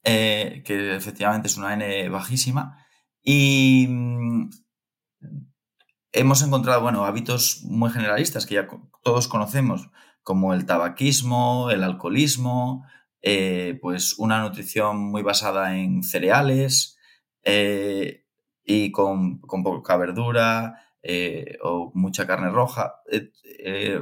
[0.03, 2.78] eh, que efectivamente es una N bajísima.
[3.22, 4.50] Y mm,
[6.12, 8.68] hemos encontrado, bueno, hábitos muy generalistas que ya
[9.03, 9.90] todos conocemos,
[10.22, 12.86] como el tabaquismo, el alcoholismo,
[13.23, 16.99] eh, pues una nutrición muy basada en cereales
[17.45, 18.25] eh,
[18.64, 20.79] y con, con, poca verdura
[21.62, 23.03] o mucha carne roja.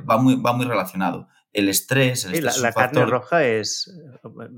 [0.07, 2.25] va, muy, va muy relacionado el estrés.
[2.25, 3.93] El la, carne roja es,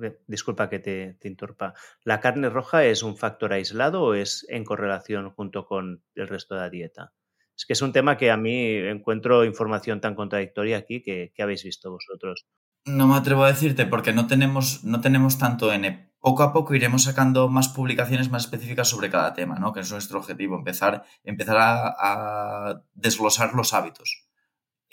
[0.03, 4.47] eh, disculpa que te, te, interrumpa, ¿la carne roja es un factor aislado o es
[4.49, 7.13] en correlación junto con el resto de la dieta?
[7.57, 11.65] Es que es un tema que a mí encuentro información tan contradictoria aquí que, habéis
[11.65, 12.47] visto vosotros.
[12.85, 16.13] No me atrevo a decirte porque no tenemos, no tenemos tanto N.
[16.19, 19.73] Poco a poco iremos sacando más publicaciones más específicas sobre cada tema, ¿no?
[19.73, 24.29] que es nuestro objetivo, empezar, empezar a desglosar los hábitos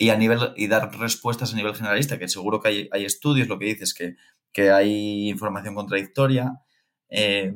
[0.00, 3.48] y a nivel y dar respuestas a nivel generalista, que seguro que hay, hay estudios,
[3.48, 4.16] lo que dices, que,
[4.50, 6.62] que hay información contradictoria,
[7.10, 7.52] eh,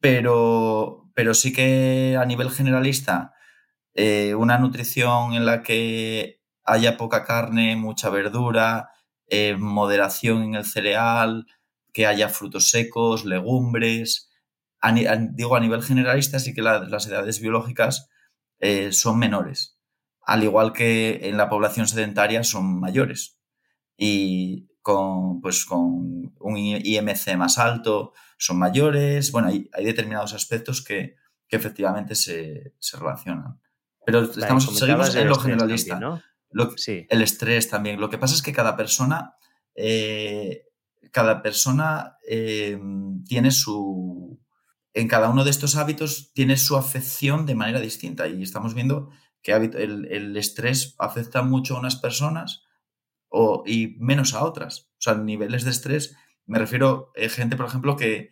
[0.00, 3.34] pero, pero sí que a nivel generalista,
[3.92, 8.88] eh, una nutrición en la que haya poca carne, mucha verdura,
[9.28, 11.46] eh, moderación en el cereal,
[11.92, 14.30] que haya frutos secos, legumbres.
[15.30, 18.08] digo, a nivel generalista sí que las edades biológicas
[18.90, 19.78] son menores
[20.28, 23.38] al igual que en la población sedentaria son mayores
[23.96, 29.32] y con, pues, con un IMC más alto son mayores.
[29.32, 31.16] Bueno, hay, determinados aspectos que,
[31.48, 33.58] efectivamente se, relacionan.
[34.04, 36.22] Pero estamos, seguimos en lo generalista.
[37.08, 38.00] El estrés también.
[38.00, 39.36] Lo que pasa es que cada persona,
[39.74, 40.64] eh,
[41.12, 42.78] cada persona eh,
[43.26, 44.40] tiene su...
[44.94, 49.10] En cada uno de estos hábitos tiene su afección de manera distinta y estamos viendo
[49.42, 52.64] que el, estrés afecta mucho a unas personas
[53.28, 54.90] o, y menos a otras.
[54.92, 58.30] O sea, niveles de estrés, me refiero a eh, gente, por ejemplo, que,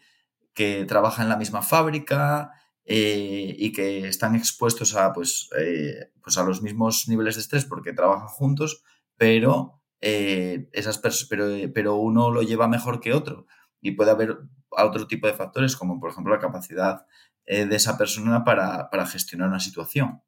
[0.88, 2.50] trabaja en la misma fábrica
[2.86, 7.66] eh, y que están expuestos a, pues, eh, pues a los mismos niveles de estrés
[7.66, 8.82] porque trabajan juntos,
[9.16, 13.46] pero, esas pero, pero uno lo lleva mejor que otro.
[13.80, 14.38] Y puede haber
[14.70, 17.06] otro tipo de factores, como por ejemplo la capacidad
[17.44, 20.22] de esa persona para, para gestionar una situación.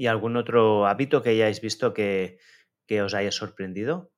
[0.00, 2.38] ¿Y algún otro hábito que hayáis visto que,
[3.04, 4.12] os haya sorprendido?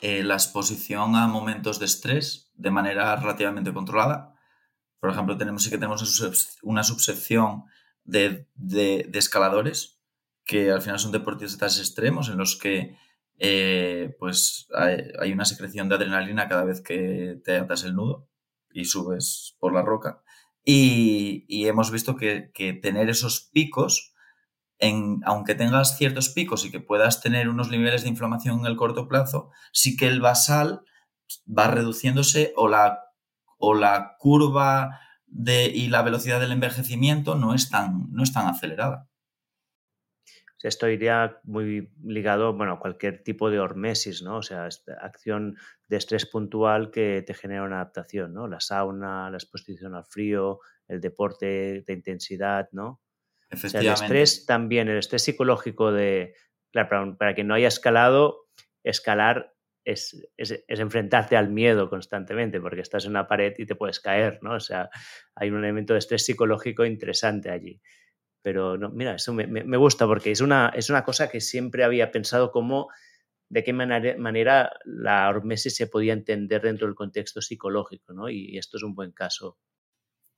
[0.00, 4.33] Eh, la exposición a momentos de estrés de manera relativamente controlada.
[5.04, 7.64] Por ejemplo, tenemos, sí que tenemos una subsección
[8.04, 8.48] de,
[9.12, 10.00] escaladores,
[10.46, 12.96] que al final son deportistas extremos en los que
[13.38, 18.30] eh, pues hay, una secreción de adrenalina cada vez que te atas el nudo
[18.72, 20.22] y subes por la roca.
[20.64, 24.14] Y, hemos visto que, que, tener esos picos
[25.26, 29.06] aunque tengas ciertos picos y que puedas tener unos niveles de inflamación en el corto
[29.06, 30.80] plazo, sí que el basal
[31.46, 33.03] va reduciéndose o la,
[33.58, 38.46] o la curva de, y la velocidad del envejecimiento no es tan, no es tan
[38.46, 39.08] acelerada.
[40.64, 44.38] Esto iría muy ligado bueno, a cualquier tipo de hormesis, ¿no?
[44.38, 44.66] O sea,
[45.02, 48.48] acción de estrés puntual que te genera una adaptación, ¿no?
[48.48, 53.02] La sauna, la exposición al frío, el deporte de intensidad, ¿no?
[53.52, 56.34] O sea, el estrés también, el estrés psicológico de,
[56.72, 58.46] claro, para, quien no haya escalado,
[58.82, 59.53] escalar
[59.84, 64.38] es, es, enfrentarte al miedo constantemente, porque estás en una pared y te puedes caer,
[64.42, 64.54] ¿no?
[64.54, 64.88] O sea,
[65.34, 67.80] hay un elemento de estrés psicológico interesante allí.
[68.42, 71.82] Pero no, mira, eso me, me, gusta porque es una, es una cosa que siempre
[71.82, 72.88] había pensado como
[73.48, 78.28] de qué manera, manera la hormesis se podía entender dentro del contexto psicológico, ¿no?
[78.28, 79.58] Y, esto es un buen caso.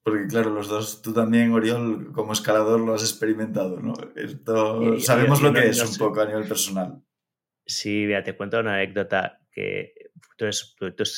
[0.03, 3.94] Porque claro, los dos, tú también, Oriol, como escalador lo has experimentado, ¿no?
[4.14, 7.03] Esto, sabemos lo que es un poco a nivel personal.
[7.67, 9.93] Sí, te cuento una anécdota que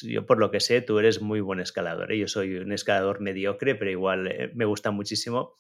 [0.03, 2.12] yo por lo que sé, tú eres muy buen escalador.
[2.12, 2.18] ¿eh?
[2.18, 5.57] Yo soy un escalador mediocre, pero igual eh, me gusta muchísimo.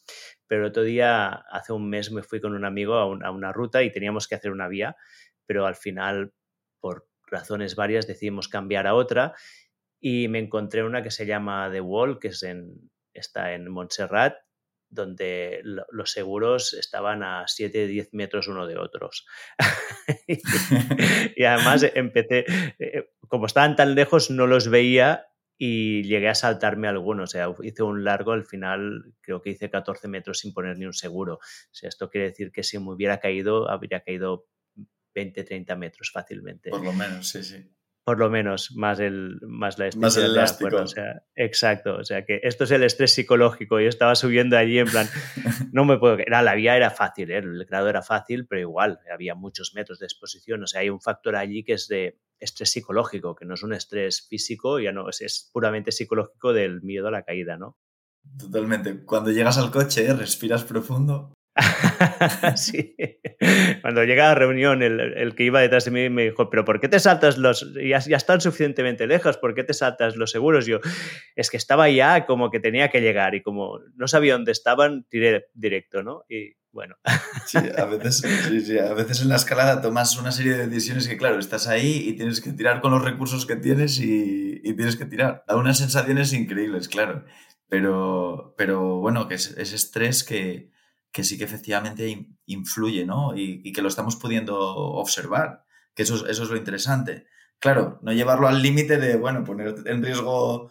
[0.46, 3.92] Pero otro día, hace un mes, me fui con un amigo a, una ruta y
[3.92, 4.96] teníamos que hacer una vía,
[5.46, 6.32] pero al final,
[6.80, 9.34] por razones varias, decidimos cambiar a otra
[10.00, 14.36] y me encontré una que se llama The Wall, que es en, está en Montserrat
[14.90, 19.26] donde los seguros estaban a 7, 10 metros uno de otros.
[21.36, 22.44] y además empecé,
[22.78, 25.26] eh, como estaban tan lejos, no los veía
[25.58, 27.30] y llegué a saltarme algunos.
[27.30, 30.86] O sea, hice un largo, al final creo que hice 14 metros sin poner ni
[30.86, 31.34] un seguro.
[31.34, 34.46] O sea, esto quiere decir que si me hubiera caído, habría caído
[35.14, 36.70] 20, 30 metros fácilmente.
[36.70, 37.70] Por lo menos, sí, sí
[38.08, 40.76] por lo menos, más, el, más la más el elástico.
[40.76, 43.78] O sea, exacto, o sea que esto es el estrés psicológico.
[43.80, 45.06] Yo estaba subiendo allí en plan,
[45.72, 46.16] no me puedo...
[46.16, 47.36] Era, la vía era fácil, ¿eh?
[47.36, 50.62] el grado era fácil, pero igual, había muchos metros de exposición.
[50.62, 53.74] O sea, hay un factor allí que es de estrés psicológico, que no es un
[53.74, 57.76] estrés físico, ya no, es, es puramente psicológico del miedo a la caída, ¿no?
[58.38, 59.04] Totalmente.
[59.04, 61.34] Cuando llegas al coche, respiras profundo
[62.56, 62.96] sí.
[63.82, 66.80] Cuando llega a la reunión, el, que iba detrás de mí me dijo, pero ¿por
[66.80, 67.72] qué te saltas los...
[67.74, 70.66] Ya, ya, están suficientemente lejos, ¿por qué te saltas los seguros?
[70.66, 70.80] Yo,
[71.36, 75.04] es que estaba ya como que tenía que llegar y como no sabía dónde estaban,
[75.08, 76.24] tiré directo, ¿no?
[76.28, 76.96] Y bueno.
[77.76, 81.66] A veces, a veces en la escalada tomas una serie de decisiones que, claro, estás
[81.66, 85.44] ahí y tienes que tirar con los recursos que tienes y, tienes que tirar.
[85.48, 87.24] Da unas sensaciones increíbles, claro.
[87.68, 90.70] Pero, pero bueno, que es, es estrés que
[91.12, 93.36] que sí que efectivamente influye, ¿no?
[93.36, 97.26] Y, que lo estamos pudiendo observar, que eso, eso es lo interesante.
[97.58, 100.70] Claro, no llevarlo al límite de, bueno, poner en riesgo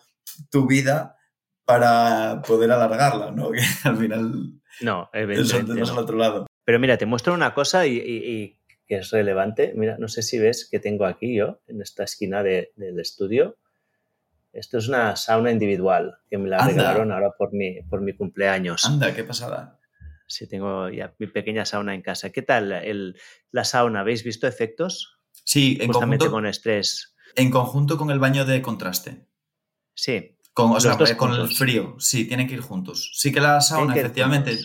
[0.49, 1.17] tu vida
[1.65, 3.51] para poder alargarla, ¿no?
[3.51, 4.53] Que al final...
[4.79, 5.91] No, evidentemente no.
[5.91, 6.47] al otro lado.
[6.63, 9.73] Pero mira, te muestro una cosa y, que es relevante.
[9.75, 13.57] Mira, no sé si ves que tengo aquí yo, en esta esquina del estudio.
[14.53, 18.85] Esto es una sauna individual que me la regalaron ahora por mi, por mi cumpleaños.
[18.85, 19.76] Anda, qué pasada.
[20.27, 22.31] Sí, tengo ya mi pequeña sauna en casa.
[22.31, 23.17] ¿Qué tal el,
[23.51, 24.01] la sauna?
[24.01, 25.17] ¿Habéis visto efectos?
[25.31, 27.15] Sí, en Justamente con estrés.
[27.35, 29.25] En conjunto con el baño de contraste.
[29.93, 30.37] Sí.
[30.53, 33.11] Con, o sea, con el frío, sí, tienen que ir juntos.
[33.13, 34.57] Sí que la sauna efectivamente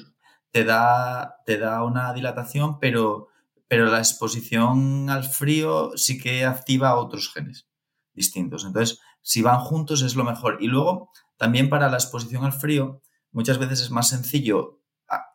[0.50, 3.28] te da, te da una dilatación, pero,
[3.68, 7.68] pero la exposición al frío sí que activa otros genes
[8.14, 8.64] distintos.
[8.64, 10.58] Entonces, si van juntos es lo mejor.
[10.60, 14.81] Y luego, también para la exposición al frío, muchas veces es más sencillo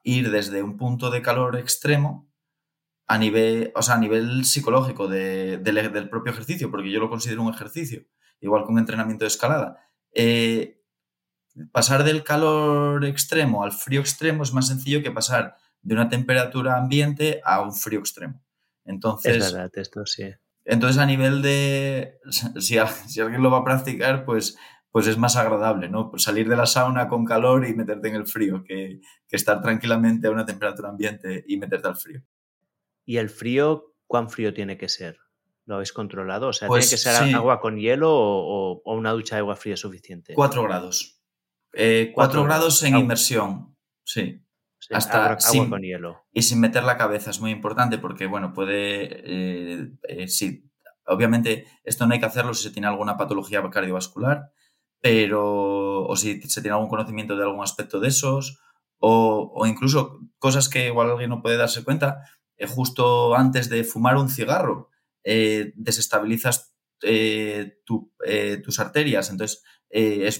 [0.04, 2.32] ir desde un punto de calor extremo
[3.08, 7.54] a nivel, o sea, a nivel psicológico del propio ejercicio, porque yo lo considero un
[7.54, 8.06] ejercicio,
[8.42, 9.78] igual que un entrenamiento de escalada.
[10.14, 10.84] Eh,
[11.72, 16.78] pasar del calor extremo al frío extremo es más sencillo que pasar de una temperatura
[16.78, 18.44] ambiente a un frío extremo.
[18.84, 20.24] Entonces, es verdad, esto sí.
[20.66, 22.20] Entonces, a nivel de,
[22.60, 24.58] si, si alguien lo va a practicar, pues
[24.92, 26.10] pues es más agradable, ¿no?
[26.10, 30.28] Pues salir de la sauna con calor y meterte en el frío, que, estar tranquilamente
[30.28, 32.22] a una temperatura ambiente y meterte al frío.
[33.06, 35.20] ¿Y el frío, cuán frío tiene que ser?
[35.66, 36.48] ¿Lo habéis controlado?
[36.48, 39.76] O sea, ¿tiene pues que ser agua con hielo o, una ducha de agua fría
[39.76, 40.34] suficiente?
[40.34, 41.22] Cuatro grados.
[41.74, 44.42] Eh, cuatro, grados en inmersión, sí.
[44.90, 46.26] Hasta agua, con hielo.
[46.32, 49.22] Y sin meter la cabeza es muy importante porque, bueno, puede.
[49.26, 50.72] Eh, eh, sí,
[51.06, 54.54] obviamente, esto no hay que hacerlo si se tiene alguna patología cardiovascular
[55.02, 58.60] pero o si se tiene algún conocimiento de algún aspecto de esos,
[59.00, 62.24] o, incluso cosas que igual alguien no puede darse cuenta,
[62.58, 64.90] eh, justo antes de fumar un cigarro,
[65.24, 66.74] eh, desestabilizas
[67.04, 70.40] eh, tus arterias, entonces es,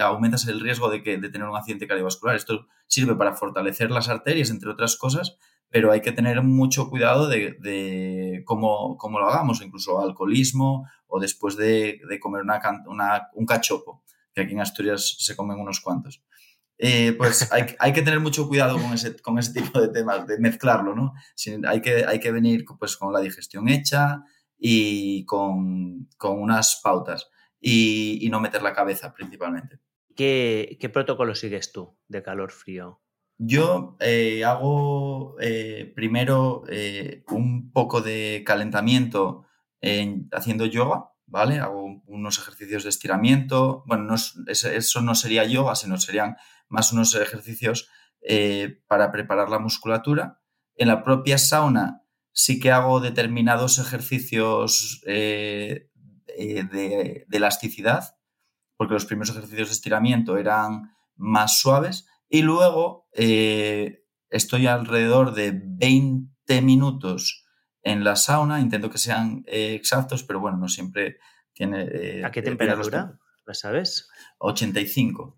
[0.00, 2.36] aumentas el riesgo de, que, de tener un accidente cardiovascular.
[2.36, 5.36] Esto sirve para fortalecer las arterias, entre otras cosas,
[5.68, 11.56] pero hay que tener mucho cuidado de, cómo, cómo, lo hagamos, incluso alcoholismo o después
[11.56, 16.22] de, comer una, un cachopo, que aquí en Asturias se comen unos cuantos.
[16.82, 20.26] Eh, pues hay, hay, que tener mucho cuidado con ese, con ese tipo de temas,
[20.26, 21.12] de mezclarlo, ¿no?
[21.68, 24.24] hay, que, hay que venir pues, con la digestión hecha
[24.58, 27.28] y con, con unas pautas
[27.60, 29.78] y, y, no meter la cabeza principalmente.
[30.16, 33.02] ¿Qué, ¿Qué, protocolo sigues tú de calor-frío?
[33.36, 36.62] Yo eh, hago eh, primero
[37.28, 39.46] un poco de calentamiento
[39.80, 41.58] en, haciendo yoga, ¿vale?
[41.58, 43.84] Hago unos ejercicios de estiramiento.
[43.86, 44.14] Bueno, no,
[44.46, 46.36] eso no sería yoga, sino serían
[46.68, 47.88] más unos ejercicios
[48.86, 50.40] para preparar la musculatura.
[50.76, 52.02] En la propia sauna
[52.32, 55.90] sí que hago determinados ejercicios de,
[56.26, 58.16] de elasticidad,
[58.76, 65.52] porque los primeros ejercicios de estiramiento eran más suaves y luego eh, estoy alrededor de
[65.52, 67.39] 20 minutos
[67.82, 71.18] en la sauna, intento que sean eh, exactos, pero bueno, no siempre
[71.52, 71.82] tiene...
[71.90, 73.18] Eh, ¿A qué temperatura?
[73.46, 74.08] ¿La sabes?
[74.38, 75.36] 85.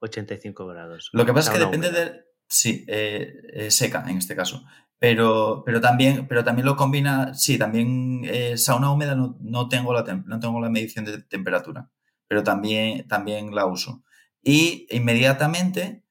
[0.00, 1.10] 85 grados.
[1.12, 2.24] Lo que pasa es que depende de...
[2.48, 2.84] Sí,
[3.68, 4.64] seca en este caso.
[4.98, 10.02] Pero, pero, también, pero también lo combina, sí, también sauna húmeda no, no, tengo la
[10.02, 11.90] no tengo la medición de temperatura,
[12.26, 14.02] pero también, también la uso.
[14.42, 16.02] Y inmediatamente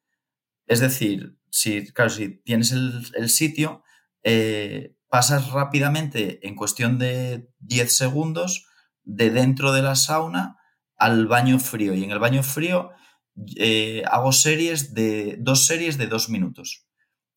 [0.69, 3.83] es decir, si, claro, si tienes el, sitio,
[4.23, 8.67] eh, pasas rápidamente, en cuestión de 10 segundos,
[9.03, 10.57] de dentro de la sauna
[10.97, 11.93] al baño frío.
[11.93, 12.91] Y en el baño frío
[13.55, 16.85] eh, hago series de dos series de dos minutos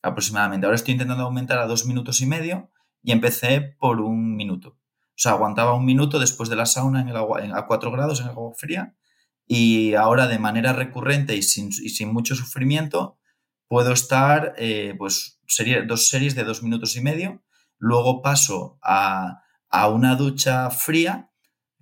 [0.02, 0.66] aproximadamente.
[0.66, 2.70] Ahora estoy intentando aumentar a dos minutos y medio
[3.02, 4.78] y empecé por un minuto.
[5.10, 8.20] O sea, aguantaba un minuto después de la sauna en el agua, a 4 grados
[8.20, 8.96] en el agua fría
[9.46, 13.18] y ahora de manera recurrente y sin, y sin mucho sufrimiento
[13.68, 15.40] puedo estar, eh, pues,
[15.86, 17.42] dos series de dos minutos y medio.
[17.82, 19.42] Luego paso a,
[19.88, 21.32] una ducha fría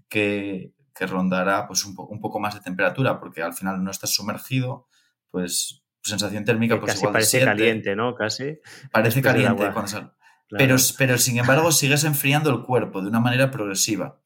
[0.08, 4.88] que, rondará pues, un, poco más de temperatura, porque al final no estás sumergido,
[5.30, 8.14] pues sensación térmica pues Casi parece caliente, ¿no?
[8.14, 8.58] Casi.
[8.90, 10.14] Parece caliente cuando
[10.48, 14.22] Pero, pero sin embargo sigues enfriando el cuerpo de una manera progresiva.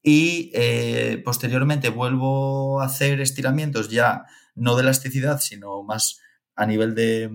[0.00, 6.20] Y eh, posteriormente vuelvo a hacer estiramientos ya no de elasticidad, sino más
[6.54, 7.28] a nivel de,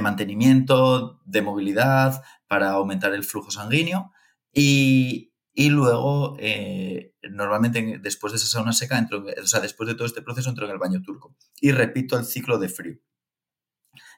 [0.00, 4.12] mantenimiento, de movilidad, para aumentar el flujo sanguíneo.
[4.52, 10.06] Y, luego, eh, normalmente después de esa sauna seca, entro, o sea, después de todo
[10.06, 12.98] este proceso, entro en el baño turco y repito el ciclo de frío.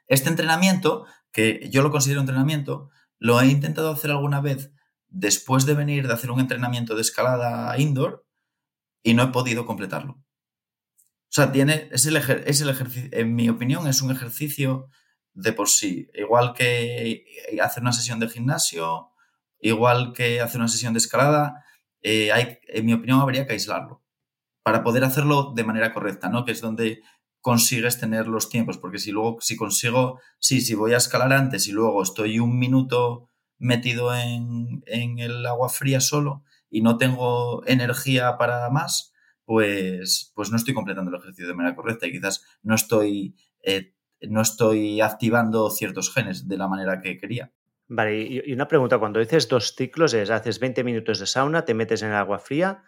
[0.06, 4.70] Este entrenamiento, que yo lo considero entrenamiento, lo he intentado hacer alguna vez
[5.08, 8.26] después de venir de hacer un entrenamiento de escalada indoor
[9.02, 10.14] y no he podido completarlo.
[10.14, 14.88] O sea, tiene, es el, es el ejercicio, en mi opinión, es un ejercicio
[15.34, 16.08] de por sí.
[16.14, 17.24] Igual que
[17.62, 19.10] hacer una sesión de gimnasio,
[19.60, 21.64] igual que hacer una sesión de escalada,
[22.02, 24.02] eh, hay, en mi opinión habría que aislarlo
[24.62, 26.44] para poder hacerlo de manera correcta, ¿no?
[26.44, 27.02] Que es donde
[27.40, 31.68] consigues tener los tiempos, porque si luego, si consigo, sí, si voy a escalar antes
[31.68, 37.64] y luego estoy un minuto metido en, en el agua fría solo y no tengo
[37.66, 39.12] energía para más,
[39.44, 43.93] pues, pues no estoy completando el ejercicio de manera correcta y quizás no estoy, eh,
[44.28, 47.52] no estoy activando ciertos genes de la manera que quería.
[47.86, 51.74] Vale, y una pregunta, cuando dices dos ciclos es, haces 20 minutos de sauna, te
[51.74, 52.82] metes en el agua fría,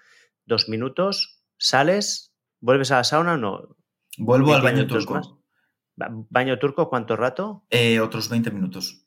[0.46, 3.76] dos minutos, sales, vuelves a la sauna o no?
[4.18, 5.42] Vuelvo al baño turco.
[5.96, 7.66] ¿Baño turco cuánto rato?
[7.70, 9.06] Eh, otros 20 minutos.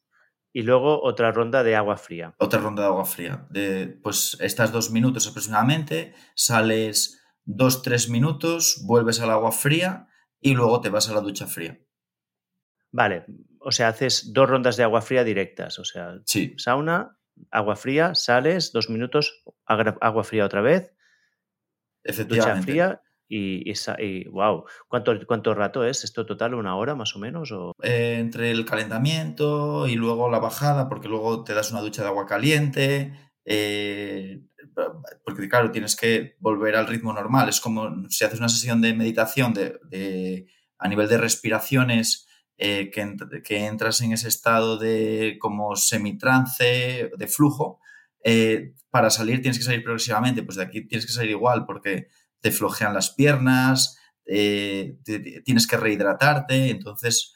[0.51, 2.35] Y luego otra ronda de agua fría.
[2.39, 3.47] Otra ronda de agua fría.
[3.49, 10.07] De, pues estás dos minutos aproximadamente, sales dos, tres minutos, vuelves al agua fría
[10.39, 11.79] y luego te vas a la ducha fría.
[12.91, 13.25] Vale,
[13.59, 16.19] o sea, haces dos rondas de agua fría directas, o sea,
[16.57, 17.17] sauna,
[17.51, 20.93] agua fría, sales, dos minutos, agua fría otra vez,
[22.27, 26.55] ducha fría y, y, wow, ¿Cuánto, ¿cuánto rato es esto total?
[26.55, 27.51] ¿Una hora más o menos?
[27.51, 27.73] O...
[27.83, 32.07] Eh, entre el calentamiento y luego la bajada, porque luego te das una ducha de
[32.07, 33.13] agua caliente,
[33.45, 34.41] eh,
[35.23, 37.49] porque claro, tienes que volver al ritmo normal.
[37.49, 40.47] Es como si haces una sesión de meditación de,
[40.79, 42.27] a nivel de respiraciones,
[42.61, 47.79] eh, que, entras en ese estado de como semitrance, de flujo.
[48.21, 52.09] Eh, para salir tienes que salir progresivamente, pues de aquí tienes que salir igual porque
[52.41, 54.97] te flojean las piernas, eh,
[55.45, 57.33] tienes que rehidratarte, entonces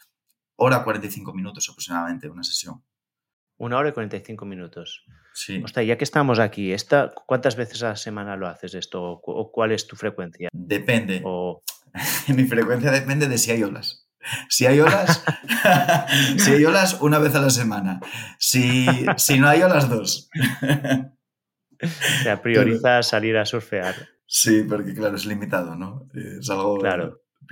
[0.57, 2.83] hora 45 minutos aproximadamente una sesión.
[3.55, 5.05] Una hora y 45 minutos.
[5.33, 5.61] Sí.
[5.63, 9.21] Hostia, ya que estamos aquí, esta, ¿cuántas veces a la semana lo haces esto?
[9.23, 10.49] ¿O cuál es tu frecuencia?
[10.51, 11.21] Depende.
[11.23, 11.63] O...
[12.35, 14.02] Mi frecuencia depende de si hay olas.
[14.49, 15.23] Si hay olas,
[16.37, 17.99] si hay olas, una vez a la semana.
[18.39, 18.87] Si,
[19.17, 20.29] si no hay olas, dos.
[21.81, 23.95] O sea, prioriza salir a surfear.
[24.25, 26.07] Sí, porque claro, es limitado, ¿no?
[26.13, 26.79] Es algo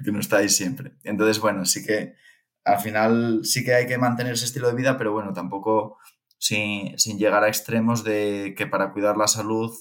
[0.03, 0.93] que no está ahí siempre.
[1.03, 2.15] Entonces, bueno, sí que
[2.64, 5.98] al final sí que hay que mantener ese estilo de vida, pero bueno, tampoco
[6.38, 9.72] sin, sin llegar a extremos de que para cuidar la salud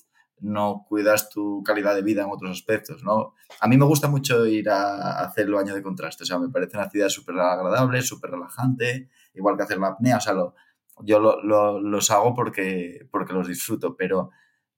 [0.41, 3.35] no cuidas tu calidad de vida en otros aspectos, ¿no?
[3.61, 6.49] A mí me gusta mucho ir a hacer el baño de contraste, o sea, me
[6.49, 10.35] parece una actividad súper agradable, súper relajante, igual que hacer la apnea, o sea,
[11.03, 14.31] yo los hago porque, porque los disfruto, pero,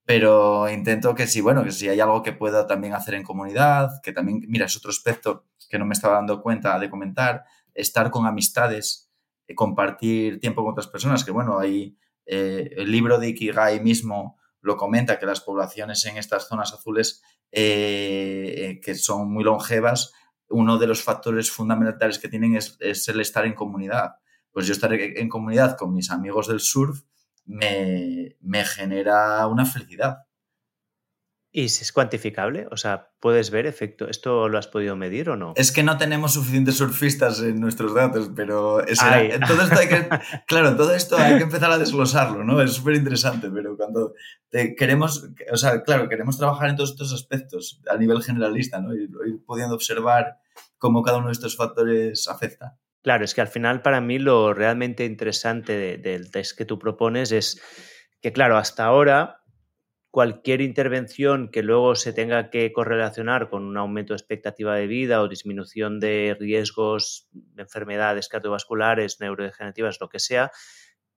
[0.05, 3.90] pero intento que si, bueno, que si hay algo que pueda también hacer en comunidad,
[4.02, 7.44] que también, mira, es otro aspecto que no me estaba dando cuenta de comentar,
[7.74, 9.10] estar con amistades,
[9.47, 14.39] eh, compartir tiempo con otras personas, que bueno, hay eh, el libro de Ikigai mismo
[14.62, 20.12] lo comenta, que las poblaciones en estas zonas azules, eh, que son muy longevas,
[20.48, 24.16] uno de los factores fundamentales que tienen es, el estar en comunidad.
[24.51, 27.02] Pues yo estar en comunidad con mis amigos del surf
[27.44, 30.18] me, me genera una felicidad.
[31.54, 32.66] ¿Y si es cuantificable?
[32.70, 34.08] O sea, ¿puedes ver efecto?
[34.08, 35.52] ¿Esto lo has podido medir o no?
[35.54, 38.98] Es que no tenemos suficientes surfistas en nuestros datos, pero es
[39.46, 40.08] todo esto hay que,
[40.46, 42.62] claro, todo esto hay que empezar a desglosarlo, ¿no?
[42.62, 44.14] Es súper interesante, pero cuando
[44.50, 48.94] queremos, o sea, claro, queremos trabajar en todos estos aspectos a nivel generalista, ¿no?
[48.94, 50.38] Ir, ir pudiendo observar
[50.78, 52.78] cómo cada uno de estos factores afecta.
[53.02, 57.30] Claro, es que al final para mí lo realmente interesante del test que tú propones
[57.30, 57.60] es
[58.22, 59.41] que, claro, hasta ahora
[60.12, 65.22] cualquier intervención que luego se tenga que correlacionar con un aumento de expectativa de vida
[65.22, 70.52] o disminución de riesgos de enfermedades cardiovasculares, neurodegenerativas, lo que sea,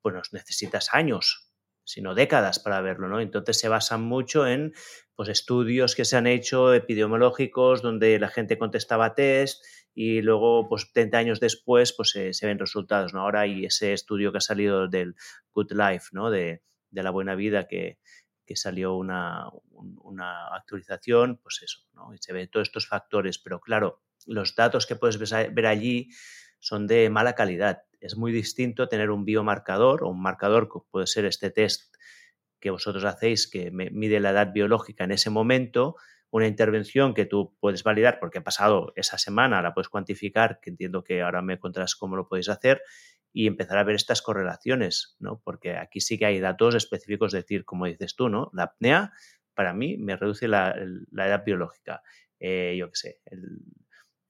[0.02, 1.52] pues necesitas años,
[1.84, 3.20] sino décadas para verlo, ¿no?
[3.20, 4.72] Entonces se basan mucho en
[5.14, 9.62] pues, estudios que se han hecho epidemiológicos donde la gente contestaba test
[9.94, 13.24] y luego, pues 30 años después, pues se, ven resultados, ¿no?
[13.24, 15.16] Ahora hay ese estudio que ha salido del
[15.52, 16.32] Good Life, ¿no?
[16.32, 16.62] De,
[16.92, 17.98] de la buena vida que,
[18.46, 22.14] que salió una, una, actualización, pues eso, ¿no?
[22.14, 26.10] Y se ve todos estos factores, pero claro, los datos que puedes ver allí
[26.60, 27.84] son de mala calidad.
[28.00, 31.96] Es muy distinto tener un biomarcador o un marcador que puede ser este test
[32.60, 35.98] que vosotros hacéis que mide la edad biológica en ese momento,
[36.32, 40.72] una intervención que tú puedes validar porque ha pasado esa semana, la puedes cuantificar, que
[40.72, 42.82] entiendo que ahora me contarás cómo lo podéis hacer,
[43.38, 45.41] y empezar a ver estas correlaciones, ¿no?
[45.44, 48.49] Porque aquí sí que hay datos específicos, decir, como dices tú, ¿no?
[48.53, 49.12] La apnea,
[49.53, 50.74] para mí, me reduce la,
[51.12, 52.02] edad biológica.
[52.40, 53.20] Eh, yo qué sé,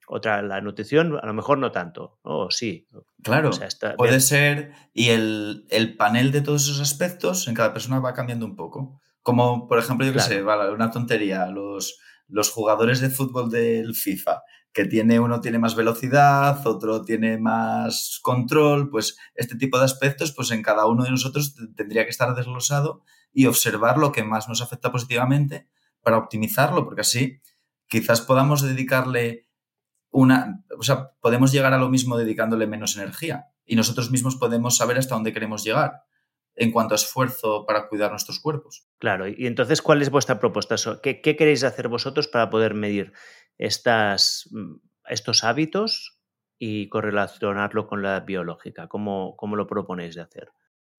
[0.08, 2.46] otra, la nutrición, a lo mejor no tanto, ¿no?
[2.46, 2.88] O sí.
[3.22, 3.50] Claro,
[3.96, 8.56] puede ser, y el, panel de todos esos aspectos en cada persona va cambiando un
[8.56, 9.00] poco.
[9.22, 14.42] Como, por ejemplo, yo qué sé, una tontería, los, los jugadores de fútbol del FIFA
[14.76, 20.32] que tiene uno tiene más velocidad, otro tiene más control, pues este tipo de aspectos,
[20.32, 24.50] pues en cada uno de nosotros tendría que estar desglosado y observar lo que más
[24.50, 25.66] nos afecta positivamente
[26.02, 27.40] para optimizarlo, porque así
[27.86, 29.48] quizás podamos dedicarle
[30.10, 34.76] una, o sea, podemos llegar a lo mismo dedicándole menos energía y nosotros mismos podemos
[34.76, 36.02] saber hasta dónde queremos llegar
[36.56, 38.86] en cuanto a esfuerzo para cuidar nuestros cuerpos.
[38.98, 40.76] Claro, y entonces, ¿cuál es vuestra propuesta?
[41.02, 43.12] ¿Qué, qué queréis hacer vosotros para poder medir
[43.58, 44.76] estas, mm,
[45.08, 46.18] estos hábitos
[46.58, 48.88] y correlacionarlo con la biológica?
[48.88, 50.50] ¿Cómo, cómo lo proponéis de hacer?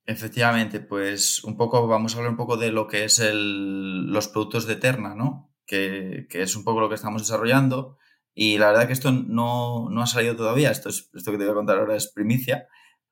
[0.05, 4.29] Efectivamente, pues un poco, vamos a hablar un poco de lo que es el, los
[4.29, 5.53] productos de Eterna, ¿no?
[5.65, 7.97] Que, que, es un poco lo que estamos desarrollando.
[8.33, 11.43] Y la verdad que esto no, no ha salido todavía, esto, es, esto que te
[11.43, 12.67] voy a contar ahora es primicia,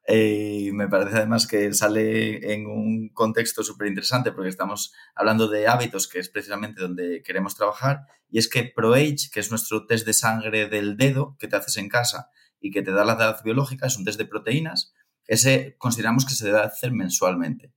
[0.08, 5.68] y me parece además que sale en un contexto súper interesante porque estamos hablando de
[5.68, 8.02] hábitos, que es precisamente donde queremos trabajar.
[8.30, 11.78] Y es que ProAge, que es nuestro test de sangre del dedo que te haces
[11.78, 12.30] en casa
[12.60, 14.94] y que te da la edad biológica, es un test de proteínas,
[15.26, 17.74] ese consideramos que se debe hacer mensualmente.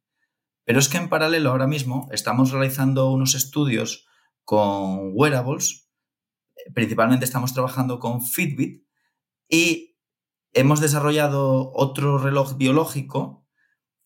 [0.64, 4.06] Pero es que en paralelo ahora mismo estamos realizando unos estudios
[4.44, 5.88] con wearables,
[6.74, 8.86] principalmente estamos trabajando con Fitbit
[9.48, 9.87] y
[10.52, 13.46] hemos desarrollado otro reloj biológico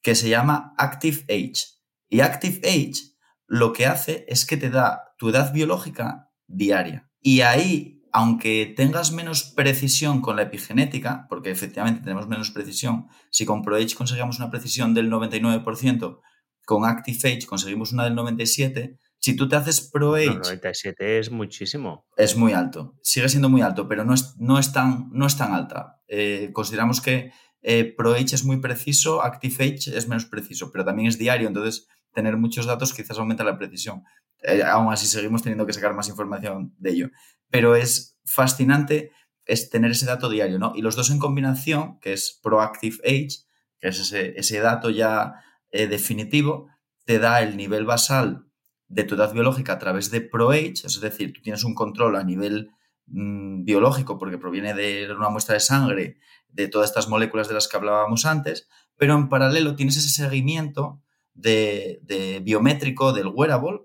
[0.02, 1.64] que se llama Active Age.
[2.08, 3.12] Y Active Age
[3.46, 7.10] lo que hace es que te da tu edad biológica diaria.
[7.20, 13.44] Y ahí, aunque tengas menos precisión con la epigenética, porque efectivamente tenemos menos precisión, si
[13.44, 16.20] con ProAge conseguimos una precisión del 99%,
[16.64, 20.34] con Active Age conseguimos una del 97%, si tú te haces Pro Age.
[20.34, 22.08] 97 es muchísimo.
[22.16, 22.96] Es muy alto.
[23.02, 26.00] Sigue siendo muy alto, pero no es, no es, tan, no es tan alta.
[26.08, 27.32] Eh, consideramos que
[27.62, 31.46] eh, Pro Age es muy preciso, Active Age es menos preciso, pero también es diario,
[31.46, 34.02] entonces tener muchos datos quizás aumenta la precisión.
[34.42, 37.10] Eh, aún así seguimos teniendo que sacar más información de ello.
[37.48, 39.12] Pero es fascinante
[39.44, 40.72] es tener ese dato diario, ¿no?
[40.74, 43.44] Y los dos en combinación, que es Proactive Age,
[43.78, 45.34] que es ese, ese dato ya
[45.70, 46.68] definitivo,
[47.06, 48.51] te da el nivel basal
[48.92, 52.24] de tu edad biológica a través de ProAge, es decir, tú tienes un control a
[52.24, 52.70] nivel
[53.06, 57.68] mm, biológico porque proviene de una muestra de sangre de todas estas moléculas de las
[57.68, 61.00] que hablábamos antes, pero en paralelo tienes ese seguimiento
[61.32, 63.80] de, de biométrico del wearable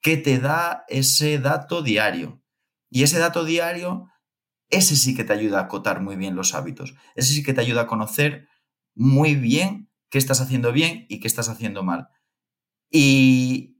[0.00, 2.40] que te da ese dato diario.
[2.88, 4.06] Y ese dato diario,
[4.70, 6.94] ese sí que te ayuda a acotar muy bien los hábitos.
[7.16, 8.46] Ese sí que te ayuda a conocer
[8.94, 12.08] muy bien qué estás haciendo bien y qué estás haciendo mal.
[12.88, 13.77] Y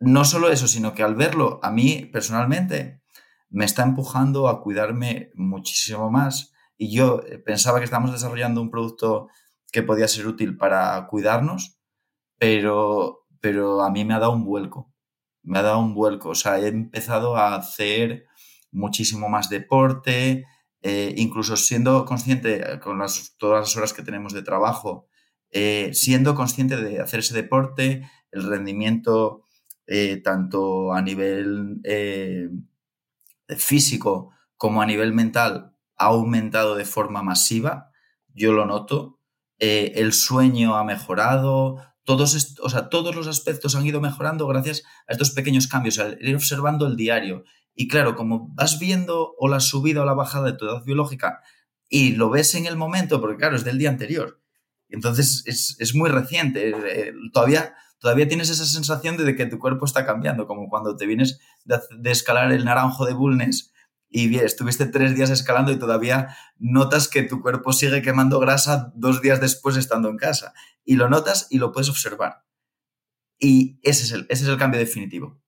[0.00, 3.02] no solo eso, sino que al verlo, a mí personalmente
[3.48, 6.52] me está empujando a cuidarme muchísimo más.
[6.76, 9.28] Y yo eh, pensaba que estábamos desarrollando un producto
[9.72, 11.78] que podía ser útil para cuidarnos,
[12.38, 14.92] pero, pero a mí me ha dado un vuelco
[15.46, 16.30] me ha dado un vuelco.
[16.30, 18.26] O sea, he empezado a hacer
[18.72, 20.44] muchísimo más deporte,
[20.82, 22.98] eh, incluso siendo consciente eh, con
[23.38, 25.06] todas las horas que tenemos de trabajo,
[25.92, 29.45] siendo consciente de hacer ese deporte, el rendimiento
[30.24, 31.80] tanto a nivel
[33.56, 37.90] físico como a nivel mental ha aumentado de forma masiva,
[38.34, 39.20] yo lo noto.
[39.58, 45.12] el sueño ha mejorado, todos, o sea, todos los aspectos han ido mejorando gracias a
[45.12, 47.44] estos pequeños cambios, al ir observando el diario.
[47.74, 51.42] Y claro, como vas viendo o la subida o la bajada de tu edad biológica
[51.88, 54.40] y lo ves en el momento, porque claro, es del día anterior.
[54.88, 56.70] Entonces es, muy reciente.
[56.70, 61.06] Eh, todavía, todavía tienes esa sensación de que tu cuerpo está cambiando, como cuando te
[61.06, 63.72] vienes de, de escalar el naranjo de Bulnes
[64.08, 68.92] y bien, estuviste tres días escalando y todavía notas que tu cuerpo sigue quemando grasa
[68.94, 70.54] dos días después estando en casa.
[70.84, 72.44] Y lo notas y lo puedes observar.
[73.38, 75.42] Y ese es el, ese es el cambio definitivo.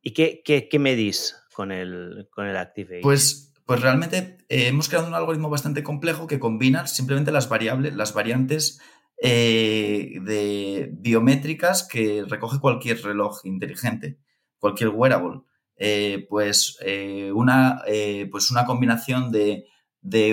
[0.00, 5.06] ¿Y qué, qué, medís con el, con el Active Pues, pues realmente eh, hemos creado
[5.06, 8.80] un algoritmo bastante complejo que combina simplemente las variables, las variantes
[9.20, 14.18] eh, de biométricas que recoge cualquier reloj inteligente,
[14.58, 15.42] cualquier wearable.
[15.76, 17.82] Eh, pues, eh, una,
[18.30, 19.64] pues una combinación de,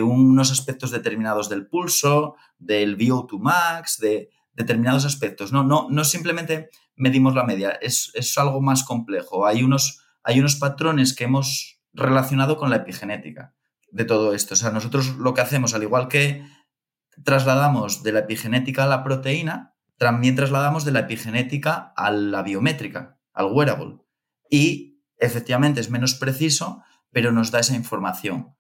[0.01, 5.51] unos aspectos determinados del pulso, del VO2 max, de determinados aspectos.
[5.51, 9.45] No, no, no simplemente medimos la media, es, algo más complejo.
[9.45, 13.53] Hay unos, hay unos patrones que hemos relacionado con la epigenética
[13.91, 14.53] de todo esto.
[14.53, 16.43] O sea, nosotros lo que hacemos, al igual que
[17.23, 23.19] trasladamos de la epigenética a la proteína, también trasladamos de la epigenética a la biométrica,
[23.33, 23.97] al wearable.
[24.49, 28.55] Y efectivamente es menos preciso, pero nos da esa información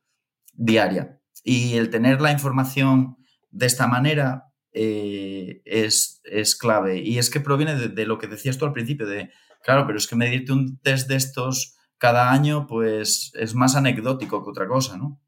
[0.53, 1.19] diaria.
[1.43, 3.17] Y el tener la información
[3.51, 7.01] de esta manera eh, es, es, clave.
[7.01, 9.31] Y es que proviene de, lo que decías tú al principio, de,
[9.63, 14.43] claro, pero es que medirte un test de estos cada año, pues es más anecdótico
[14.43, 15.21] que otra cosa, ¿no?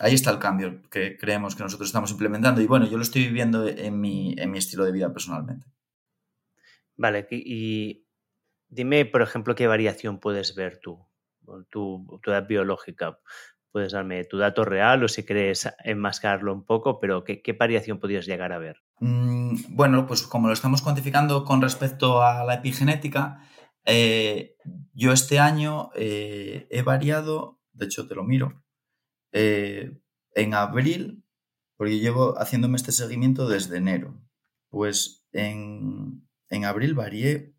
[0.00, 2.60] Ahí está el cambio que creemos que nosotros estamos implementando.
[2.60, 5.66] Y bueno, yo lo estoy viviendo en mi, en mi estilo de vida personalmente.
[6.96, 8.04] Vale, y
[8.70, 11.04] Dime, por ejemplo, qué variación puedes ver tú,
[11.70, 13.18] tu, tu edad biológica.
[13.72, 18.26] Puedes darme tu dato real o si quieres enmascararlo un poco, pero ¿qué, variación podrías
[18.26, 18.76] llegar a ver?
[19.00, 23.42] Mm, bueno, pues como lo estamos cuantificando con respecto a la epigenética,
[23.84, 24.56] eh,
[24.92, 28.62] yo este año eh, he variado, de hecho te lo miro,
[29.32, 29.98] eh,
[30.34, 31.24] en abril,
[31.76, 34.20] porque llevo haciéndome este seguimiento desde enero,
[34.70, 37.54] pues en, en abril varié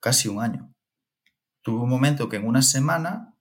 [0.00, 0.74] casi un año.
[1.62, 3.36] Tuve un momento que en una semana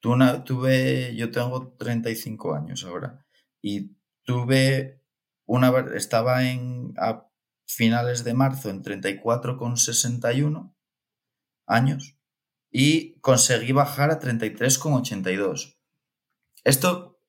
[0.00, 3.26] tuve, yo tengo 35 años ahora,
[3.62, 5.02] y tuve
[5.46, 7.26] una, estaba en, a
[7.66, 10.74] finales de marzo en 34,61
[11.66, 12.16] años
[12.70, 15.79] y conseguí bajar a 33,82.
[16.64, 17.20] Esto,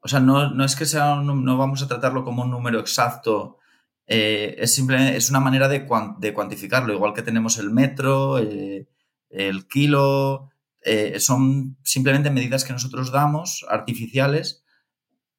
[0.00, 3.58] o sea, no, no es que sea, no vamos a tratarlo como un número exacto
[4.06, 8.86] eh, es simplemente es una manera de, cuantificarlo, igual que tenemos el metro, eh,
[9.30, 10.50] el kilo,
[10.82, 14.64] eh, son simplemente medidas que nosotros damos, artificiales,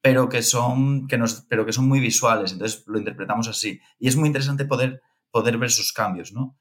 [0.02, 3.80] pero que son, que nos, pero que son muy visuales, entonces lo interpretamos así.
[4.00, 5.02] Y es muy interesante poder,
[5.32, 6.58] poder ver sus cambios, ¿no?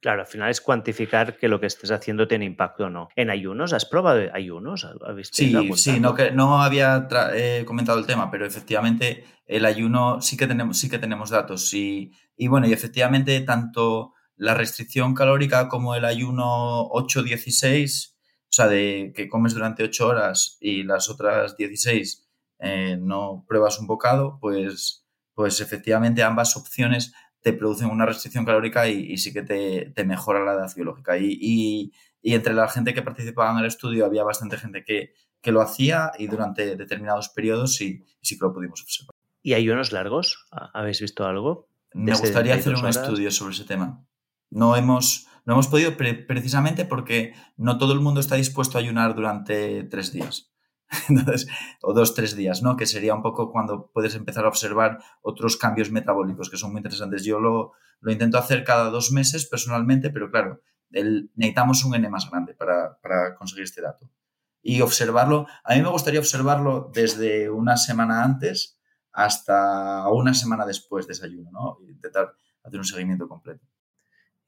[0.00, 3.08] Claro, al final es cuantificar que lo que estés haciendo tiene impacto o no.
[3.16, 3.72] ¿En ayunos?
[3.72, 4.86] ¿Has probado ayunos?
[5.32, 10.36] sí, sí, no, que, no había eh, comentado el tema, pero efectivamente el ayuno sí
[10.36, 11.74] que tenemos, sí que tenemos datos.
[11.74, 18.16] Y, y bueno, y efectivamente tanto la restricción calórica como el ayuno 8-16, o
[18.50, 22.28] sea, de que comes durante 8 horas y las otras 16
[22.60, 25.04] eh, no pruebas un bocado, pues,
[25.34, 27.12] pues efectivamente ambas opciones
[27.50, 31.16] te producen una restricción calórica y, sí que te, mejora la edad biológica.
[31.18, 31.92] Y,
[32.22, 35.14] entre la gente que participaba en el estudio había bastante gente que,
[35.50, 39.14] lo hacía y durante determinados periodos sí, sí que lo pudimos observar.
[39.42, 40.46] ¿Y hay unos largos?
[40.50, 41.70] ¿Habéis visto algo?
[41.94, 44.04] Me gustaría hacer un estudio sobre ese tema.
[44.50, 49.14] No hemos, No hemos podido precisamente porque no todo el mundo está dispuesto a ayunar
[49.14, 50.52] durante tres días.
[51.08, 51.48] Entonces,
[51.82, 52.76] o dos, tres días, ¿no?
[52.76, 56.78] Que sería un poco cuando puedes empezar a observar otros cambios metabólicos que son muy
[56.78, 57.24] interesantes.
[57.24, 62.30] Yo lo, lo intento hacer cada dos meses personalmente, pero claro, necesitamos un N más
[62.30, 64.10] grande para, para, conseguir este dato.
[64.62, 68.78] Y observarlo, a mí me gustaría observarlo desde una semana antes
[69.12, 71.78] hasta una semana después de ese ayuno, ¿no?
[71.88, 72.32] Intentar
[72.62, 73.66] hacer un seguimiento completo.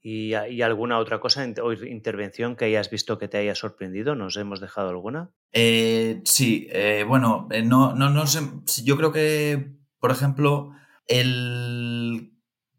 [0.03, 4.15] ¿Y, alguna otra cosa o intervención que hayas visto que te haya sorprendido?
[4.15, 5.29] ¿Nos hemos dejado alguna?
[5.51, 8.39] Eh, sí, eh, bueno, eh, no, no, no sé.
[8.83, 10.71] Yo creo que, por ejemplo,
[11.05, 12.33] el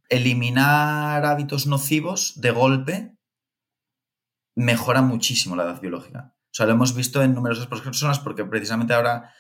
[0.09, 3.17] eliminar hábitos nocivos de golpe
[4.57, 6.35] mejora muchísimo la edad biológica.
[6.47, 9.33] O sea, lo hemos visto en numerosas personas porque precisamente ahora,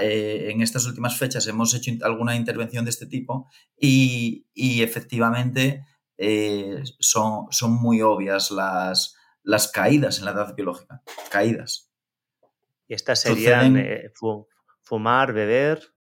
[0.00, 5.84] en estas últimas fechas, hemos hecho alguna intervención de este tipo y efectivamente
[6.22, 11.02] eh, son, son muy obvias las, las caídas en la edad biológica.
[11.30, 11.90] Caídas.
[12.86, 14.12] Y estas serían eh,
[14.82, 15.94] fumar, beber.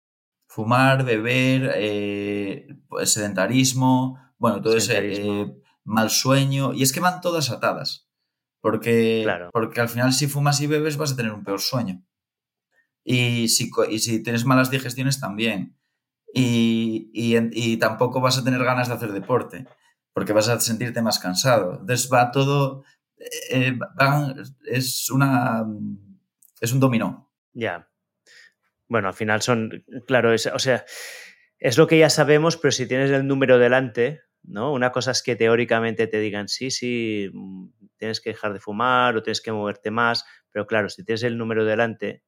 [0.49, 5.55] Fumar, beber, eh, pues, sedentarismo, bueno, todo ese
[5.85, 6.75] mal sueño.
[6.75, 8.09] Y es que van todas atadas.
[8.61, 12.03] Porque, porque al final, si fumas y bebes, vas a tener un peor sueño.
[13.05, 15.79] Y si, y si tienes malas digestiones, también.
[16.35, 19.67] Y, y, y, tampoco vas a tener ganas de hacer deporte
[20.19, 21.79] porque vas a sentirte más cansado.
[21.79, 22.83] Entonces va todo,
[23.53, 23.79] eh,
[24.65, 25.65] es una,
[26.61, 27.31] es un dominó.
[27.53, 27.89] Ya.
[28.89, 30.85] Bueno, al final son, claro, es, o sea,
[31.61, 34.73] es lo que ya sabemos, pero si tienes el número delante, ¿no?
[34.73, 37.31] Una cosa es que teóricamente te digan, sí, sí,
[37.97, 41.39] tienes que dejar de fumar o tienes que moverte más, pero claro, si tienes el
[41.39, 42.25] número delante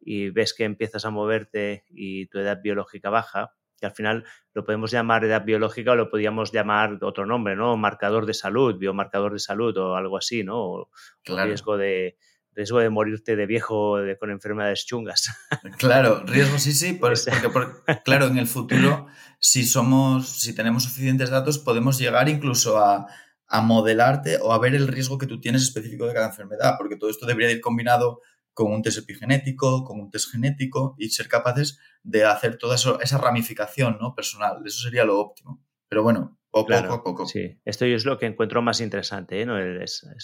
[0.00, 4.64] y ves que empiezas a moverte y tu edad biológica baja, que al final lo
[4.64, 7.76] podemos llamar edad biológica o lo podríamos llamar otro nombre, ¿no?
[7.76, 10.58] Marcador de salud, biomarcador de salud o algo así, ¿no?
[10.58, 10.90] O,
[11.24, 12.16] riesgo de
[12.52, 15.30] riesgo de morirte de viejo de, con enfermedades chungas.
[15.78, 17.20] Claro, riesgo sí, sí, porque,
[18.04, 19.06] claro, en el futuro,
[19.38, 23.06] si somos, si tenemos suficientes datos, podemos llegar incluso a,
[23.46, 26.96] a modelarte o a ver el riesgo que tú tienes específico de cada enfermedad, porque
[26.96, 28.20] todo esto debería ir combinado
[28.54, 33.18] con un test epigenético, con un test genético y ser capaces de hacer toda esa
[33.18, 34.14] ramificación ¿no?
[34.14, 34.62] personal.
[34.64, 35.62] Eso sería lo óptimo.
[35.88, 37.26] Pero bueno, poco, a poco.
[37.26, 39.40] Sí, esto es lo que encuentro más interesante.
[39.40, 39.46] ¿eh?
[39.46, 39.56] ¿no?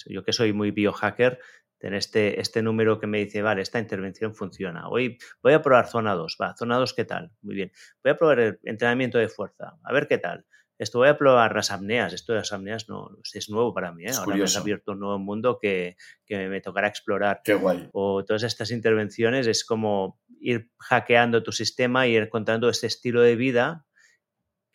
[0.07, 1.39] yo que soy muy biohacker,
[1.79, 4.89] tener este, este número que me dice, vale, esta intervención funciona.
[4.89, 6.37] Hoy voy a probar zona 2.
[6.41, 7.33] Va, zona 2, ¿qué tal?
[7.43, 7.73] Muy bien.
[8.03, 9.79] Voy a probar el entrenamiento de fuerza.
[9.83, 10.45] A ver qué tal.
[10.79, 12.13] Esto voy a probar las apneas.
[12.13, 14.05] Esto de las apneas no, es nuevo para mí.
[14.05, 14.13] ¿eh?
[14.17, 15.97] Ahora me has abierto un nuevo mundo que,
[16.27, 17.41] que, me tocará explorar.
[17.45, 17.89] Qué guay.
[17.93, 23.23] O todas estas intervenciones es como ir hackeando tu sistema y ir encontrando este estilo
[23.23, 23.87] de vida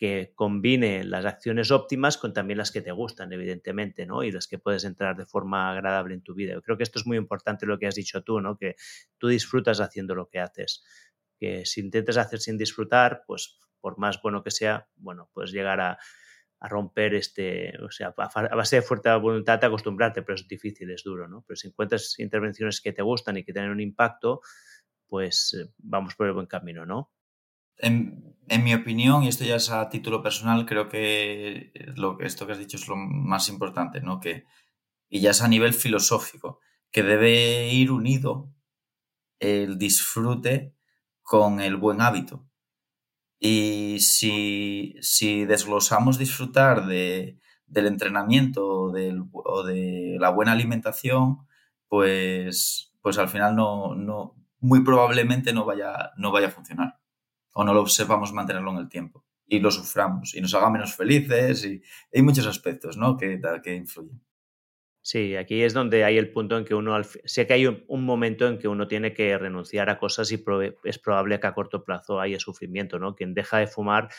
[0.02, 4.24] que combine las acciones óptimas con también las que te gustan, evidentemente, ¿no?
[4.24, 6.54] Y las que puedes entrar de forma agradable en tu vida.
[6.54, 8.56] Yo creo que esto es muy importante lo que has dicho tú, ¿no?
[8.56, 8.74] Que
[9.18, 10.82] tú disfrutas haciendo lo que haces.
[11.38, 15.80] Que si intentas hacer sin disfrutar, pues por más bueno que sea, bueno, puedes llegar
[15.80, 15.98] a,
[16.64, 21.02] romper este, o sea, a, base de fuerte voluntad te acostumbrarte, pero es difícil, es
[21.02, 21.44] duro, ¿no?
[21.44, 24.42] Pero si encuentras intervenciones que te gustan y que tienen un impacto,
[25.08, 27.10] pues eh, vamos por el buen camino, ¿no?
[27.78, 32.52] En, mi opinión, y esto ya es a título personal, creo que lo, esto que
[32.52, 34.20] has dicho es lo más importante, ¿no?
[34.20, 34.44] Que,
[35.08, 36.60] y ya es a nivel filosófico,
[36.92, 38.54] que debe ir unido
[39.40, 40.76] el disfrute
[41.22, 42.46] con el buen hábito.
[43.44, 51.38] Y si, si desglosamos disfrutar de, del entrenamiento o, de la buena alimentación,
[51.88, 57.00] pues, pues al final no, no, muy probablemente no vaya, no vaya a funcionar
[57.52, 60.94] o no lo sepamos mantenerlo en el tiempo y lo suframos y nos haga menos
[60.94, 61.82] felices y
[62.14, 63.16] hay muchos aspectos ¿no?
[63.16, 64.22] que, que influyen.
[65.04, 68.46] Sí, aquí es donde hay el punto en que uno, sé que hay un, momento
[68.46, 70.44] en que uno tiene que renunciar a cosas y
[70.84, 73.16] es probable que a corto plazo haya sufrimiento, ¿no?
[73.16, 74.10] Quien deja de fumar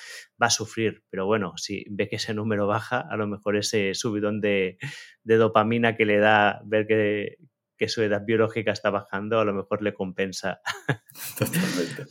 [0.42, 3.94] va a sufrir, pero bueno, si ve que ese número baja, a lo mejor ese
[3.94, 4.78] subidón de,
[5.24, 7.38] dopamina que le da ver que,
[7.88, 10.62] su edad biológica está bajando, a lo mejor le compensa.
[11.38, 12.06] Totalmente.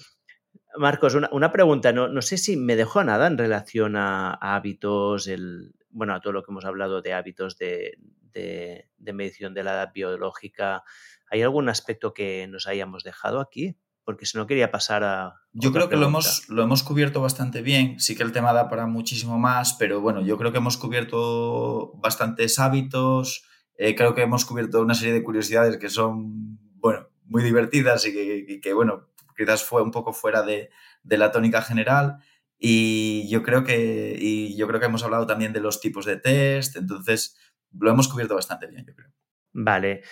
[0.76, 5.28] Marcos, una, pregunta, no, no, sé si me dejó nada en relación a, a hábitos,
[5.28, 7.96] el, bueno, a todo lo que hemos hablado de hábitos de,
[8.32, 10.82] de, medición de la edad biológica.
[11.30, 13.76] ¿Hay algún aspecto que nos hayamos dejado aquí?
[14.04, 15.40] Porque si no quería pasar a...
[15.52, 18.00] Yo creo que lo hemos, lo hemos cubierto bastante bien.
[18.00, 21.92] Sí que el tema da para muchísimo más, pero bueno, yo creo que hemos cubierto
[21.96, 23.44] bastantes hábitos.
[23.76, 28.60] Eh, creo que hemos cubierto una serie de curiosidades que son, bueno, muy divertidas y
[28.60, 30.70] que, bueno, quizás fue un poco fuera de,
[31.02, 32.18] de la tónica general.
[32.64, 36.16] Y yo creo que, y yo creo que hemos hablado también de los tipos de
[36.16, 36.76] test.
[36.76, 37.36] Entonces,
[37.78, 39.12] lo hemos cubierto bastante bien, yo creo.
[39.52, 40.02] Vale.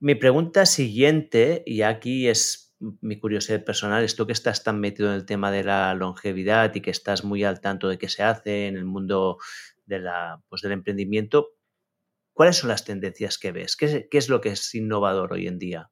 [0.00, 5.10] Mi pregunta siguiente, y aquí es mi curiosidad personal, es tú que estás tan metido
[5.10, 8.22] en el tema de la longevidad y que estás muy al tanto de qué se
[8.22, 9.38] hace en el mundo
[9.84, 11.48] de la, pues, del emprendimiento,
[12.32, 13.76] ¿cuáles son las tendencias que ves?
[13.76, 15.90] ¿Qué es, lo que es innovador hoy en día?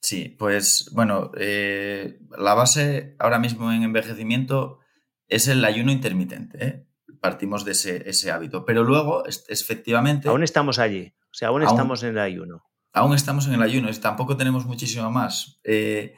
[0.00, 4.80] Sí, pues bueno, eh, la base ahora mismo en envejecimiento
[5.28, 6.64] es el ayuno intermitente.
[6.64, 6.86] ¿eh?
[7.20, 8.64] Partimos de ese, hábito.
[8.64, 10.28] Pero luego, efectivamente.
[10.28, 11.14] Aún estamos allí.
[11.30, 12.64] O sea, aún, estamos en el ayuno.
[12.92, 15.60] Aún estamos en el ayuno tampoco tenemos muchísimo más.
[15.64, 16.14] Eh,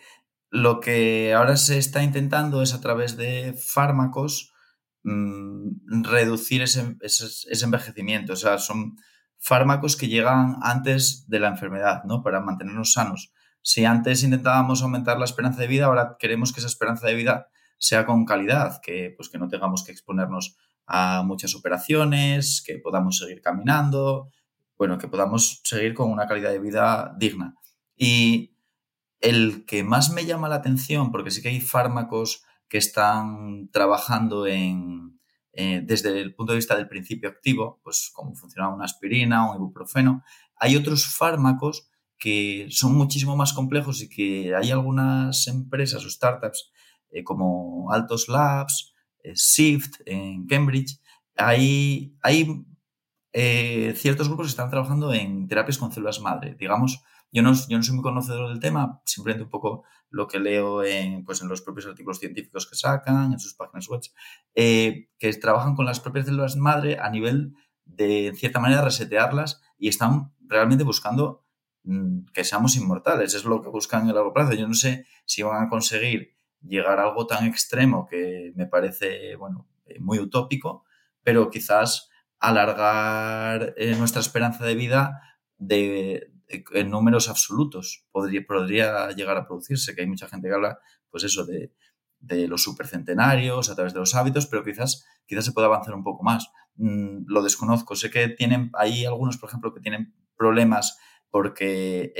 [0.51, 4.53] lo que ahora se está intentando es a través de fármacos
[5.03, 8.33] mm, reducir ese, ese, envejecimiento.
[8.33, 8.97] O sea, son
[9.39, 12.23] fármacos que llegan antes de la enfermedad, ¿no?
[12.23, 13.33] Para mantenernos sanos.
[13.63, 17.49] Si antes intentábamos aumentar la esperanza de vida, ahora queremos que esa esperanza de vida
[17.79, 23.19] sea con calidad, que, pues, que no tengamos que exponernos a muchas operaciones, que podamos
[23.19, 24.31] seguir caminando,
[24.77, 27.55] bueno, que podamos seguir con una calidad de vida digna.
[27.97, 28.57] Y
[29.21, 34.47] el que más me llama la atención, porque sí que hay fármacos que están trabajando
[34.47, 35.21] en,
[35.53, 39.57] eh, desde el punto de vista del principio activo, pues como funciona una aspirina, un
[39.57, 40.25] ibuprofeno,
[40.57, 41.89] hay otros fármacos
[42.19, 46.71] que son muchísimo más complejos y que hay algunas empresas o startups
[47.11, 48.94] eh, como Altos Labs,
[49.35, 51.01] Shift en Cambridge,
[51.37, 52.65] hay, hay
[53.33, 56.57] eh, ciertos grupos que están trabajando en terapias con células madre.
[56.59, 57.03] Digamos,
[57.33, 60.85] yo no, yo no soy muy conocedor del tema, simplemente un poco lo que leo
[60.85, 64.03] en, pues, en los propios artículos científicos que sacan, en sus páginas web,
[64.55, 69.89] que trabajan con las propias células madre a nivel de, en cierta manera, resetearlas y
[69.89, 71.45] están realmente buscando
[71.85, 73.35] mm, que seamos inmortales.
[73.35, 74.55] Es lo que buscan en el largo plazo.
[74.55, 76.35] Yo no sé si van a conseguir
[76.67, 80.85] llegar a algo tan extremo que me parece, bueno, eh, muy utópico,
[81.23, 82.09] pero quizás
[82.39, 85.21] alargar eh, nuestra esperanza de vida
[85.57, 90.79] de, en números absolutos podría, podría llegar a producirse, que hay mucha gente que habla,
[91.11, 91.73] pues eso, de,
[92.21, 96.05] de los supercentenarios a través de los hábitos, pero quizás, quizás se pueda avanzar un
[96.05, 96.51] poco más.
[96.77, 97.97] Mm, lo desconozco.
[97.97, 100.99] Sé que tienen, hay algunos, por ejemplo, que tienen problemas
[101.31, 102.15] porque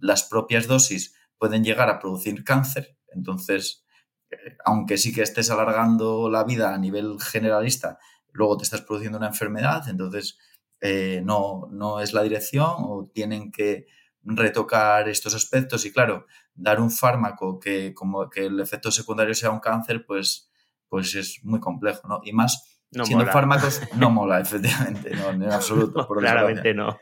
[0.00, 3.84] las propias dosis pueden llegar a producir cáncer entonces,
[4.30, 7.98] eh, aunque sí que estés alargando la vida a nivel generalista,
[8.32, 10.38] luego te estás produciendo una enfermedad, entonces
[10.80, 13.86] eh, no, no es la dirección o tienen que
[14.22, 19.50] retocar estos aspectos y claro, dar un fármaco que como que el efecto secundario sea
[19.50, 20.50] un cáncer, pues,
[20.88, 22.20] pues es muy complejo, ¿no?
[22.24, 26.06] Y más siendo fármacos no mola, efectivamente, no, en absoluto.
[26.06, 26.98] claramente no.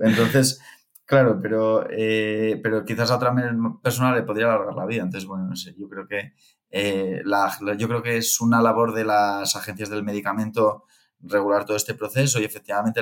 [0.00, 0.60] Entonces,
[1.06, 3.32] Claro, pero, eh, pero quizás a otra
[3.80, 5.02] persona le podría alargar la vida.
[5.04, 6.32] Entonces, bueno, no sé, yo creo que
[6.70, 10.84] eh, la, yo creo que es una labor de las agencias del medicamento
[11.20, 13.00] regular todo este proceso y efectivamente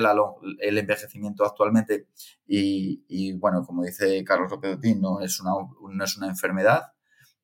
[0.60, 2.08] el envejecimiento actualmente
[2.46, 5.50] y, bueno, como dice Carlos López no es una,
[5.90, 6.92] no es una enfermedad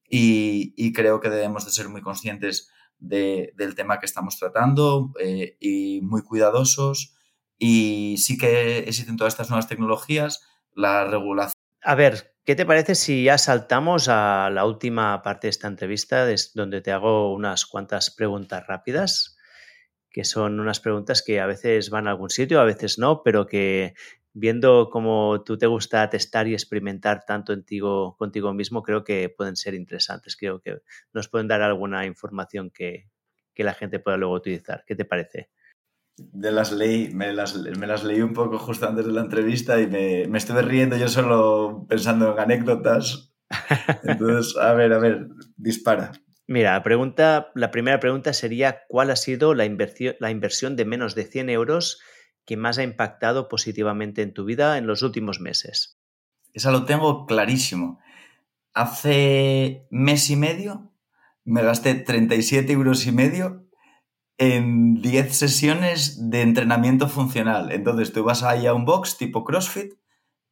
[0.08, 6.00] y, creo que debemos de ser muy conscientes del tema que estamos tratando eh, y
[6.02, 7.16] muy cuidadosos
[7.58, 10.40] y sí que existen todas estas nuevas tecnologías,
[10.74, 11.54] la regulación.
[11.82, 16.26] A ver, ¿qué te parece si ya saltamos a la última parte de esta entrevista,
[16.54, 19.36] donde te hago unas cuantas preguntas rápidas,
[20.10, 23.46] que son unas preguntas que a veces van a algún sitio, a veces no, pero
[23.46, 23.94] que
[24.32, 27.54] viendo cómo tú te gusta testar y experimentar tanto
[28.16, 30.36] contigo mismo, creo que pueden ser interesantes.
[30.36, 30.82] Creo que
[31.12, 33.08] nos pueden dar alguna información que,
[33.54, 34.84] que la gente pueda luego utilizar.
[34.86, 35.50] ¿Qué te parece?
[36.16, 39.80] De las leí, me las, me las leí un poco justo antes de la entrevista
[39.80, 43.32] y me, me estuve riendo yo solo pensando en anécdotas.
[44.04, 46.12] Entonces, a ver, a ver, dispara.
[46.46, 50.84] Mira, la, pregunta, la primera pregunta sería, ¿cuál ha sido la inversión, la inversión de
[50.84, 52.00] menos de 100 euros
[52.44, 56.00] que más ha impactado positivamente en tu vida en los últimos meses?
[56.52, 58.00] Esa lo tengo clarísimo.
[58.72, 60.92] Hace mes y medio
[61.44, 63.69] me gasté 37 euros y medio
[64.40, 67.70] en 10 sesiones de entrenamiento funcional.
[67.72, 69.92] Entonces tú vas ahí a un box tipo CrossFit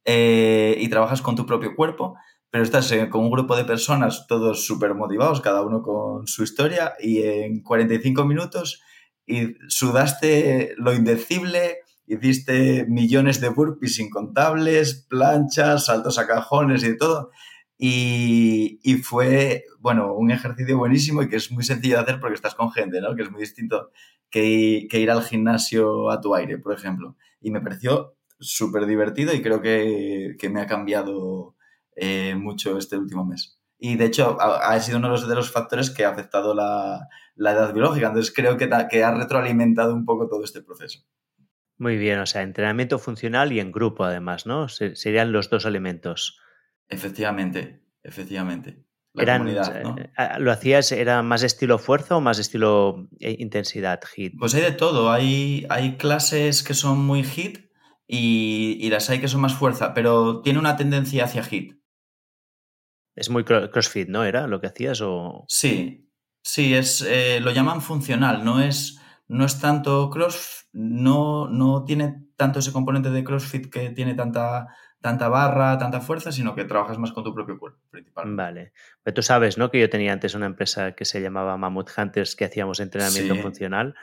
[0.05, 2.15] eh, y trabajas con tu propio cuerpo,
[2.51, 6.93] pero estás con un grupo de personas todos súper motivados, cada uno con su historia,
[6.99, 8.83] y en 45 minutos
[9.25, 17.31] y sudaste lo indecible, hiciste millones de burpees incontables, planchas, saltos a cajones y todo.
[17.81, 22.53] Y, fue, bueno, un ejercicio buenísimo y que es muy sencillo de hacer porque estás
[22.53, 23.15] con gente, ¿no?
[23.15, 23.91] Que es muy distinto
[24.29, 27.15] que, ir al gimnasio a tu aire, por ejemplo.
[27.39, 31.55] Y me pareció súper divertido y creo que, me ha cambiado
[31.95, 33.61] eh, mucho este último mes.
[33.77, 37.07] Y de hecho, ha, sido uno de los, factores que ha afectado la,
[37.37, 38.07] edad biológica.
[38.07, 40.99] Entonces creo que, que ha retroalimentado un poco todo este proceso.
[41.77, 44.67] Muy bien, o sea, entrenamiento funcional y en grupo además, ¿no?
[44.67, 46.41] serían los dos elementos.
[46.89, 48.83] Efectivamente, efectivamente.
[49.13, 49.97] La comunidad, ¿no?
[49.97, 54.33] Eh, eh, ¿Lo hacías, era más estilo fuerza o más estilo eh, intensidad, hit?
[54.37, 55.11] Pues hay de todo.
[55.11, 57.69] Hay, hay clases que son muy hit
[58.07, 61.79] y, y las hay que son más fuerza, pero tiene una tendencia hacia hit.
[63.15, 64.23] Es muy crossfit, ¿no?
[64.23, 65.43] ¿Era lo que hacías o...?
[65.47, 66.09] Sí,
[66.41, 67.05] sí, es,
[67.41, 73.09] lo llaman funcional, no es, no es tanto cross, no, no tiene tanto ese componente
[73.09, 74.67] de CrossFit que tiene tanta,
[75.01, 78.41] tanta barra, tanta fuerza, sino que trabajas más con tu propio cuerpo, principalmente.
[78.41, 78.73] Vale.
[79.03, 79.71] Pero tú sabes, ¿no?
[79.71, 83.95] Que yo tenía antes una empresa que se llamaba Mammoth Hunters que hacíamos entrenamiento funcional.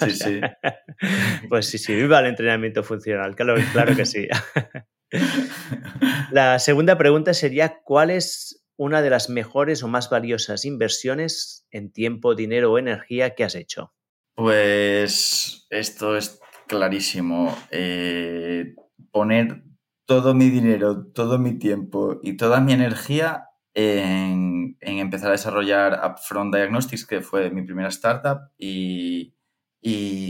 [0.00, 0.40] Sí, sí.
[1.48, 4.28] pues sí, sí, viva el entrenamiento funcional, claro, claro que sí.
[6.30, 11.92] La segunda pregunta sería, ¿cuál es una de las mejores o más valiosas inversiones en
[11.92, 13.92] tiempo, dinero o energía que has hecho?
[14.34, 17.56] Pues esto es clarísimo.
[17.70, 18.74] Eh,
[19.10, 19.62] poner
[20.06, 26.54] todo mi dinero, todo mi tiempo y toda mi energía en, empezar a desarrollar Upfront
[26.54, 29.34] Diagnostics, que fue mi primera startup, y,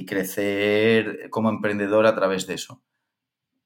[0.06, 2.82] crecer como emprendedor a través de eso.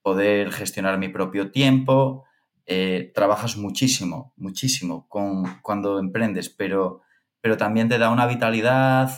[0.03, 2.24] Poder gestionar mi propio tiempo.
[2.66, 7.03] Eh, trabajas muchísimo, muchísimo con, cuando emprendes, pero,
[7.41, 9.11] pero también te da una vitalidad,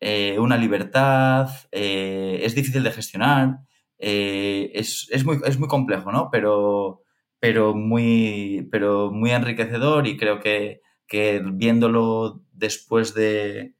[0.00, 3.60] eh, una libertad, eh, es difícil de gestionar,
[3.98, 6.30] eh, es, muy, es, muy, complejo, ¿no?
[6.30, 7.02] Pero,
[7.40, 13.74] pero, muy, pero muy enriquecedor y creo que, que viéndolo después de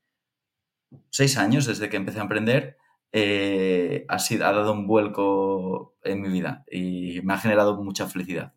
[1.10, 2.76] seis años desde que empecé a emprender,
[4.08, 8.54] ha, ha dado un vuelco en mi vida y me ha generado mucha felicidad.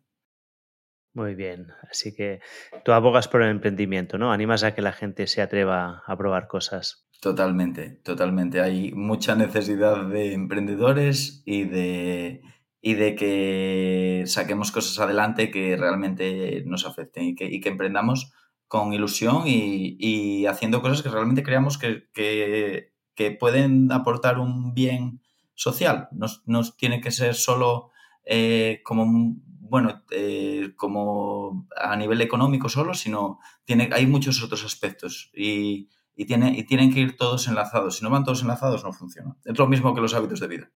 [1.14, 2.40] Muy bien, así que
[2.84, 4.32] tú abogas por el emprendimiento, ¿no?
[4.32, 7.06] Animas a que la gente se atreva a probar cosas.
[7.22, 8.60] Totalmente, totalmente.
[8.60, 12.42] Hay mucha necesidad de emprendedores y de,
[12.80, 18.32] y de que saquemos cosas adelante que realmente nos afecten y que, emprendamos
[18.66, 25.20] con ilusión y, haciendo cosas que realmente creamos que, que, pueden aportar un bien
[25.54, 26.08] social.
[26.10, 27.92] No, tiene que ser solo
[28.24, 35.30] eh, como, bueno, eh, como a nivel económico solo, sino tiene, hay muchos otros aspectos.
[35.36, 37.96] Y, y, tiene, y tienen que ir todos enlazados.
[37.96, 39.36] Si no van todos enlazados, no funciona.
[39.44, 40.70] Es lo mismo que los hábitos de vida.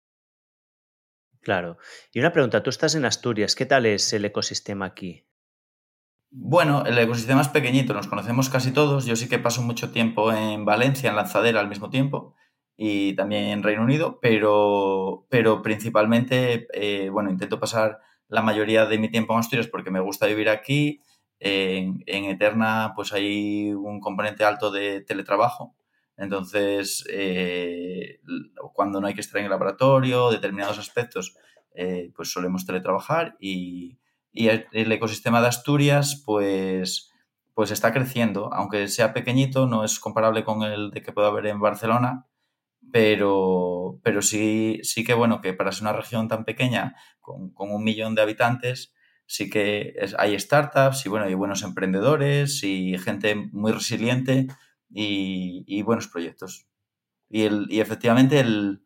[1.41, 1.77] Claro.
[2.11, 5.27] Y una pregunta, tú estás en Asturias, ¿qué tal es el ecosistema aquí?
[6.31, 9.05] Bueno, el ecosistema es pequeñito, nos conocemos casi todos.
[9.05, 12.35] Yo sí que paso mucho tiempo en Valencia, en Lanzadera al mismo tiempo,
[12.75, 18.97] y también en Reino Unido, pero, pero principalmente, eh, bueno, intento pasar la mayoría de
[18.97, 21.01] mi tiempo en Asturias porque me gusta vivir aquí
[21.39, 25.75] en, Eterna pues hay un componente alto de teletrabajo.
[26.17, 28.21] Entonces, eh,
[28.73, 31.35] cuando no hay que estar en el laboratorio, determinados aspectos,
[31.73, 33.99] eh, pues solemos teletrabajar y,
[34.33, 37.11] el, ecosistema de Asturias, pues,
[37.53, 38.53] pues está creciendo.
[38.53, 42.27] Aunque sea pequeñito, no es comparable con el de que puede haber en Barcelona,
[42.91, 47.71] pero, pero sí, sí que bueno, que para ser una región tan pequeña, con, con
[47.71, 48.94] un millón de habitantes,
[49.27, 54.47] sí que hay startups y bueno, hay buenos emprendedores y gente muy resiliente
[54.89, 56.67] y, buenos proyectos.
[57.29, 58.81] Y, el, efectivamente el,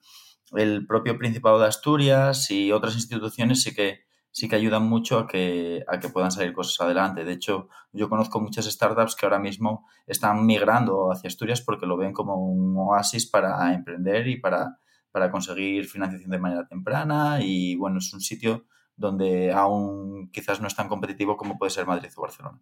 [0.87, 5.83] propio Principado de Asturias y otras instituciones sí que, sí que ayudan mucho a que,
[5.87, 7.23] a que puedan salir cosas adelante.
[7.23, 11.97] De hecho, yo conozco muchas startups que ahora mismo están migrando hacia Asturias porque lo
[11.97, 14.79] ven como un oasis para emprender y para,
[15.11, 18.65] para conseguir financiación de manera temprana y bueno, es un sitio
[18.99, 22.61] donde aún quizás no es tan competitivo como puede ser Madrid o Barcelona.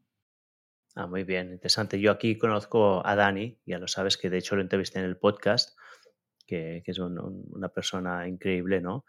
[0.96, 2.00] Ah, muy bien, interesante.
[2.00, 5.18] Yo aquí conozco a Dani, ya lo sabes, que de hecho lo entrevisté en el
[5.18, 5.78] podcast,
[6.46, 9.04] que, es una persona increíble, ¿no?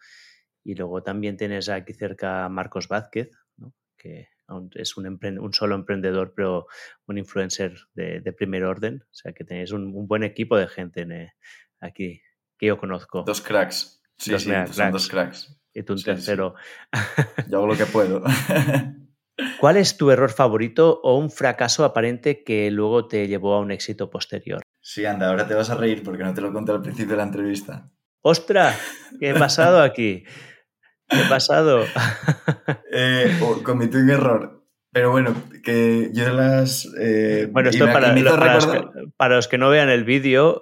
[0.64, 3.74] Y luego también tienes aquí cerca a Marcos Vázquez, ¿no?
[3.98, 4.28] que
[4.74, 6.66] es un, un, solo emprendedor, pero
[7.06, 9.04] un influencer de, primer orden.
[9.04, 11.32] O sea que tenéis un, buen equipo de gente eh,
[11.80, 12.22] aquí
[12.58, 13.22] que yo conozco.
[13.22, 14.02] Dos cracks.
[14.16, 16.54] Sí, sí, son dos cracks tú un tercero.
[17.48, 18.22] Yo hago lo que puedo.
[19.60, 23.70] ¿Cuál es tu error favorito o un fracaso aparente que luego te llevó a un
[23.70, 24.62] éxito posterior?
[24.80, 27.16] Sí, anda, ahora te vas a reír porque no te lo conté al principio de
[27.18, 27.90] la entrevista.
[28.22, 28.76] ¡Ostras!
[29.20, 30.24] ¿Qué ha pasado aquí?
[31.08, 31.84] ¿Qué ha pasado?
[32.92, 34.57] eh, oh, cometí un error.
[34.90, 36.90] Pero bueno, que yo las...
[36.98, 38.14] Eh, bueno, esto para,
[39.16, 40.60] para, los que, no vean el vídeo,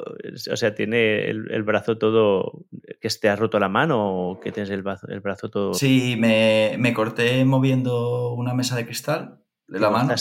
[0.50, 2.66] o sea, tiene el, brazo todo...
[3.00, 5.74] ¿Que te has roto la mano o que tienes el brazo, el brazo todo...?
[5.74, 9.38] Sí, me, me, corté moviendo una mesa de cristal
[9.68, 10.14] de la mano.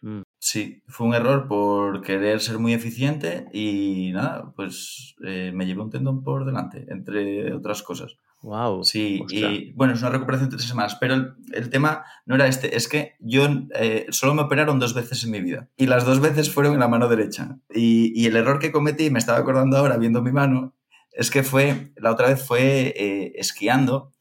[0.00, 0.22] Mm.
[0.38, 5.82] Sí, fue un error por querer ser muy eficiente y nada, pues eh, me llevé
[5.82, 8.16] un tendón por delante, entre otras cosas.
[8.42, 8.84] Wow.
[8.84, 11.14] Sí, y bueno, es una recuperación de tres semanas, pero
[11.52, 15.30] el, tema no era este, es que yo eh, solo me operaron dos veces en
[15.30, 17.58] mi vida y las dos veces fueron en la mano derecha.
[17.68, 20.74] Y, y, el error que cometí, me estaba acordando ahora viendo mi mano,
[21.12, 24.12] es que fue, la otra vez fue eh, esquiando.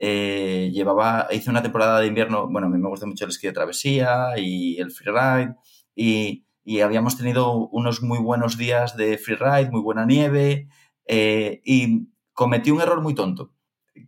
[0.00, 3.46] Eh, llevaba, hice una temporada de invierno, bueno, a mí me gusta mucho el esquí
[3.46, 5.54] de travesía y el freeride
[5.94, 10.68] y, y habíamos tenido unos muy buenos días de freeride, muy buena nieve
[11.08, 13.52] y cometí un error muy tonto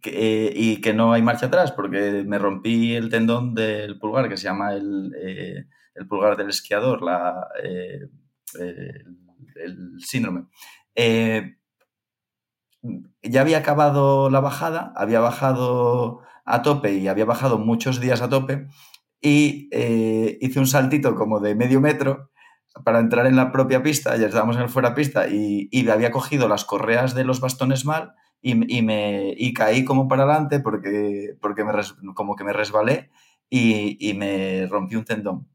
[0.05, 4.37] eh, y que no hay marcha atrás porque me rompí el tendón del pulgar que
[4.37, 8.09] se llama el, eh, el pulgar del esquiador, la, eh,
[8.59, 10.47] el, síndrome.
[13.23, 18.29] ya había acabado la bajada, había bajado a tope y había bajado muchos días a
[18.29, 18.67] tope
[19.21, 19.69] y
[20.41, 22.31] hice un saltito como de medio metro
[22.85, 26.11] para entrar en la propia pista, ya estábamos en el fuera pista y, y había
[26.11, 31.37] cogido las correas de los bastones mal y, me, y caí como para adelante porque,
[31.41, 31.73] porque me
[32.15, 33.11] como que me resbalé
[33.49, 35.49] y, y, me rompí un tendón.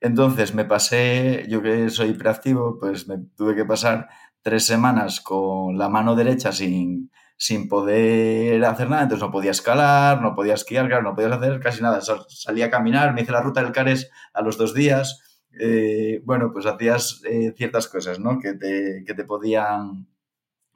[0.00, 4.08] Entonces me pasé, yo que soy hiperactivo, pues me tuve que pasar
[4.42, 10.22] tres semanas con la mano derecha sin, sin poder hacer nada, entonces no podía escalar,
[10.22, 12.00] no podía esquiar, claro, no podías hacer casi nada.
[12.00, 15.22] Salí a caminar, me hice la ruta del Cares a los dos días.
[15.58, 18.38] Eh, bueno, pues hacías eh, ciertas cosas, ¿no?
[18.38, 20.06] Que te, que te podían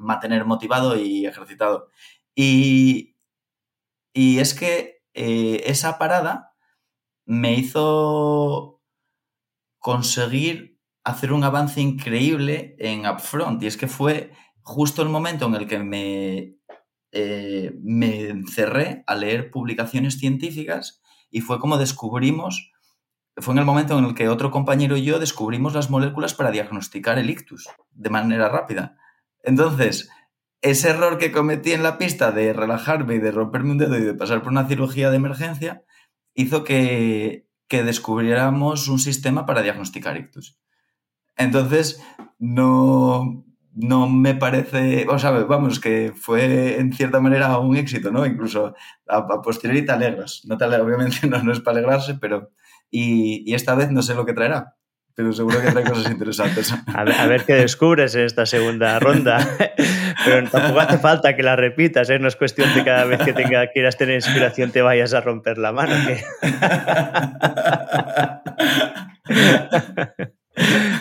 [0.00, 1.88] mantener motivado y ejercitado.
[2.34, 3.16] Y,
[4.12, 6.54] y es que eh, esa parada
[7.26, 8.80] me hizo
[9.78, 13.62] conseguir hacer un avance increíble en Upfront.
[13.62, 14.32] Y es que fue
[14.62, 16.56] justo el momento en el que me,
[17.12, 22.72] eh, me encerré a leer publicaciones científicas y fue como descubrimos,
[23.36, 26.50] fue en el momento en el que otro compañero y yo descubrimos las moléculas para
[26.50, 28.96] diagnosticar el ictus de manera rápida.
[29.42, 30.10] Entonces,
[30.62, 34.02] ese error que cometí en la pista de relajarme y de romperme un dedo y
[34.02, 35.84] de pasar por una cirugía de emergencia
[36.34, 40.58] hizo que, descubriéramos un sistema para diagnosticar ictus.
[41.36, 42.02] Entonces,
[42.38, 48.26] no, no me parece, o sea, vamos, que fue en cierta manera un éxito, ¿no?
[48.26, 48.74] Incluso
[49.08, 50.42] a, posteriori te alegras.
[50.46, 52.50] No te obviamente no, es para alegrarse, pero...
[52.90, 54.76] y esta vez no sé lo que traerá
[55.20, 56.74] pero seguro que trae cosas interesantes.
[56.94, 59.46] A ver, qué descubres en esta segunda ronda.
[60.24, 62.18] Pero tampoco hace falta que la repitas, ¿eh?
[62.18, 65.58] no es cuestión de cada vez que tenga, quieras tener inspiración te vayas a romper
[65.58, 65.94] la mano.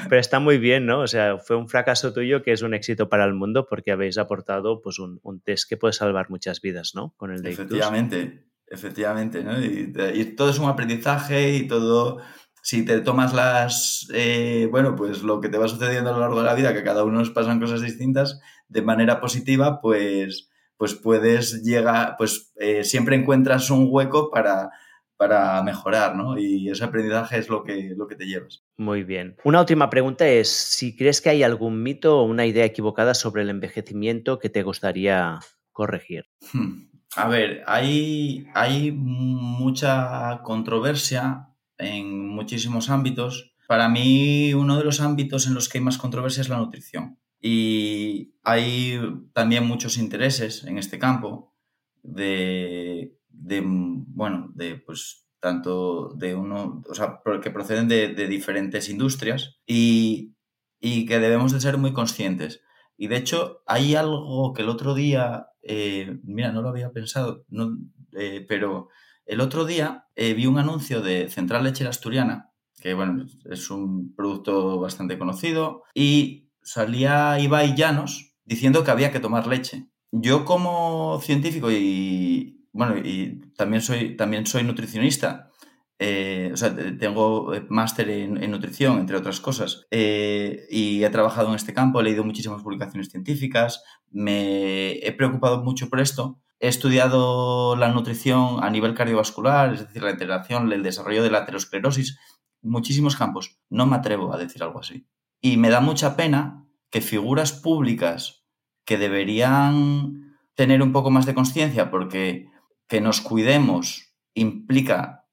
[0.10, 1.00] Pero está muy bien, ¿no?
[1.00, 4.18] O sea, fue un fracaso tuyo que es un éxito para el mundo porque habéis
[4.18, 7.14] aportado pues, un, test que puede salvar muchas vidas, ¿no?
[7.16, 9.62] Con el de Efectivamente, efectivamente, ¿no?
[9.62, 12.22] y todo es un aprendizaje y todo
[12.62, 16.40] si te tomas las, eh, bueno, pues lo que te va sucediendo a lo largo
[16.40, 20.96] de la vida, que cada uno nos pasan cosas distintas, de manera positiva, pues, pues
[20.96, 24.72] puedes llegar, pues eh, siempre encuentras un hueco para,
[25.18, 26.38] para mejorar, ¿no?
[26.38, 28.64] Y ese aprendizaje es lo que, lo que te llevas.
[28.78, 29.36] Muy bien.
[29.44, 33.42] Una última pregunta es si crees que hay algún mito o una idea equivocada sobre
[33.42, 35.40] el envejecimiento que te gustaría
[35.74, 36.26] corregir.
[36.54, 36.90] Hmm.
[37.16, 41.49] A ver, hay, hay mucha controversia
[41.80, 43.56] en muchísimos ámbitos.
[43.68, 47.18] Para mí, uno de los ámbitos en los que hay más controversia es la nutrición.
[47.42, 49.00] Y hay
[49.34, 51.56] también muchos intereses en este campo
[52.04, 60.36] de, bueno, de pues tanto de uno, o sea, que proceden de, diferentes industrias y,
[60.82, 62.62] que debemos de ser muy conscientes.
[62.98, 67.46] Y de hecho, hay algo que el otro día, eh, mira, no lo había pensado,
[67.48, 67.78] no,
[68.18, 68.90] eh, pero
[69.30, 72.52] el otro día eh, vi un anuncio de Central Lechera Asturiana,
[72.82, 79.20] que bueno, es un producto bastante conocido, y salía Ibai Llanos diciendo que había que
[79.20, 79.88] tomar leche.
[80.12, 85.52] Yo como científico y bueno, y también soy, también soy nutricionista,
[86.00, 91.56] eh, o sea, tengo máster en, nutrición, entre otras cosas, eh, y he trabajado en
[91.56, 97.76] este campo, he leído muchísimas publicaciones científicas, me he preocupado mucho por esto He estudiado
[97.78, 102.20] la nutrición a nivel cardiovascular, es decir, la integración, el desarrollo de la aterosclerosis,
[102.62, 103.58] muchísimos campos.
[103.70, 105.08] No me atrevo a decir algo así.
[105.42, 108.46] Y me da mucha pena que figuras públicas
[108.84, 112.50] que deberían tener un poco más de conciencia porque
[112.90, 115.28] que nos cuidemos implica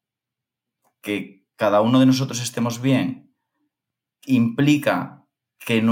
[1.01, 3.35] que cada uno de nosotros estemos bien,
[4.27, 5.27] implica
[5.59, 5.83] que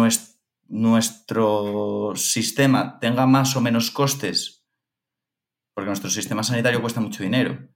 [0.68, 4.53] nuestro sistema tenga más o menos costes
[5.74, 7.68] porque nuestro sistema sanitario cuesta mucho dinero,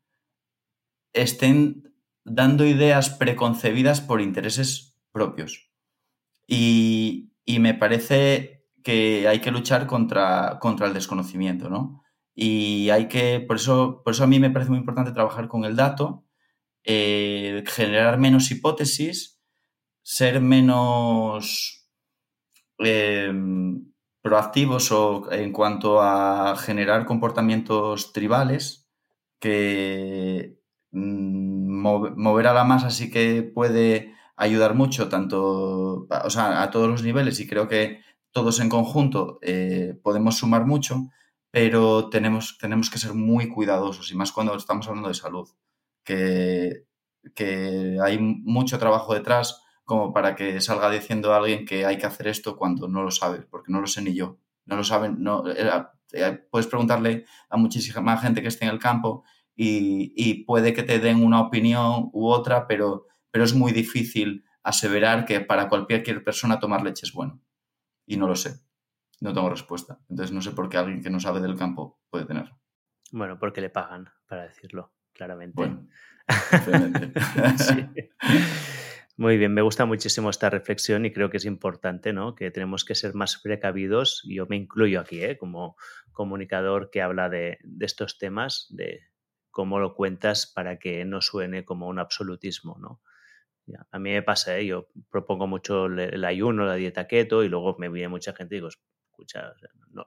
[1.13, 1.93] estén
[2.25, 5.71] dando ideas preconcebidas por intereses propios.
[6.47, 12.03] Y, me parece que hay que luchar contra, contra el desconocimiento, ¿no?
[12.35, 15.65] Y hay que, por eso, por eso a mí me parece muy importante trabajar con
[15.65, 16.25] el dato,
[16.85, 19.43] eh, generar menos hipótesis,
[20.03, 21.91] ser menos
[22.79, 23.33] eh,
[24.23, 28.89] proactivos o en cuanto a generar comportamientos tribales
[29.41, 30.59] que
[30.91, 31.81] mm,
[32.17, 37.03] mover a la masa sí que puede ayudar mucho tanto o sea, a todos los
[37.03, 41.09] niveles y creo que todos en conjunto eh, podemos sumar mucho
[41.51, 45.49] pero tenemos, tenemos que ser muy cuidadosos y más cuando estamos hablando de salud
[46.05, 46.85] que,
[47.35, 52.05] que hay mucho trabajo detrás como para que salga diciendo a alguien que hay que
[52.05, 54.39] hacer esto cuando no lo sabe, porque no lo sé ni yo.
[54.67, 59.25] No lo saben, no, eh, puedes preguntarle a muchísima gente que esté en el campo
[59.57, 65.25] y, puede que te den una opinión u otra, pero, pero es muy difícil aseverar
[65.25, 67.41] que para cualquier persona tomar leche es bueno.
[68.05, 68.61] Y no lo sé.
[69.23, 70.01] No tengo respuesta.
[70.11, 72.53] Entonces no sé por qué alguien que no sabe del campo puede tener.
[73.11, 75.55] Bueno, porque le pagan, para decirlo claramente.
[75.57, 75.89] Bueno,
[77.57, 77.89] sí.
[79.19, 82.37] Muy bien, me gusta muchísimo esta reflexión y creo que es importante, ¿no?
[82.37, 84.23] Que tenemos que ser más precavidos.
[84.25, 85.37] Yo me incluyo aquí, ¿eh?
[85.37, 85.75] Como
[86.13, 89.01] comunicador que habla de, estos temas, de
[89.51, 93.03] cómo lo cuentas para que no suene como un absolutismo, ¿no?
[93.91, 94.67] A mí me pasa, ¿eh?
[94.67, 98.59] yo propongo mucho el ayuno, la dieta keto y luego me viene mucha gente y
[98.59, 99.53] digo, escucha,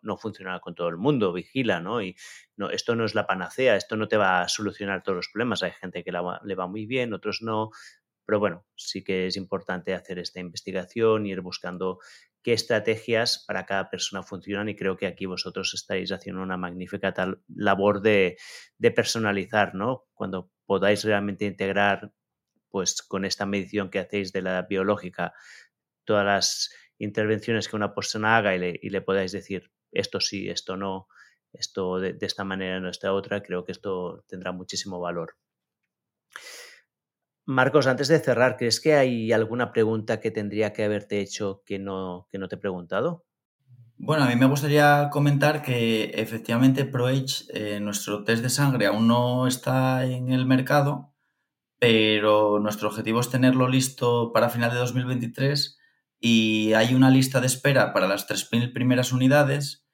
[0.03, 2.01] no, funciona con todo el mundo, vigila, ¿no?
[2.01, 2.15] Y
[2.55, 5.63] no, esto no es la panacea, esto no te va a solucionar todos los problemas.
[5.63, 7.71] Hay gente que le va muy bien, otros no.
[8.25, 11.99] Pero bueno, sí que es importante hacer esta investigación, ir buscando
[12.43, 17.13] qué estrategias para cada persona funcionan y creo que aquí vosotros estáis haciendo una magnífica
[17.13, 18.37] tal labor de,
[18.95, 20.05] personalizar, ¿no?
[20.13, 22.13] Cuando podáis realmente integrar,
[22.69, 25.33] pues con esta medición que hacéis de la biológica,
[26.05, 30.49] todas las intervenciones que una persona haga y le, y le podáis decir esto sí,
[30.49, 31.07] esto no,
[31.53, 35.35] esto de, de esta manera, no esta otra, creo que esto tendrá muchísimo valor.
[37.51, 41.79] Marcos, antes de cerrar, ¿crees que hay alguna pregunta que tendría que haberte hecho que
[41.79, 43.25] no, que no te he preguntado?
[43.97, 49.07] Bueno, a mí me gustaría comentar que efectivamente ProAge, eh, nuestro test de sangre aún
[49.07, 51.13] no está en el mercado,
[51.77, 55.77] pero nuestro objetivo es tenerlo listo para final de 2023
[56.21, 59.85] y hay una lista de espera para las 3.000 primeras unidades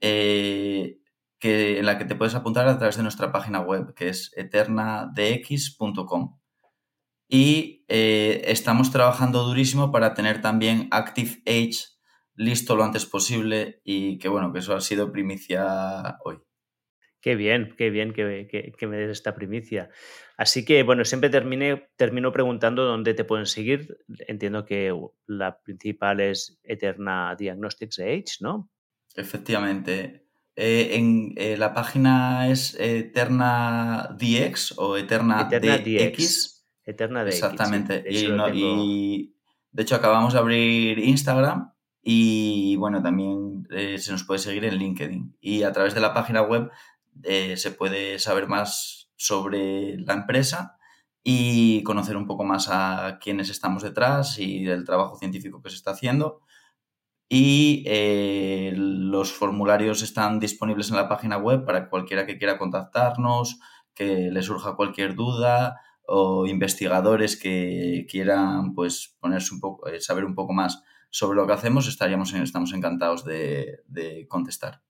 [0.00, 1.00] eh,
[1.40, 4.32] que, en la que te puedes apuntar a través de nuestra página web, que es
[4.36, 6.39] eternadx.com
[7.30, 12.00] y eh, estamos trabajando durísimo para tener también Active Age
[12.34, 16.38] listo lo antes posible y que bueno, que eso ha sido primicia hoy.
[17.20, 19.90] Qué bien, qué bien que, me des esta primicia.
[20.38, 23.98] Así que, bueno, siempre termine, termino preguntando dónde te pueden seguir.
[24.26, 24.92] Entiendo que
[25.26, 28.70] la principal es Eterna Diagnostics Age, ¿no?
[29.14, 30.26] Efectivamente.
[30.56, 36.59] Eh, en, eh, la página es Eterna DX o Eterna, Eterna DX.
[36.90, 38.04] Eterna de Exactamente.
[38.08, 39.34] y,
[39.72, 41.72] de hecho acabamos de abrir Instagram
[42.02, 45.36] y bueno, también eh, se nos puede seguir en LinkedIn.
[45.40, 46.70] Y a través de la página web
[47.22, 50.78] eh, se puede saber más sobre la empresa
[51.22, 55.76] y conocer un poco más a quienes estamos detrás y el trabajo científico que se
[55.76, 56.40] está haciendo.
[57.28, 63.60] Y eh, los formularios están disponibles en la página web para cualquiera que quiera contactarnos,
[63.94, 65.80] que le surja cualquier duda
[66.12, 71.46] o investigadores que quieran pues ponerse un poco, eh, saber un poco más sobre lo
[71.46, 74.82] que hacemos, estaríamos estamos encantados de, contestar.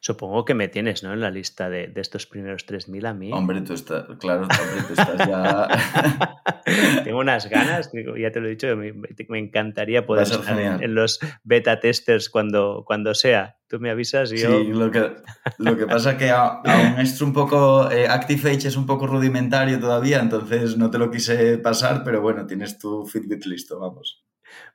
[0.00, 1.12] Supongo que me tienes, ¿no?
[1.12, 3.32] En la lista de, estos primeros 3.000 a mí.
[3.32, 5.68] Hombre, tú estás, claro, hombre, tú estás ya...
[7.04, 11.78] Tengo unas ganas, ya te lo he dicho, me, encantaría poder estar en, los beta
[11.78, 13.56] testers cuando, cuando sea.
[13.68, 14.60] Tú me avisas y yo...
[14.60, 15.12] Sí, lo que,
[15.58, 17.90] lo que pasa es que aún es un poco...
[17.90, 22.46] Eh, ActiveH es un poco rudimentario todavía, entonces no te lo quise pasar, pero bueno,
[22.46, 24.24] tienes tu Fitbit listo, vamos.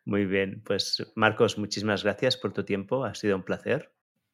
[0.05, 3.91] Muy bien, pues Marcos, muchísimas gracias por tu tiempo, ha sido un placer.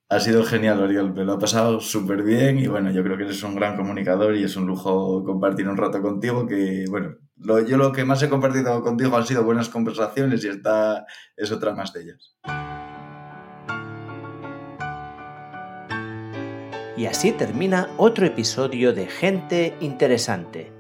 [0.10, 3.24] Ha sido genial, Oriol, me lo ha pasado súper bien y bueno, yo creo que
[3.24, 7.76] eres un gran comunicador y es un lujo compartir un rato contigo que, bueno, yo
[7.76, 11.06] lo que más he compartido contigo han sido buenas conversaciones y esta
[11.36, 12.38] es otra más de ellas.
[16.96, 20.72] Y así termina otro episodio de Gente Interesante.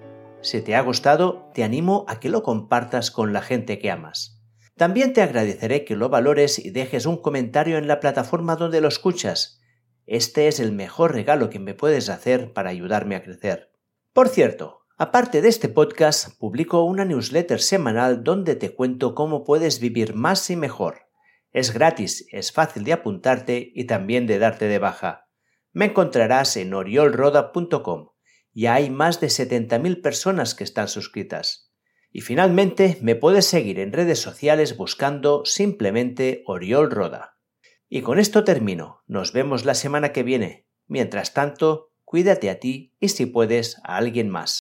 [0.41, 4.36] Si te ha gustado, te animo a que lo compartas con la gente que amas.
[4.77, 8.87] También te agradeceré que lo valores y dejes un comentario en la plataforma donde lo
[8.87, 9.61] escuchas.
[10.05, 13.73] Este es el mejor regalo que me puedes hacer para ayudarme a crecer.
[14.13, 19.79] Por cierto, Aparte de este podcast, publico una newsletter semanal donde te cuento cómo puedes
[19.79, 21.11] vivir más y mejor.
[21.51, 25.29] Es gratis, es fácil de apuntarte y también de darte de baja.
[25.71, 28.09] Me encontrarás en oriolroda.com.
[28.53, 31.66] Ya hay más de 70.000 personas que están suscritas.
[32.11, 37.37] Y finalmente me puedes seguir en redes sociales buscando simplemente Oriol Roda.
[37.89, 39.03] Y con esto termino.
[39.07, 40.67] Nos vemos la semana que viene.
[40.87, 44.59] Mientras tanto, cuídate a ti y si puedes a alguien más.